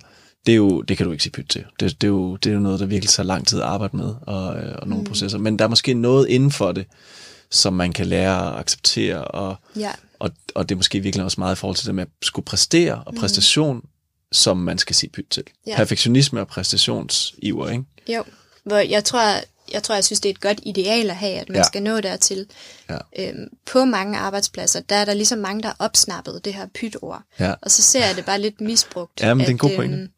Det, 0.47 0.51
er 0.51 0.57
jo, 0.57 0.81
det 0.81 0.97
kan 0.97 1.05
du 1.05 1.11
ikke 1.11 1.23
sige 1.23 1.31
pyt 1.31 1.45
til. 1.49 1.65
Det, 1.79 2.01
det, 2.01 2.07
er 2.07 2.11
jo, 2.11 2.35
det 2.35 2.49
er 2.49 2.53
jo 2.53 2.59
noget, 2.59 2.79
der 2.79 2.85
virkelig 2.85 3.09
tager 3.09 3.27
lang 3.27 3.47
tid 3.47 3.59
at 3.59 3.65
arbejde 3.65 3.97
med, 3.97 4.15
og, 4.21 4.57
øh, 4.57 4.75
og 4.81 4.87
nogle 4.87 5.01
mm. 5.01 5.07
processer. 5.07 5.37
Men 5.37 5.59
der 5.59 5.65
er 5.65 5.69
måske 5.69 5.93
noget 5.93 6.27
inden 6.27 6.51
for 6.51 6.71
det, 6.71 6.85
som 7.51 7.73
man 7.73 7.93
kan 7.93 8.07
lære 8.07 8.53
at 8.53 8.59
acceptere, 8.59 9.23
og, 9.23 9.55
ja. 9.75 9.91
og, 10.19 10.31
og 10.55 10.69
det 10.69 10.75
er 10.75 10.77
måske 10.77 10.99
virkelig 10.99 11.25
også 11.25 11.41
meget 11.41 11.55
i 11.55 11.59
forhold 11.59 11.75
til 11.75 11.87
det 11.87 11.95
med 11.95 12.03
at 12.03 12.09
skulle 12.21 12.45
præstere, 12.45 13.03
og 13.05 13.13
mm. 13.13 13.19
præstation 13.19 13.75
mm 13.75 13.89
som 14.31 14.57
man 14.57 14.77
skal 14.77 14.95
sige 14.95 15.09
pyt 15.09 15.25
til. 15.29 15.43
Ja. 15.67 15.75
Perfektionisme 15.75 16.39
og 16.39 16.47
præstationsiver, 16.47 17.69
ikke? 17.69 17.83
Jo, 18.07 18.23
hvor 18.63 18.77
jeg 18.77 19.03
tror, 19.03 19.21
jeg 19.71 19.83
tror, 19.83 19.95
jeg 19.95 20.03
synes, 20.03 20.19
det 20.19 20.29
er 20.29 20.33
et 20.33 20.41
godt 20.41 20.59
ideal 20.63 21.09
at 21.09 21.15
have, 21.15 21.33
at 21.33 21.49
man 21.49 21.57
ja. 21.57 21.63
skal 21.63 21.83
nå 21.83 22.01
dertil. 22.01 22.45
Ja. 22.89 22.97
Øhm, 23.19 23.47
på 23.65 23.85
mange 23.85 24.17
arbejdspladser, 24.17 24.81
der 24.81 24.95
er 24.95 25.05
der 25.05 25.13
ligesom 25.13 25.39
mange, 25.39 25.61
der 25.61 25.67
har 25.67 25.75
opsnappet 25.79 26.41
det 26.45 26.53
her 26.53 26.67
pytord. 26.75 27.21
Ja. 27.39 27.53
Og 27.61 27.71
så 27.71 27.81
ser 27.81 28.05
jeg 28.05 28.15
det 28.15 28.25
bare 28.25 28.41
lidt 28.41 28.61
misbrugt. 28.61 29.21
Ja, 29.21 29.33
men 29.33 29.39
det 29.39 29.47
er 29.47 29.51
en 29.51 29.57
god 29.57 29.71
at, 29.71 29.79
øhm, 29.79 30.09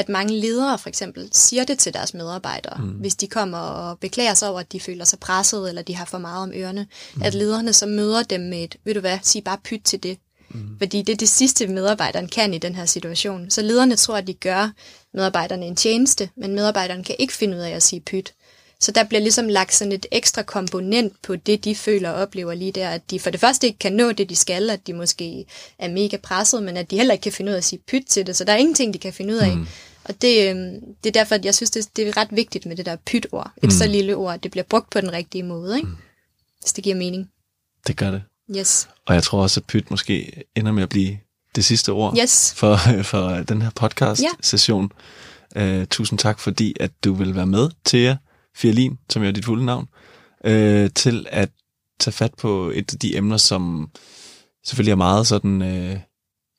at 0.00 0.08
mange 0.08 0.40
ledere 0.40 0.78
for 0.78 0.88
eksempel 0.88 1.28
siger 1.32 1.64
det 1.64 1.78
til 1.78 1.94
deres 1.94 2.14
medarbejdere, 2.14 2.82
mm. 2.82 2.88
hvis 2.88 3.14
de 3.14 3.26
kommer 3.26 3.58
og 3.58 3.98
beklager 3.98 4.34
sig 4.34 4.48
over, 4.48 4.60
at 4.60 4.72
de 4.72 4.80
føler 4.80 5.04
sig 5.04 5.18
presset, 5.18 5.68
eller 5.68 5.82
de 5.82 5.96
har 5.96 6.04
for 6.04 6.18
meget 6.18 6.42
om 6.42 6.52
ørerne. 6.54 6.86
Mm. 7.14 7.22
At 7.22 7.34
lederne 7.34 7.72
så 7.72 7.86
møder 7.86 8.22
dem 8.22 8.40
med 8.40 8.64
et, 8.64 8.76
ved 8.84 8.94
du 8.94 9.00
hvad, 9.00 9.18
sig 9.22 9.44
bare 9.44 9.58
pyt 9.64 9.80
til 9.84 10.02
det. 10.02 10.18
Mm. 10.50 10.78
Fordi 10.78 11.02
det 11.02 11.12
er 11.12 11.16
det 11.16 11.28
sidste, 11.28 11.66
medarbejderen 11.66 12.28
kan 12.28 12.54
i 12.54 12.58
den 12.58 12.74
her 12.74 12.84
situation. 12.84 13.50
Så 13.50 13.62
lederne 13.62 13.96
tror, 13.96 14.16
at 14.16 14.26
de 14.26 14.34
gør 14.34 14.70
medarbejderne 15.14 15.66
en 15.66 15.76
tjeneste, 15.76 16.30
men 16.36 16.54
medarbejderen 16.54 17.04
kan 17.04 17.16
ikke 17.18 17.32
finde 17.32 17.56
ud 17.56 17.62
af 17.62 17.70
at 17.70 17.82
sige 17.82 18.00
pyt. 18.00 18.34
Så 18.80 18.92
der 18.92 19.04
bliver 19.04 19.20
ligesom 19.20 19.48
lagt 19.48 19.74
sådan 19.74 19.92
et 19.92 20.06
ekstra 20.12 20.42
komponent 20.42 21.12
på 21.22 21.36
det, 21.36 21.64
de 21.64 21.74
føler 21.74 22.10
og 22.10 22.22
oplever 22.22 22.54
lige 22.54 22.72
der, 22.72 22.88
at 22.88 23.10
de 23.10 23.20
for 23.20 23.30
det 23.30 23.40
første 23.40 23.66
ikke 23.66 23.78
kan 23.78 23.92
nå 23.92 24.12
det, 24.12 24.30
de 24.30 24.36
skal, 24.36 24.70
at 24.70 24.86
de 24.86 24.92
måske 24.92 25.44
er 25.78 25.88
mega 25.88 26.16
presset, 26.16 26.62
men 26.62 26.76
at 26.76 26.90
de 26.90 26.96
heller 26.96 27.12
ikke 27.12 27.22
kan 27.22 27.32
finde 27.32 27.50
ud 27.50 27.54
af 27.54 27.58
at 27.58 27.64
sige 27.64 27.82
pyt 27.88 28.04
til 28.08 28.26
det, 28.26 28.36
så 28.36 28.44
der 28.44 28.52
er 28.52 28.56
ingenting, 28.56 28.94
de 28.94 28.98
kan 28.98 29.12
finde 29.12 29.34
ud 29.34 29.38
af. 29.38 29.56
Mm. 29.56 29.66
Og 30.04 30.22
det, 30.22 30.50
øhm, 30.50 30.80
det 31.04 31.16
er 31.16 31.20
derfor, 31.20 31.34
at 31.34 31.44
jeg 31.44 31.54
synes, 31.54 31.70
det, 31.70 31.96
det 31.96 32.08
er 32.08 32.16
ret 32.16 32.28
vigtigt 32.30 32.66
med 32.66 32.76
det 32.76 32.86
der 32.86 32.96
pyt-ord. 33.06 33.52
Et 33.56 33.62
mm. 33.62 33.70
så 33.70 33.86
lille 33.86 34.16
ord, 34.16 34.34
at 34.34 34.42
det 34.42 34.50
bliver 34.50 34.64
brugt 34.64 34.90
på 34.90 35.00
den 35.00 35.12
rigtige 35.12 35.42
måde, 35.42 35.76
ikke? 35.76 35.88
Mm. 35.88 35.96
hvis 36.60 36.72
det 36.72 36.84
giver 36.84 36.96
mening. 36.96 37.30
Det 37.86 37.96
gør 37.96 38.10
det. 38.10 38.22
Yes. 38.56 38.88
Og 39.06 39.14
jeg 39.14 39.22
tror 39.22 39.42
også, 39.42 39.60
at 39.60 39.66
pyt 39.66 39.90
måske 39.90 40.42
ender 40.56 40.72
med 40.72 40.82
at 40.82 40.88
blive 40.88 41.18
det 41.54 41.64
sidste 41.64 41.92
ord 41.92 42.18
yes. 42.18 42.54
for, 42.56 42.76
for 43.12 43.28
den 43.28 43.62
her 43.62 43.70
podcast-session. 43.70 44.92
Ja. 45.54 45.80
Uh, 45.80 45.84
tusind 45.86 46.18
tak, 46.18 46.40
fordi 46.40 46.74
at 46.80 46.90
du 47.04 47.14
vil 47.14 47.34
være 47.34 47.46
med, 47.46 47.70
Thea 47.84 48.16
Fierlin, 48.56 48.98
som 49.10 49.22
er 49.22 49.30
dit 49.30 49.44
fulde 49.44 49.64
navn, 49.64 49.88
uh, 50.44 50.90
til 50.94 51.26
at 51.30 51.50
tage 52.00 52.12
fat 52.12 52.34
på 52.34 52.70
et 52.74 52.92
af 52.92 52.98
de 52.98 53.16
emner, 53.16 53.36
som 53.36 53.90
selvfølgelig 54.66 54.92
er 54.92 54.96
meget 54.96 55.26
sådan 55.26 55.62
uh, 55.62 55.98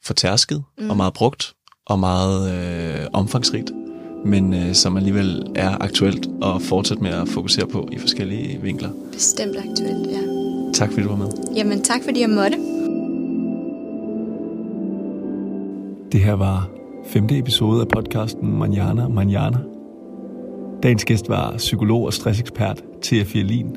fortærsket 0.03 0.63
mm. 0.77 0.89
og 0.89 0.97
meget 0.97 1.13
brugt 1.13 1.53
og 1.91 1.99
meget 1.99 2.51
uh, 2.51 3.05
omfangsrigt, 3.13 3.71
men 4.25 4.53
uh, 4.53 4.73
som 4.73 4.97
alligevel 4.97 5.43
er 5.55 5.83
aktuelt 5.83 6.29
og 6.41 6.61
fortsat 6.61 7.01
med 7.01 7.09
at 7.09 7.27
fokusere 7.27 7.67
på 7.67 7.89
i 7.91 7.97
forskellige 7.97 8.61
vinkler. 8.61 8.89
Bestemt 9.11 9.57
aktuelt, 9.57 10.07
ja. 10.07 10.19
Tak 10.73 10.89
fordi 10.89 11.03
du 11.03 11.09
var 11.09 11.17
med. 11.17 11.27
Jamen 11.55 11.81
tak 11.81 12.03
fordi 12.03 12.21
jeg 12.21 12.29
måtte. 12.29 12.57
Det 16.11 16.19
her 16.21 16.33
var 16.33 16.69
femte 17.05 17.37
episode 17.37 17.81
af 17.81 17.87
podcasten 17.87 18.57
Manjana 18.59 19.07
Manjana. 19.07 19.57
Dagens 20.83 21.05
gæst 21.05 21.29
var 21.29 21.53
psykolog 21.57 22.03
og 22.03 22.13
stressekspert 22.13 22.83
Thea 23.01 23.23
Fierlin. 23.23 23.75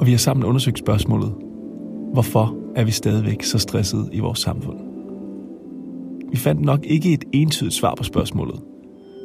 Og 0.00 0.06
vi 0.06 0.10
har 0.10 0.18
sammen 0.18 0.44
undersøgt 0.44 0.78
spørgsmålet, 0.78 1.32
hvorfor 2.12 2.54
er 2.76 2.84
vi 2.84 2.90
stadigvæk 2.90 3.42
så 3.42 3.58
stressede 3.58 4.08
i 4.12 4.20
vores 4.20 4.38
samfund? 4.38 4.87
Vi 6.30 6.36
fandt 6.36 6.60
nok 6.60 6.80
ikke 6.84 7.12
et 7.12 7.24
entydigt 7.32 7.74
svar 7.74 7.94
på 7.94 8.04
spørgsmålet, 8.04 8.60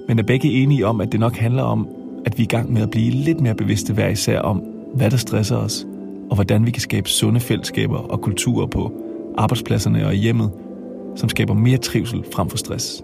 men 0.08 0.20
er 0.20 0.24
begge 0.24 0.51
enige 0.51 0.88
om, 0.88 1.01
at 1.01 1.12
det 1.12 1.20
nok 1.20 1.36
handler 1.36 1.64
om, 1.64 1.88
at 2.26 2.38
vi 2.38 2.43
er 2.43 2.45
i 2.45 2.47
gang 2.47 2.74
med 2.74 2.82
at 2.82 2.91
blive 2.91 3.12
lidt 3.12 3.41
mere 3.41 3.56
bevidste 3.56 3.93
hver 3.93 4.10
især 4.10 4.39
om, 4.39 4.64
hvad 4.93 5.12
der 5.12 5.18
stresser 5.18 5.58
os, 5.58 5.88
og 6.30 6.36
hvordan 6.36 6.66
vi 6.66 6.72
kan 6.72 6.82
skabe 6.82 7.10
sunde 7.10 7.39
fællesskaber 7.39 7.97
og 7.97 8.22
kulturer 8.22 8.68
på 8.68 8.91
arbejdspladserne 9.38 10.08
og 10.08 10.16
i 10.16 10.18
hjemmet, 10.18 10.51
som 11.16 11.30
skaber 11.30 11.54
mere 11.54 11.78
trivsel 11.78 12.24
frem 12.34 12.49
for 12.49 12.58
stress. 12.58 13.04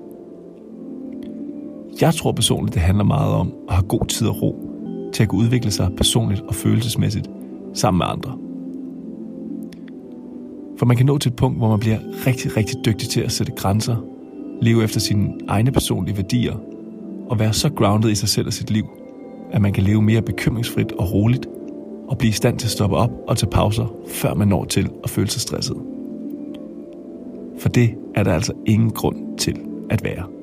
Jeg 2.01 2.13
tror 2.13 2.31
personligt, 2.31 2.73
det 2.73 2.81
handler 2.81 3.03
meget 3.03 3.33
om 3.33 3.53
at 3.69 3.75
have 3.75 3.87
god 3.87 4.05
tid 4.05 4.27
og 4.27 4.41
ro 4.41 4.69
til 5.13 5.23
at 5.23 5.29
kunne 5.29 5.41
udvikle 5.41 5.71
sig 5.71 5.89
personligt 5.97 6.41
og 6.41 6.55
følelsesmæssigt 6.55 7.29
sammen 7.73 7.97
med 7.97 8.05
andre. 8.09 8.48
For 10.79 10.85
man 10.85 10.97
kan 10.97 11.05
nå 11.05 11.17
til 11.17 11.29
et 11.29 11.35
punkt, 11.35 11.57
hvor 11.57 11.69
man 11.69 11.79
bliver 11.79 11.99
rigtig, 12.27 12.57
rigtig 12.57 12.85
dygtig 12.85 13.09
til 13.09 13.21
at 13.21 13.31
sætte 13.31 13.51
grænser, 13.51 13.95
leve 14.61 14.83
efter 14.83 14.99
sine 14.99 15.33
egne 15.47 15.71
personlige 15.71 16.17
værdier 16.17 16.55
og 17.29 17.39
være 17.39 17.53
så 17.53 17.69
grounded 17.69 18.09
i 18.09 18.15
sig 18.15 18.29
selv 18.29 18.47
og 18.47 18.53
sit 18.53 18.71
liv, 18.71 18.85
at 19.51 19.61
man 19.61 19.73
kan 19.73 19.83
leve 19.83 20.01
mere 20.01 20.21
bekymringsfrit 20.21 20.91
og 20.91 21.13
roligt 21.13 21.45
og 22.07 22.17
blive 22.17 22.29
i 22.29 22.33
stand 22.33 22.59
til 22.59 22.67
at 22.67 22.71
stoppe 22.71 22.95
op 22.95 23.11
og 23.27 23.37
tage 23.37 23.49
pauser, 23.49 23.93
før 24.07 24.33
man 24.33 24.47
når 24.47 24.65
til 24.65 24.89
at 25.03 25.09
føle 25.09 25.29
sig 25.29 25.41
stresset. 25.41 25.77
For 27.59 27.69
det 27.69 27.95
er 28.15 28.23
der 28.23 28.33
altså 28.33 28.53
ingen 28.65 28.89
grund 28.89 29.37
til 29.37 29.57
at 29.89 30.03
være. 30.03 30.38